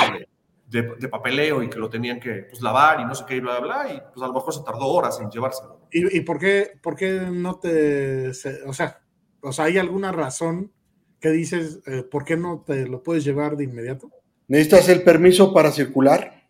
de, 0.67 1.07
papeleo 1.07 1.61
y 1.63 1.69
que 1.69 1.77
lo 1.77 1.89
tenían 1.89 2.19
que 2.19 2.47
pues, 2.49 2.61
lavar 2.61 2.99
y 2.99 3.05
no 3.05 3.15
sé 3.15 3.23
qué, 3.27 3.35
y 3.37 3.39
bla, 3.39 3.59
bla, 3.59 3.83
bla, 3.83 3.93
y 3.93 4.01
pues 4.13 4.23
a 4.23 4.27
lo 4.27 4.33
mejor 4.33 4.53
se 4.53 4.63
tardó 4.63 4.87
horas 4.87 5.19
en 5.21 5.29
llevárselo. 5.29 5.79
¿Y, 5.91 6.17
y 6.17 6.21
por, 6.21 6.39
qué, 6.39 6.77
por 6.81 6.95
qué 6.95 7.21
no 7.31 7.55
te... 7.59 8.33
se- 8.33 8.63
o, 8.63 8.73
sea, 8.73 8.99
o 9.41 9.53
sea, 9.53 9.65
¿hay 9.65 9.77
alguna 9.77 10.11
razón 10.11 10.71
que 11.25 11.31
dices, 11.31 11.79
eh, 11.87 12.03
por 12.03 12.23
qué 12.23 12.37
no 12.37 12.63
te 12.63 12.85
lo 12.85 13.01
puedes 13.01 13.23
llevar 13.23 13.57
de 13.57 13.63
inmediato? 13.63 14.11
¿Necesitas 14.47 14.89
el 14.89 15.01
permiso 15.01 15.55
para 15.55 15.71
circular 15.71 16.43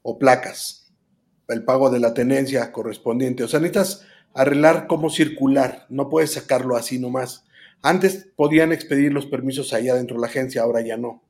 o 0.00 0.18
placas? 0.18 0.90
El 1.48 1.64
pago 1.64 1.90
de 1.90 2.00
la 2.00 2.14
tenencia 2.14 2.72
correspondiente. 2.72 3.44
O 3.44 3.48
sea, 3.48 3.60
necesitas 3.60 4.06
arreglar 4.32 4.86
cómo 4.86 5.10
circular. 5.10 5.84
No 5.90 6.08
puedes 6.08 6.32
sacarlo 6.32 6.76
así 6.76 6.98
nomás. 6.98 7.44
Antes 7.82 8.30
podían 8.34 8.72
expedir 8.72 9.12
los 9.12 9.26
permisos 9.26 9.74
allá 9.74 9.94
dentro 9.94 10.16
de 10.16 10.22
la 10.22 10.28
agencia, 10.28 10.62
ahora 10.62 10.80
ya 10.80 10.96
no. 10.96 11.22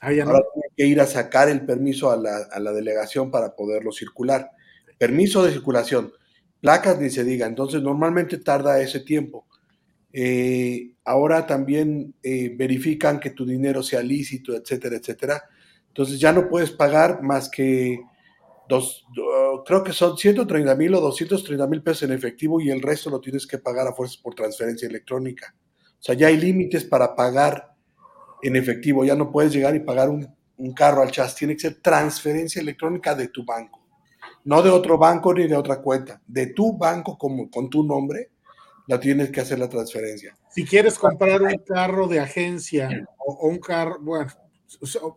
Ah, 0.00 0.12
ya 0.12 0.24
no. 0.24 0.30
Ahora 0.30 0.44
tienen 0.54 0.70
que 0.76 0.86
ir 0.86 1.00
a 1.00 1.06
sacar 1.06 1.48
el 1.48 1.66
permiso 1.66 2.12
a 2.12 2.16
la, 2.16 2.36
a 2.52 2.60
la 2.60 2.70
delegación 2.70 3.32
para 3.32 3.56
poderlo 3.56 3.90
circular. 3.90 4.52
Permiso 4.96 5.42
de 5.42 5.50
circulación. 5.50 6.12
Placas 6.60 7.00
ni 7.00 7.10
se 7.10 7.24
diga. 7.24 7.48
Entonces, 7.48 7.82
normalmente 7.82 8.38
tarda 8.38 8.80
ese 8.80 9.00
tiempo. 9.00 9.48
Eh, 10.12 10.94
ahora 11.04 11.46
también 11.46 12.14
eh, 12.22 12.54
verifican 12.56 13.20
que 13.20 13.30
tu 13.30 13.44
dinero 13.44 13.82
sea 13.82 14.02
lícito, 14.02 14.54
etcétera, 14.54 14.96
etcétera. 14.96 15.42
Entonces, 15.88 16.18
ya 16.18 16.32
no 16.32 16.48
puedes 16.48 16.70
pagar 16.70 17.22
más 17.22 17.48
que 17.48 18.00
dos, 18.68 19.04
do- 19.14 19.64
creo 19.66 19.82
que 19.82 19.92
son 19.92 20.16
130 20.16 20.74
mil 20.74 20.94
o 20.94 21.00
230 21.00 21.66
mil 21.66 21.82
pesos 21.82 22.04
en 22.04 22.12
efectivo 22.12 22.60
y 22.60 22.70
el 22.70 22.82
resto 22.82 23.10
lo 23.10 23.20
tienes 23.20 23.46
que 23.46 23.58
pagar 23.58 23.86
a 23.86 23.92
fuerzas 23.92 24.18
por 24.18 24.34
transferencia 24.34 24.88
electrónica. 24.88 25.54
O 25.98 26.02
sea, 26.02 26.14
ya 26.14 26.28
hay 26.28 26.36
límites 26.36 26.84
para 26.84 27.14
pagar 27.14 27.74
en 28.42 28.56
efectivo. 28.56 29.04
Ya 29.04 29.16
no 29.16 29.30
puedes 29.30 29.52
llegar 29.52 29.74
y 29.74 29.80
pagar 29.80 30.08
un, 30.08 30.34
carro 30.74 31.02
al 31.02 31.10
chas. 31.10 31.34
Tiene 31.34 31.54
que 31.54 31.60
ser 31.60 31.80
transferencia 31.80 32.60
electrónica 32.62 33.14
de 33.14 33.28
tu 33.28 33.44
banco. 33.44 33.80
No 34.44 34.62
de 34.62 34.70
otro 34.70 34.96
banco 34.98 35.34
ni 35.34 35.46
de 35.46 35.56
otra 35.56 35.80
cuenta. 35.82 36.20
De 36.26 36.48
tu 36.48 36.76
banco 36.76 37.18
con 37.18 37.70
tu 37.70 37.82
nombre, 37.84 38.30
la 38.88 38.98
tienes 38.98 39.30
que 39.30 39.40
hacer 39.40 39.60
la 39.60 39.68
transferencia. 39.68 40.36
Si 40.50 40.64
quieres 40.64 40.98
comprar 40.98 41.40
un 41.42 41.58
carro 41.58 42.08
de 42.08 42.18
agencia 42.18 43.06
o, 43.18 43.34
o 43.34 43.48
un 43.48 43.58
carro, 43.58 43.98
bueno, 44.00 44.26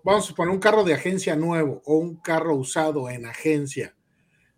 vamos 0.04 0.26
a 0.26 0.28
suponer 0.28 0.54
un 0.54 0.60
carro 0.60 0.84
de 0.84 0.94
agencia 0.94 1.36
nuevo 1.36 1.82
o 1.86 1.96
un 1.96 2.16
carro 2.18 2.56
usado 2.56 3.10
en 3.10 3.26
agencia, 3.26 3.96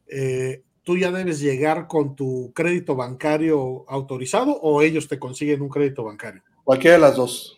eh, 0.08 0.64
tú 0.84 0.98
ya 0.98 1.12
debes 1.12 1.40
llegar 1.40 1.88
con 1.88 2.16
tu 2.16 2.52
crédito 2.54 2.96
bancario 2.96 3.86
autorizado 3.88 4.60
o 4.62 4.82
ellos 4.82 5.08
te 5.08 5.20
consiguen 5.20 5.62
un 5.62 5.70
crédito 5.70 6.04
bancario. 6.04 6.44
Cualquiera 6.64 6.98
de 6.98 7.02
las 7.02 7.16
dos. 7.16 7.58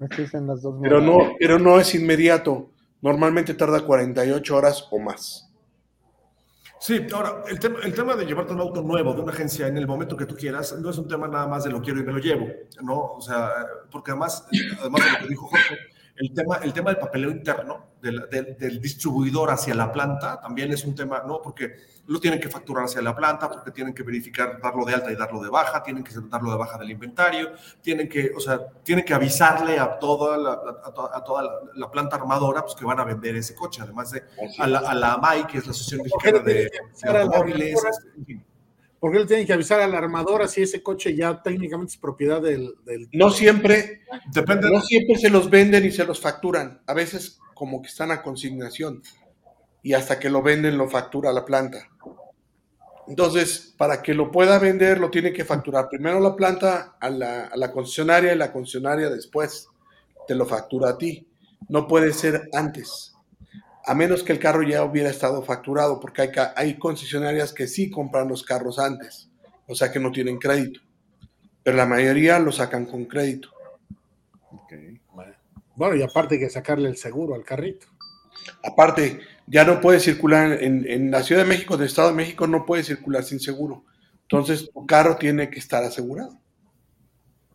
Existen 0.00 0.46
las 0.46 0.62
dos 0.62 0.74
Pero 0.82 1.00
no, 1.00 1.34
pero 1.38 1.58
no 1.58 1.80
es 1.80 1.94
inmediato. 1.94 2.70
Normalmente 3.00 3.54
tarda 3.54 3.84
48 3.84 4.56
horas 4.56 4.88
o 4.90 4.98
más. 4.98 5.45
Sí, 6.78 7.06
ahora, 7.12 7.42
el 7.48 7.58
tema, 7.58 7.78
el 7.82 7.94
tema 7.94 8.14
de 8.14 8.26
llevarte 8.26 8.52
un 8.52 8.60
auto 8.60 8.82
nuevo 8.82 9.14
de 9.14 9.22
una 9.22 9.32
agencia 9.32 9.66
en 9.66 9.78
el 9.78 9.86
momento 9.86 10.16
que 10.16 10.26
tú 10.26 10.36
quieras 10.36 10.78
no 10.78 10.90
es 10.90 10.98
un 10.98 11.08
tema 11.08 11.26
nada 11.26 11.46
más 11.46 11.64
de 11.64 11.70
lo 11.70 11.80
quiero 11.80 12.00
y 12.00 12.04
me 12.04 12.12
lo 12.12 12.18
llevo, 12.18 12.46
¿no? 12.82 13.14
O 13.14 13.20
sea, 13.20 13.50
porque 13.90 14.10
además, 14.10 14.46
además 14.80 15.04
de 15.04 15.10
lo 15.12 15.18
que 15.18 15.28
dijo 15.28 15.46
Jorge, 15.46 15.78
el 16.18 16.32
tema, 16.32 16.56
el 16.62 16.72
tema 16.72 16.90
del 16.90 16.98
papeleo 16.98 17.30
interno 17.30 17.86
del, 18.00 18.28
del- 18.30 18.56
del 18.58 18.80
distribuidor 18.80 19.50
hacia 19.50 19.74
la 19.74 19.92
planta 19.92 20.40
también 20.40 20.72
es 20.72 20.84
un 20.84 20.94
tema, 20.94 21.22
¿no? 21.26 21.40
Porque 21.42 21.74
lo 22.08 22.20
tienen 22.20 22.38
que 22.40 22.48
facturar 22.48 22.84
hacia 22.84 23.02
la 23.02 23.16
planta, 23.16 23.50
porque 23.50 23.70
tienen 23.72 23.92
que 23.92 24.02
verificar, 24.04 24.60
darlo 24.62 24.84
de 24.84 24.94
alta 24.94 25.10
y 25.10 25.16
darlo 25.16 25.42
de 25.42 25.50
baja, 25.50 25.82
tienen 25.82 26.04
que 26.04 26.12
darlo 26.30 26.52
de 26.52 26.56
baja 26.56 26.78
del 26.78 26.90
inventario, 26.90 27.50
tienen 27.82 28.08
que, 28.08 28.30
o 28.36 28.40
sea, 28.40 28.60
tienen 28.84 29.04
que 29.04 29.12
avisarle 29.12 29.78
a 29.78 29.98
toda 29.98 30.36
la, 30.38 30.52
a 30.84 30.92
toda, 30.94 31.16
a 31.16 31.24
toda 31.24 31.42
la, 31.42 31.50
la 31.74 31.90
planta 31.90 32.14
armadora 32.16 32.62
pues, 32.62 32.74
que 32.76 32.84
van 32.84 33.00
a 33.00 33.04
vender 33.04 33.34
ese 33.36 33.54
coche, 33.54 33.82
además 33.82 34.10
de 34.12 34.22
a 34.58 34.66
la, 34.68 34.78
a 34.80 34.94
la 34.94 35.14
AMAI, 35.14 35.46
que 35.48 35.58
es 35.58 35.66
la 35.66 35.72
Asociación 35.72 36.02
Mexicana 36.04 36.38
de, 36.44 36.54
de 36.54 37.18
Automóviles. 37.18 37.74
en 38.18 38.24
fin. 38.24 38.44
¿Por 39.06 39.12
qué 39.12 39.20
le 39.20 39.26
tienen 39.26 39.46
que 39.46 39.52
avisar 39.52 39.80
a 39.80 39.86
la 39.86 39.98
armadora 39.98 40.48
si 40.48 40.62
ese 40.62 40.82
coche 40.82 41.14
ya 41.14 41.40
técnicamente 41.40 41.92
es 41.92 41.96
propiedad 41.96 42.42
del... 42.42 42.74
del- 42.84 43.08
No 43.12 43.30
siempre, 43.30 44.00
Depende, 44.32 44.68
no 44.68 44.82
siempre 44.82 45.16
se 45.16 45.30
los 45.30 45.48
venden 45.48 45.84
y 45.84 45.92
se 45.92 46.04
los 46.04 46.20
facturan. 46.20 46.82
A 46.88 46.92
veces 46.92 47.38
como 47.54 47.80
que 47.80 47.86
están 47.88 48.10
a 48.10 48.20
consignación. 48.20 49.02
Y 49.84 49.92
hasta 49.92 50.18
que 50.18 50.28
lo 50.28 50.42
venden 50.42 50.76
lo 50.76 50.88
factura 50.88 51.32
la 51.32 51.44
planta. 51.44 51.88
Entonces, 53.08 53.74
para 53.78 54.02
que 54.02 54.14
lo 54.14 54.30
pueda 54.32 54.58
vender, 54.58 54.98
lo 54.98 55.10
tiene 55.10 55.32
que 55.32 55.44
facturar 55.44 55.88
primero 55.88 56.18
la 56.18 56.34
planta 56.34 56.96
a 57.00 57.08
la, 57.08 57.44
a 57.46 57.56
la 57.56 57.70
concesionaria 57.70 58.32
y 58.34 58.38
la 58.38 58.52
concesionaria 58.52 59.08
después 59.08 59.68
te 60.26 60.34
lo 60.34 60.44
factura 60.44 60.90
a 60.90 60.98
ti. 60.98 61.28
No 61.68 61.86
puede 61.86 62.12
ser 62.12 62.48
antes. 62.52 63.12
A 63.86 63.94
menos 63.94 64.22
que 64.22 64.32
el 64.32 64.38
carro 64.38 64.62
ya 64.62 64.82
hubiera 64.84 65.08
estado 65.08 65.42
facturado, 65.42 66.00
porque 66.00 66.30
hay, 66.56 66.74
concesionarias 66.76 67.52
que 67.52 67.68
sí 67.68 67.88
compran 67.88 68.28
los 68.28 68.42
carros 68.42 68.78
antes, 68.78 69.30
o 69.66 69.74
sea 69.74 69.92
que 69.92 70.00
no 70.00 70.10
tienen 70.10 70.38
crédito. 70.38 70.80
Pero 71.62 71.76
la 71.76 71.86
mayoría 71.86 72.38
lo 72.38 72.52
sacan 72.52 72.86
con 72.86 73.04
crédito. 73.04 73.50
Bueno, 75.76 75.94
y 75.94 76.02
aparte 76.02 76.34
hay 76.34 76.40
que 76.40 76.50
sacarle 76.50 76.88
el 76.88 76.96
seguro 76.96 77.34
al 77.34 77.44
carrito. 77.44 77.86
Aparte, 78.64 79.20
ya 79.46 79.64
no 79.64 79.80
puede 79.80 80.00
circular 80.00 80.62
en, 80.62 80.88
en 80.88 81.10
la 81.10 81.22
Ciudad 81.22 81.42
de 81.42 81.48
México, 81.48 81.74
en 81.74 81.80
el 81.80 81.86
Estado 81.86 82.08
de 82.08 82.14
México, 82.14 82.46
no 82.46 82.64
puede 82.64 82.82
circular 82.82 83.22
sin 83.24 83.40
seguro. 83.40 83.84
Entonces, 84.22 84.70
tu 84.72 84.86
carro 84.86 85.16
tiene 85.16 85.50
que 85.50 85.58
estar 85.58 85.84
asegurado. 85.84 86.40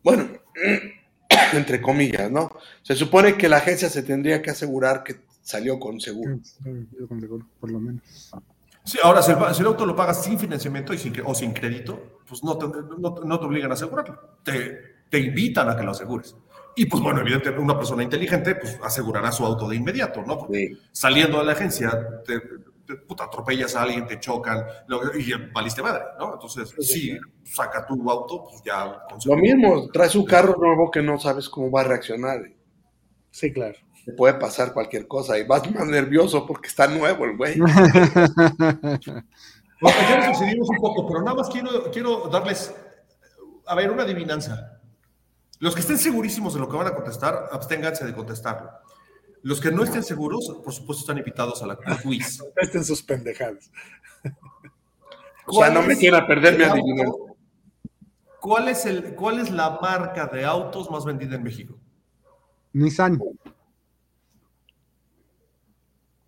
Bueno, 0.02 0.28
entre 1.52 1.82
comillas, 1.82 2.30
¿no? 2.30 2.50
Se 2.82 2.94
supone 2.94 3.36
que 3.36 3.48
la 3.48 3.58
agencia 3.58 3.88
se 3.88 4.02
tendría 4.02 4.40
que 4.40 4.50
asegurar 4.50 5.02
que 5.04 5.16
salió 5.42 5.78
con 5.78 6.00
seguro. 6.00 6.38
Yo 6.98 7.08
con 7.08 7.20
seguro, 7.20 7.46
por 7.60 7.70
lo 7.70 7.80
menos. 7.80 8.02
Sí, 8.84 8.98
ahora, 9.02 9.22
si 9.22 9.30
el, 9.32 9.38
si 9.54 9.60
el 9.60 9.66
auto 9.68 9.86
lo 9.86 9.94
pagas 9.94 10.24
sin 10.24 10.38
financiamiento 10.38 10.92
y 10.92 10.98
sin, 10.98 11.14
o 11.24 11.34
sin 11.34 11.52
crédito, 11.52 12.18
pues 12.28 12.42
no 12.42 12.58
te, 12.58 12.66
no, 12.66 13.14
no 13.24 13.38
te 13.40 13.46
obligan 13.46 13.70
a 13.70 13.74
asegurarlo. 13.74 14.18
Te, 14.42 15.04
te 15.08 15.18
invitan 15.20 15.68
a 15.70 15.76
que 15.76 15.84
lo 15.84 15.92
asegures. 15.92 16.34
Y 16.74 16.86
pues 16.86 17.02
bueno, 17.02 17.20
evidentemente 17.20 17.62
una 17.62 17.76
persona 17.76 18.02
inteligente 18.02 18.54
pues 18.56 18.78
asegurará 18.82 19.30
su 19.30 19.44
auto 19.44 19.68
de 19.68 19.76
inmediato, 19.76 20.22
¿no? 20.26 20.38
Porque 20.38 20.68
Sí. 20.72 20.78
saliendo 20.90 21.38
de 21.38 21.44
la 21.44 21.52
agencia, 21.52 22.22
te, 22.26 22.40
te- 22.86 22.96
puta, 22.96 23.24
atropellas 23.24 23.76
a 23.76 23.82
alguien, 23.82 24.06
te 24.06 24.18
chocan 24.18 24.64
lo- 24.88 25.16
y 25.16 25.32
valiste 25.52 25.82
madre, 25.82 26.02
¿no? 26.18 26.32
Entonces, 26.34 26.74
sí, 26.80 27.16
saca 27.44 27.86
tu 27.86 28.10
auto, 28.10 28.46
pues 28.48 28.62
ya 28.64 29.00
Lo 29.26 29.36
mismo, 29.36 29.88
traes 29.92 30.14
un 30.16 30.24
carro 30.24 30.56
nuevo 30.58 30.90
que 30.90 31.02
no 31.02 31.20
sabes 31.20 31.48
cómo 31.48 31.70
va 31.70 31.82
a 31.82 31.84
reaccionar. 31.84 32.40
Sí, 33.30 33.52
claro. 33.52 33.76
Te 34.04 34.12
puede 34.12 34.34
pasar 34.34 34.72
cualquier 34.72 35.06
cosa 35.06 35.38
y 35.38 35.44
vas 35.44 35.70
más 35.70 35.86
nervioso 35.86 36.46
porque 36.46 36.68
está 36.68 36.86
nuevo 36.88 37.24
el 37.24 37.36
güey. 37.36 37.58
Bueno, 39.82 39.98
ya 40.08 40.16
nos 40.18 40.28
excedimos 40.28 40.68
un 40.68 40.76
poco, 40.76 41.08
pero 41.08 41.22
nada 41.22 41.34
más 41.38 41.50
quiero, 41.50 41.90
quiero 41.90 42.28
darles, 42.28 42.72
a 43.66 43.74
ver, 43.74 43.90
una 43.90 44.04
adivinanza. 44.04 44.80
Los 45.58 45.74
que 45.74 45.80
estén 45.80 45.98
segurísimos 45.98 46.54
de 46.54 46.60
lo 46.60 46.68
que 46.68 46.76
van 46.76 46.86
a 46.86 46.94
contestar, 46.94 47.48
absténganse 47.50 48.04
de 48.04 48.14
contestarlo. 48.14 48.70
Los 49.42 49.60
que 49.60 49.72
no 49.72 49.82
estén 49.82 50.04
seguros, 50.04 50.60
por 50.62 50.72
supuesto, 50.72 51.00
están 51.00 51.18
invitados 51.18 51.62
a 51.64 51.66
la 51.66 51.76
quiz. 52.02 52.40
Estén 52.56 52.84
sus 52.84 53.02
pendejadas. 53.02 53.70
O 55.44 55.54
sea, 55.54 55.70
no 55.70 55.80
¿Cuál 55.80 55.88
me 55.88 55.96
quiera 55.96 56.24
perder 56.24 56.56
mi 56.56 56.62
adivinanza. 56.62 57.18
¿Cuál 58.40 58.68
es, 58.68 58.86
el, 58.86 59.16
¿Cuál 59.16 59.40
es 59.40 59.50
la 59.50 59.80
marca 59.82 60.26
de 60.26 60.44
autos 60.44 60.88
más 60.88 61.04
vendida 61.04 61.34
en 61.34 61.42
México? 61.42 61.76
Nissan. 62.72 63.20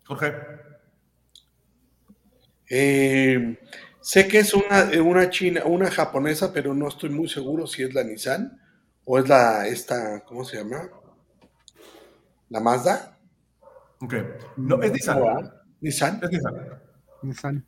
Jorge. 0.05 0.33
Eh, 2.69 3.57
sé 4.01 4.27
que 4.27 4.39
es 4.39 4.53
una, 4.53 4.89
una 5.03 5.29
china, 5.29 5.63
una 5.65 5.91
japonesa, 5.91 6.53
pero 6.53 6.73
no 6.73 6.87
estoy 6.87 7.09
muy 7.09 7.27
seguro 7.27 7.67
si 7.67 7.83
es 7.83 7.93
la 7.93 8.03
Nissan 8.03 8.59
o 9.05 9.19
es 9.19 9.27
la 9.29 9.67
esta, 9.67 10.23
¿cómo 10.25 10.43
se 10.43 10.57
llama? 10.57 10.89
¿La 12.49 12.59
Mazda? 12.59 13.17
Ok. 14.01 14.13
No, 14.57 14.81
es 14.81 14.91
Nissan. 14.91 15.51
¿Nissan? 15.81 16.19
Es 16.23 16.31
Nissan. 16.31 16.55
Nissan. 17.21 17.65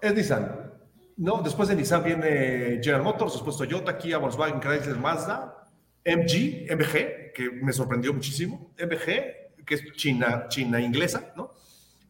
Es 0.00 0.14
Nissan. 0.14 0.72
No, 1.16 1.40
después 1.42 1.68
de 1.68 1.76
Nissan 1.76 2.04
viene 2.04 2.80
General 2.82 3.02
Motors, 3.02 3.32
después 3.34 3.56
Toyota, 3.56 3.96
Kia, 3.96 4.18
Volkswagen, 4.18 4.60
Chrysler, 4.60 4.98
Mazda, 4.98 5.66
MG, 6.04 6.66
MG, 6.70 7.32
que 7.34 7.50
me 7.62 7.72
sorprendió 7.72 8.12
muchísimo, 8.12 8.74
MG, 8.78 9.45
que 9.66 9.74
es 9.74 9.92
China, 9.94 10.46
China 10.48 10.80
inglesa, 10.80 11.32
¿no? 11.36 11.50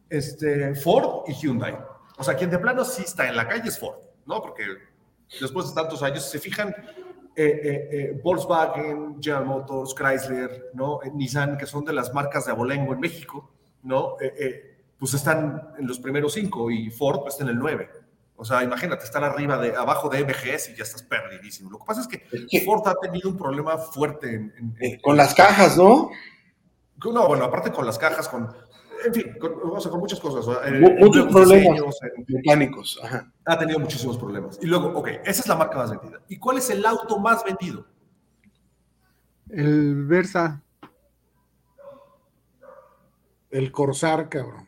Este, 0.09 0.73
Ford 0.75 1.23
y 1.27 1.33
Hyundai. 1.33 1.77
O 2.17 2.23
sea, 2.23 2.35
quien 2.35 2.49
de 2.49 2.59
plano 2.59 2.85
sí 2.85 3.03
está 3.03 3.27
en 3.27 3.35
la 3.35 3.47
calle 3.47 3.67
es 3.67 3.77
Ford, 3.79 3.97
¿no? 4.25 4.41
Porque 4.41 4.63
después 5.41 5.67
de 5.69 5.73
tantos 5.75 6.01
años, 6.03 6.23
si 6.23 6.31
se 6.31 6.39
fijan, 6.39 6.69
eh, 7.35 7.45
eh, 7.63 7.89
eh, 7.91 8.21
Volkswagen, 8.23 9.17
General 9.21 9.45
Motors, 9.45 9.93
Chrysler, 9.93 10.71
¿no? 10.73 10.99
Nissan, 11.13 11.57
que 11.57 11.65
son 11.65 11.83
de 11.85 11.93
las 11.93 12.13
marcas 12.13 12.45
de 12.45 12.51
abolengo 12.51 12.93
en 12.93 12.99
México, 12.99 13.51
¿no? 13.83 14.15
Pues 14.97 15.13
están 15.13 15.73
en 15.77 15.85
los 15.87 15.99
primeros 15.99 16.33
cinco 16.33 16.71
y 16.71 16.89
Ford 16.89 17.19
pues, 17.21 17.33
está 17.35 17.43
en 17.43 17.49
el 17.51 17.59
nueve. 17.59 17.89
O 18.35 18.45
sea, 18.45 18.63
imagínate 18.63 19.03
estar 19.03 19.23
arriba 19.23 19.57
de, 19.59 19.75
abajo 19.75 20.09
de 20.09 20.23
MGS 20.23 20.69
y 20.69 20.75
ya 20.75 20.83
estás 20.83 21.03
perdidísimo. 21.03 21.69
Lo 21.71 21.79
que 21.79 21.85
pasa 21.85 22.01
es 22.01 22.07
que 22.07 22.23
Ford 22.65 22.87
ha 22.87 22.95
tenido 23.01 23.29
un 23.29 23.37
problema 23.37 23.77
fuerte 23.77 24.27
en, 24.33 24.53
en- 24.57 24.75
en- 24.79 24.99
con 25.01 25.17
las 25.17 25.33
cajas, 25.35 25.77
¿no? 25.77 26.09
No, 27.03 27.27
bueno, 27.27 27.45
aparte 27.45 27.71
con 27.71 27.85
las 27.85 27.97
cajas, 27.97 28.27
con, 28.27 28.47
en 29.05 29.13
fin, 29.13 29.35
con, 29.39 29.53
o 29.63 29.79
sea, 29.79 29.91
con 29.91 29.99
muchas 29.99 30.19
cosas. 30.19 30.45
muchos 30.99 31.27
problemas. 31.27 31.73
diseños, 31.75 31.99
Mecánicos. 32.27 32.99
Ajá. 33.03 33.31
ha 33.45 33.59
tenido 33.59 33.79
muchísimos 33.79 34.17
problemas. 34.17 34.59
Y 34.61 34.65
luego, 34.67 34.87
ok, 34.97 35.07
esa 35.23 35.41
es 35.41 35.47
la 35.47 35.55
marca 35.55 35.77
más 35.77 35.91
vendida. 35.91 36.21
¿Y 36.27 36.37
cuál 36.37 36.57
es 36.57 36.69
el 36.69 36.85
auto 36.85 37.19
más 37.19 37.43
vendido? 37.43 37.85
El 39.49 40.05
Versa. 40.05 40.61
El 43.49 43.71
Corsar, 43.71 44.27
cabrón. 44.27 44.67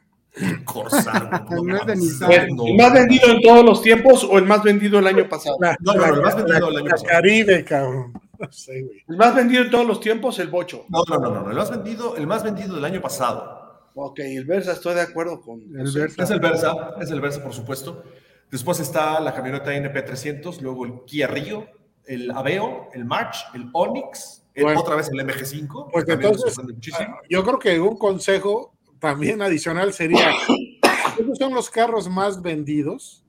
Corsair. 0.66 1.30
No 1.50 1.76
es 1.76 1.86
de 1.86 1.96
Nissan. 1.96 2.32
¿El, 2.32 2.56
No. 2.56 2.66
el 2.68 2.76
más 2.78 2.94
vendido 2.94 3.28
en 3.30 3.42
todos 3.42 3.66
los 3.66 3.82
tiempos 3.82 4.24
o 4.24 4.38
el 4.38 4.46
más 4.46 4.64
vendido 4.64 5.00
el 5.00 5.08
año 5.08 5.28
pasado? 5.28 5.58
La, 5.60 5.76
No, 5.82 5.94
no, 5.94 6.06
el 6.06 6.22
más 6.22 6.36
vendido 6.36 6.70
el 6.70 6.78
año 6.78 6.86
la 6.86 6.92
pasado. 6.92 7.10
Caribe, 7.10 7.66
cabrón. 7.66 8.14
No 8.48 8.52
sé, 8.52 8.82
güey. 8.84 9.04
El 9.08 9.18
más 9.18 9.36
vendido 9.36 9.64
en 9.64 9.70
todos 9.70 9.86
los 9.86 10.00
tiempos, 10.00 10.40
el 10.40 10.48
Bocho. 10.48 10.86
No, 10.90 11.04
no, 11.10 11.18
no, 11.20 11.30
no, 11.30 11.44
no, 11.44 11.50
el 11.52 11.58
más 11.58 11.70
vendido, 11.70 12.16
el 12.16 12.26
más 12.28 12.44
vendido 12.44 12.76
del 12.76 12.86
año 12.86 13.02
pasado. 13.02 13.90
Ok, 13.96 14.20
el 14.20 14.46
Versa, 14.46 14.72
estoy 14.72 14.96
de 14.96 15.02
acuerdo 15.02 15.42
con. 15.42 15.60
El 15.62 15.92
Versa. 15.92 16.24
Es 16.24 16.30
el 16.32 16.40
Versa, 16.40 16.96
es 17.02 17.12
el 17.12 17.20
Versa, 17.20 17.44
por 17.44 17.54
supuesto. 17.54 18.04
Después 18.50 18.80
está 18.80 19.20
la 19.20 19.34
camioneta 19.34 19.72
NP300, 19.74 20.62
luego 20.62 20.86
el 20.86 21.04
Kia 21.06 21.28
Rio, 21.28 21.68
el 22.06 22.32
Aveo, 22.32 22.90
el 22.94 23.06
March, 23.06 23.36
el 23.54 23.70
Onix, 23.74 24.44
el- 24.56 24.64
Bueno. 24.64 24.80
otra 24.80 24.96
vez 24.96 25.10
el 25.12 25.20
MG5. 25.20 25.90
Pues 25.92 26.08
entonces, 26.08 26.58
muchísimo. 26.64 27.18
Yo 27.30 27.44
creo 27.44 27.60
que 27.60 27.80
un 27.80 27.98
consejo 27.98 28.74
también 29.00 29.42
adicional 29.42 29.92
sería, 29.94 30.30
esos 31.20 31.38
son 31.38 31.54
los 31.54 31.70
carros 31.70 32.10
más 32.10 32.42
vendidos, 32.42 33.24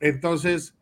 entonces 0.00 0.74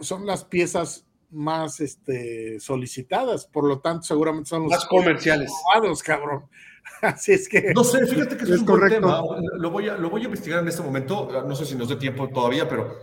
son 0.00 0.26
las 0.26 0.44
piezas 0.44 1.04
más 1.30 1.80
este, 1.80 2.58
solicitadas, 2.60 3.46
por 3.46 3.64
lo 3.64 3.80
tanto 3.80 4.02
seguramente 4.04 4.48
son 4.48 4.62
los 4.62 4.70
Más 4.72 4.86
comerciales. 4.86 5.50
robados, 5.74 6.02
cabrón. 6.02 6.44
Así 7.02 7.32
es 7.32 7.48
que 7.48 7.72
No 7.74 7.84
sé, 7.84 8.06
fíjate 8.06 8.36
que 8.36 8.44
eso 8.44 8.54
es, 8.54 8.60
Es 8.60 8.60
un 8.60 8.66
buen 8.66 8.80
correcto. 8.80 9.06
tema. 9.06 9.22
Lo 9.58 9.70
voy, 9.70 9.88
a, 9.88 9.96
lo 9.98 10.10
voy 10.10 10.22
a 10.22 10.24
investigar 10.24 10.60
en 10.60 10.68
este 10.68 10.82
momento. 10.82 11.28
No 11.46 11.54
sé 11.54 11.66
si 11.66 11.74
nos 11.74 11.88
dé 11.88 11.96
tiempo 11.96 12.28
todavía, 12.28 12.68
pero 12.68 12.96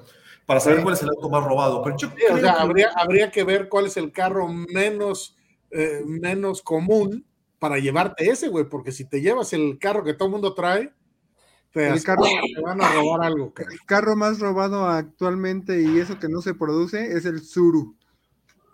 para 0.45 0.59
saber 0.59 0.80
Sí. 0.80 0.84
cuál 0.84 0.95
es 0.95 1.03
el 1.03 1.09
auto 1.09 1.30
más 1.30 1.43
robado. 1.43 1.82
Pero 1.84 1.97
yo 1.97 2.07
Sí, 2.09 2.15
creo 2.15 2.36
o 2.36 2.39
sea, 2.39 2.53
que- 2.55 2.59
habría, 2.61 2.89
habría 2.95 3.32
que 3.32 3.43
ver 3.43 3.69
cuál 3.69 3.86
es 3.86 3.97
el 3.97 4.11
carro 4.11 4.47
menos, 4.47 5.38
eh, 5.71 6.01
menos 6.05 6.61
común 6.61 7.26
para 7.59 7.78
llevarte 7.78 8.30
ese, 8.30 8.47
güey, 8.49 8.65
porque 8.65 8.91
si 8.91 9.05
te 9.05 9.21
llevas 9.21 9.53
el 9.53 9.78
carro 9.80 10.03
que 10.03 10.13
todo 10.13 10.28
el 10.28 10.32
mundo 10.34 10.53
trae, 10.53 10.91
te, 11.71 11.88
El 11.88 12.03
carro- 12.03 12.23
te 12.23 12.61
van 12.61 12.82
a 12.82 12.91
robar 12.91 13.23
algo. 13.28 13.53
El 13.57 13.80
carro 13.86 14.15
más 14.15 14.39
robado 14.39 14.88
actualmente 14.88 15.82
y 15.82 15.99
eso 15.99 16.19
que 16.19 16.30
no 16.30 16.41
se 16.41 16.53
produce 16.53 17.13
es 17.13 17.26
el 17.26 17.41
Suru. 17.43 17.95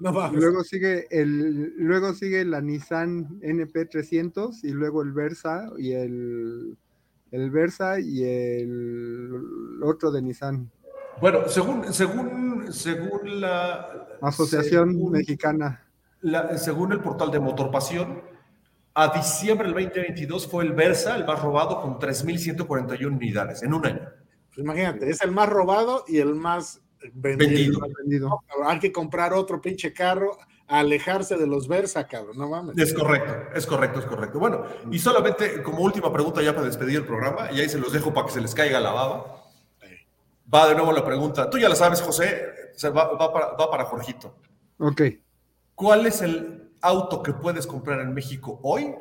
No 0.01 0.11
mames. 0.11 0.39
Luego 0.41 0.63
sigue 0.63 1.05
el 1.11 1.73
luego 1.77 2.13
sigue 2.13 2.43
la 2.43 2.59
Nissan 2.61 3.39
NP300 3.41 4.63
y 4.63 4.71
luego 4.71 5.01
el 5.03 5.11
Versa 5.13 5.69
y 5.77 5.93
el 5.93 6.77
el 7.31 7.49
Versa 7.51 7.99
y 7.99 8.23
el 8.23 9.81
otro 9.83 10.11
de 10.11 10.21
Nissan, 10.21 10.69
Bueno, 11.21 11.47
según, 11.47 11.93
según, 11.93 12.73
según 12.73 13.39
la 13.41 14.07
Asociación 14.21 14.91
según 14.91 15.11
Mexicana. 15.13 15.81
la- 16.21 16.57
según 16.57 16.91
el 16.91 16.99
portal 16.99 17.31
de 17.31 17.39
Motorpasión, 17.39 18.21
a 18.95 19.13
diciembre 19.15 19.67
del 19.71 19.75
2022 19.85 20.47
fue 20.47 20.65
el 20.65 20.73
Versa 20.73 21.15
el 21.15 21.25
más 21.25 21.41
robado 21.41 21.81
con 21.81 21.99
3.141 21.99 23.15
unidades 23.15 23.63
en 23.63 23.73
un 23.73 23.85
año. 23.85 24.09
Pues 24.47 24.57
imagínate, 24.57 25.09
es 25.09 25.21
el 25.21 25.31
más 25.31 25.47
robado 25.47 26.03
y 26.09 26.17
el 26.17 26.35
más 26.35 26.81
vendido. 27.13 27.79
No, 28.59 28.69
hay 28.69 28.79
que 28.79 28.91
comprar 28.91 29.33
otro 29.33 29.61
pinche 29.61 29.93
carro, 29.93 30.37
alejarse 30.67 31.37
de 31.37 31.47
los 31.47 31.67
Versa, 31.67 32.07
cabrón, 32.07 32.37
no 32.37 32.49
mames. 32.49 32.77
Es 32.77 32.93
correcto, 32.93 33.33
es 33.55 33.65
correcto, 33.65 33.99
es 33.99 34.05
correcto. 34.05 34.39
Bueno, 34.39 34.63
y 34.91 34.99
solamente 34.99 35.61
como 35.63 35.81
última 35.81 36.11
pregunta 36.11 36.41
ya 36.41 36.53
para 36.53 36.67
despedir 36.67 36.97
el 36.97 37.05
programa, 37.05 37.51
y 37.51 37.59
ahí 37.59 37.69
se 37.69 37.77
los 37.77 37.91
dejo 37.91 38.13
para 38.13 38.27
que 38.27 38.33
se 38.33 38.41
les 38.41 38.53
caiga 38.55 38.79
la 38.79 38.91
baba. 38.91 39.37
Va 40.53 40.67
de 40.67 40.75
nuevo 40.75 40.91
la 40.91 41.05
pregunta. 41.05 41.49
Tú 41.49 41.57
ya 41.57 41.69
la 41.69 41.75
sabes, 41.75 42.01
José, 42.01 42.73
va 42.85 43.33
para, 43.33 43.53
va 43.53 43.71
para 43.71 43.85
Jorgito. 43.85 44.35
Ok. 44.79 45.01
¿Cuál 45.75 46.05
es 46.05 46.21
el 46.21 46.73
auto 46.81 47.23
que 47.23 47.33
puedes 47.33 47.65
comprar 47.65 48.01
en 48.01 48.13
México 48.13 48.59
hoy 48.63 48.93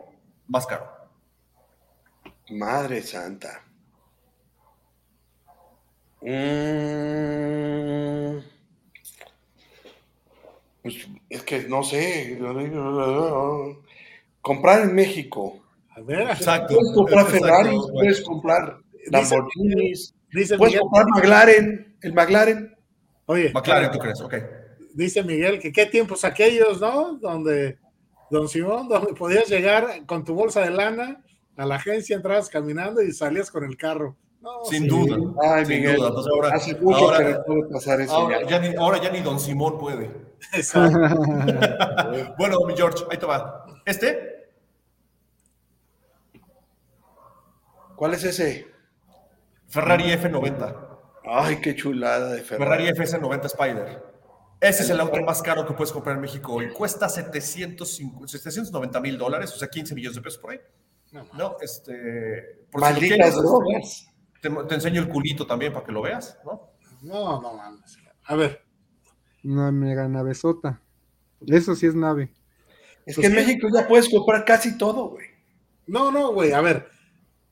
más 0.46 0.66
caro? 0.66 0.88
Madre 2.50 3.02
santa. 3.02 3.64
Mm. 7.10 8.38
Pues 10.82 11.08
es 11.28 11.42
que 11.42 11.60
no 11.68 11.82
sé. 11.82 12.38
Comprar 14.40 14.82
en 14.82 14.94
México. 14.94 15.60
A 15.90 16.00
ver, 16.00 16.22
Exacto. 16.30 16.74
Puedes 16.74 16.92
comprar 16.94 17.26
Exacto. 17.26 17.44
Ferrari, 17.46 17.76
puedes 17.92 18.20
comprar 18.22 18.78
Dice- 18.92 19.10
Lamborghinis, 19.10 20.14
dice 20.32 20.56
puedes 20.56 20.74
Miguel, 20.74 20.80
comprar 20.82 21.06
McLaren, 21.14 21.96
el 22.02 22.12
McLaren. 22.14 22.74
oye, 23.26 23.50
McLaren, 23.52 23.90
¿tú 23.90 23.98
crees? 23.98 24.20
Ok. 24.20 24.34
dice 24.94 25.22
Miguel 25.22 25.58
que 25.58 25.72
qué 25.72 25.86
tiempos 25.86 26.24
aquellos, 26.24 26.80
¿no? 26.80 27.14
Donde, 27.18 27.78
don 28.30 28.48
Simón, 28.48 28.88
donde 28.88 29.12
podías 29.14 29.48
llegar 29.48 30.04
con 30.06 30.24
tu 30.24 30.34
bolsa 30.34 30.60
de 30.62 30.70
lana 30.70 31.22
a 31.56 31.66
la 31.66 31.76
agencia, 31.76 32.16
entrabas 32.16 32.48
caminando 32.48 33.02
y 33.02 33.12
salías 33.12 33.50
con 33.50 33.64
el 33.64 33.76
carro. 33.76 34.16
No, 34.40 34.64
Sin 34.64 34.84
sí. 34.84 34.88
duda. 34.88 35.16
Ay, 35.42 35.66
sin 35.66 35.76
Miguel, 35.76 35.96
duda. 35.96 36.12
Pues 36.14 36.26
ahora, 36.26 36.48
hace 36.54 36.74
mucho 36.76 36.96
ahora- 36.98 37.18
que 37.18 37.32
no 37.34 37.44
puede 37.44 37.62
pasar 37.72 38.00
eso. 38.00 38.14
ahora 38.14 38.40
ya. 38.42 38.48
ya 38.48 38.58
ni, 38.58 38.76
ahora 38.76 39.00
ya 39.02 39.10
ni 39.10 39.20
Don 39.20 39.38
Simón 39.38 39.78
puede. 39.78 40.10
Bueno, 42.38 42.56
mi 42.66 42.74
George, 42.76 43.04
ahí 43.10 43.18
te 43.18 43.26
va. 43.26 43.66
Este, 43.84 44.48
¿Cuál 47.96 48.14
es 48.14 48.24
ese? 48.24 48.66
Ferrari 49.68 50.04
F90. 50.04 50.86
Ay, 51.26 51.56
qué 51.60 51.74
chulada 51.76 52.32
de 52.32 52.40
Ferrari. 52.42 52.86
Ferrari 52.86 53.10
FS90 53.10 53.44
Spider. 53.46 54.02
Ese 54.60 54.82
es 54.82 54.90
el 54.90 55.00
auto 55.00 55.20
más 55.22 55.42
caro 55.42 55.66
que 55.66 55.74
puedes 55.74 55.92
comprar 55.92 56.16
en 56.16 56.22
México 56.22 56.54
hoy. 56.54 56.70
Cuesta 56.72 57.08
750 57.08 58.26
790 58.28 59.00
mil 59.00 59.16
dólares, 59.18 59.52
o 59.54 59.58
sea, 59.58 59.68
15 59.68 59.94
millones 59.94 60.16
de 60.16 60.22
pesos 60.22 60.38
por 60.38 60.52
ahí. 60.52 60.60
No. 61.12 61.26
¿No? 61.34 61.56
Este, 61.60 62.66
por 62.70 62.80
si 62.82 62.86
lo 62.88 62.92
Malditas 62.94 63.16
quieres, 63.16 63.36
drogas. 63.36 64.06
Te, 64.40 64.50
te 64.50 64.74
enseño 64.74 65.00
el 65.02 65.08
culito 65.08 65.46
también 65.46 65.72
para 65.72 65.84
que 65.84 65.92
lo 65.92 66.02
veas, 66.02 66.38
¿no? 66.44 66.70
No, 67.02 67.40
no 67.40 67.54
mames. 67.54 67.98
A 68.24 68.34
ver, 68.36 68.62
Una 69.44 69.72
mega 69.72 70.06
navezota. 70.08 70.80
Eso 71.46 71.74
sí 71.74 71.86
es 71.86 71.94
nave. 71.94 72.32
Es 73.06 73.16
Pues 73.16 73.18
que 73.20 73.26
en. 73.26 73.34
México 73.34 73.68
ya 73.74 73.88
puedes 73.88 74.08
comprar 74.10 74.44
casi 74.44 74.76
todo, 74.76 75.08
güey. 75.10 75.26
no, 75.86 76.10
no, 76.12 76.32
güey, 76.32 76.52
a 76.52 76.60
ver, 76.60 76.88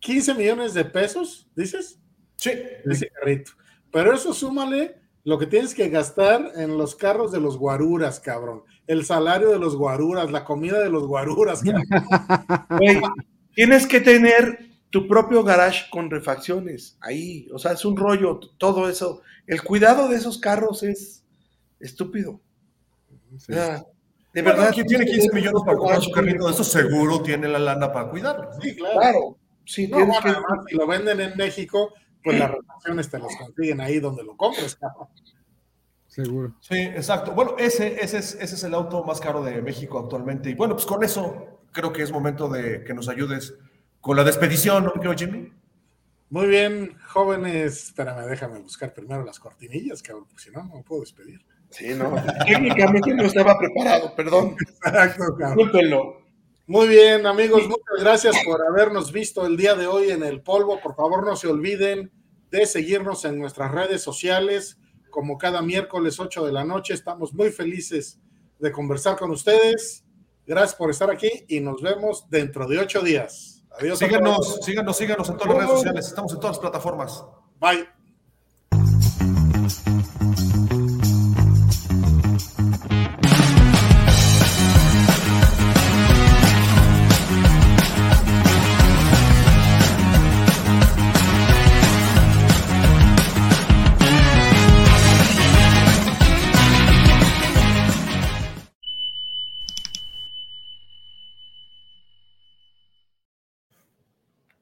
15 0.01 0.35
millones 0.35 0.75
de 0.75 0.85
pesos, 0.85 1.49
dices, 1.57 1.99
Sí. 2.37 2.51
ese 2.85 3.09
carrito. 3.11 3.53
Pero 3.91 4.13
eso 4.15 4.33
súmale 4.35 4.97
lo 5.25 5.39
que 5.39 5.47
tienes 5.47 5.75
que 5.75 5.89
gastar 5.89 6.53
en 6.57 6.77
los 6.79 6.95
carros 6.95 7.33
de 7.33 7.41
los 7.41 7.57
guaruras, 7.59 8.21
cabrón. 8.21 8.63
El 8.87 9.05
salario 9.05 9.51
de 9.51 9.59
los 9.59 9.75
guaruras, 9.77 10.31
la 10.31 10.45
comida 10.45 10.79
de 10.81 10.91
los 10.91 11.07
guaruras, 11.07 11.63
cabrón. 11.63 11.85
Güey, 12.79 13.01
tienes 13.55 13.87
que 13.87 14.01
tener 14.01 14.68
tu 14.91 15.07
propio 15.07 15.45
garage 15.45 15.91
con 15.91 16.11
refacciones 16.11 16.97
ahí. 17.01 17.49
O 17.53 17.59
sea, 17.59 17.73
es 17.73 17.85
un 17.85 17.97
rollo, 17.97 18.41
todo 18.59 18.89
eso. 18.89 19.23
El 19.47 19.63
cuidado 19.63 20.09
de 20.09 20.17
esos 20.17 20.39
carros 20.39 20.83
es 20.83 21.25
estúpido. 21.81 22.41
O 23.35 23.39
sea, 23.39 23.85
de 24.33 24.43
Bueno, 24.43 24.59
verdad. 24.59 24.75
quien 24.75 24.87
tiene 24.87 25.05
15 25.07 25.33
millones 25.35 25.63
para 25.65 25.77
comprar 25.77 26.01
su 26.03 26.11
carrito 26.11 26.47
de 26.47 26.53
eso, 26.53 26.65
seguro 26.65 27.23
tiene 27.23 27.49
la 27.49 27.59
lana 27.59 27.93
para 27.93 28.09
cuidarlo. 28.11 28.45
¿no? 28.55 28.61
Sí, 28.63 28.75
claro. 28.77 28.99
Claro. 29.01 29.37
Sí, 29.65 29.89
No, 29.89 29.97
tienes 29.99 30.07
bueno, 30.09 30.23
que. 30.23 30.29
además, 30.31 30.65
si 30.69 30.77
lo 30.77 30.87
venden 30.87 31.21
en 31.21 31.37
México, 31.37 31.93
pues 32.25 32.39
las 32.39 32.51
refacciones 32.51 33.11
te 33.11 33.19
las 33.19 33.37
consiguen 33.37 33.81
ahí 33.83 34.01
donde 34.01 34.23
lo 34.25 34.37
compres, 34.37 34.77
cabrón. 34.77 35.09
Seguro. 36.07 36.55
Sí, 36.61 36.77
exacto. 36.79 37.33
Bueno, 37.33 37.55
ese, 37.59 38.03
ese, 38.03 38.19
es, 38.19 38.35
ese 38.35 38.55
es 38.55 38.65
el 38.65 38.75
auto 38.75 39.05
más 39.05 39.21
caro 39.21 39.43
de 39.43 39.61
México 39.63 39.99
actualmente. 39.99 40.51
Y 40.51 40.55
bueno, 40.55 40.75
pues 40.75 40.87
con 40.87 41.05
eso 41.05 41.61
creo 41.71 41.93
que 41.93 42.03
es 42.03 42.11
momento 42.11 42.49
de 42.49 42.83
que 42.85 42.95
nos 42.95 43.09
ayudes 43.09 43.55
con 44.01 44.17
la 44.17 44.25
despedición, 44.25 44.85
¿no, 44.85 44.93
querido 44.93 45.15
Jimmy? 45.15 45.53
Muy 46.31 46.47
bien, 46.47 46.97
jóvenes. 47.07 47.85
Espérame, 47.85 48.27
déjame 48.27 48.59
buscar 48.59 48.93
primero 48.93 49.25
las 49.25 49.39
cortinillas, 49.39 50.03
cabrón, 50.03 50.27
porque 50.29 50.43
si 50.43 50.51
no, 50.51 50.63
no 50.63 50.77
me 50.77 50.83
puedo 50.83 51.01
despedir. 51.01 51.45
Sí, 51.71 51.95
no. 51.95 52.15
Técnicamente 52.47 53.15
no 53.15 53.25
estaba 53.25 53.59
preparado, 53.59 54.15
perdón. 54.15 54.57
Exacto. 54.85 55.25
Discúlpenlo. 55.39 56.19
Muy 56.67 56.87
bien, 56.89 57.27
amigos, 57.27 57.63
muchas 57.67 58.01
gracias 58.01 58.37
por 58.45 58.61
habernos 58.63 59.11
visto 59.11 59.47
el 59.47 59.57
día 59.57 59.75
de 59.75 59.87
hoy 59.87 60.11
en 60.11 60.23
el 60.23 60.43
polvo. 60.43 60.79
Por 60.81 60.95
favor, 60.95 61.25
no 61.25 61.35
se 61.35 61.47
olviden 61.47 62.13
de 62.51 62.67
seguirnos 62.67 63.25
en 63.25 63.39
nuestras 63.39 63.73
redes 63.73 64.03
sociales. 64.03 64.79
Como 65.09 65.39
cada 65.39 65.63
miércoles 65.63 66.21
8 66.21 66.45
de 66.45 66.53
la 66.53 66.65
noche, 66.65 66.93
estamos 66.93 67.33
muy 67.33 67.51
felices 67.51 68.21
de 68.59 68.71
conversar 68.71 69.17
con 69.17 69.31
ustedes. 69.31 70.05
Gracias 70.47 70.75
por 70.75 70.91
estar 70.91 71.11
aquí 71.11 71.31
y 71.49 71.61
nos 71.61 71.81
vemos 71.81 72.29
dentro 72.29 72.67
de 72.67 72.79
ocho 72.79 73.01
días. 73.01 73.58
Adiós. 73.79 73.99
Síganos, 73.99 74.59
síganos, 74.63 74.97
síganos 74.97 75.29
en 75.29 75.37
todas 75.37 75.49
las 75.49 75.57
redes 75.59 75.71
sociales. 75.71 76.07
Estamos 76.07 76.33
en 76.33 76.41
todas 76.41 76.57
las 76.57 76.61
plataformas. 76.61 77.25
Bye. 77.61 77.98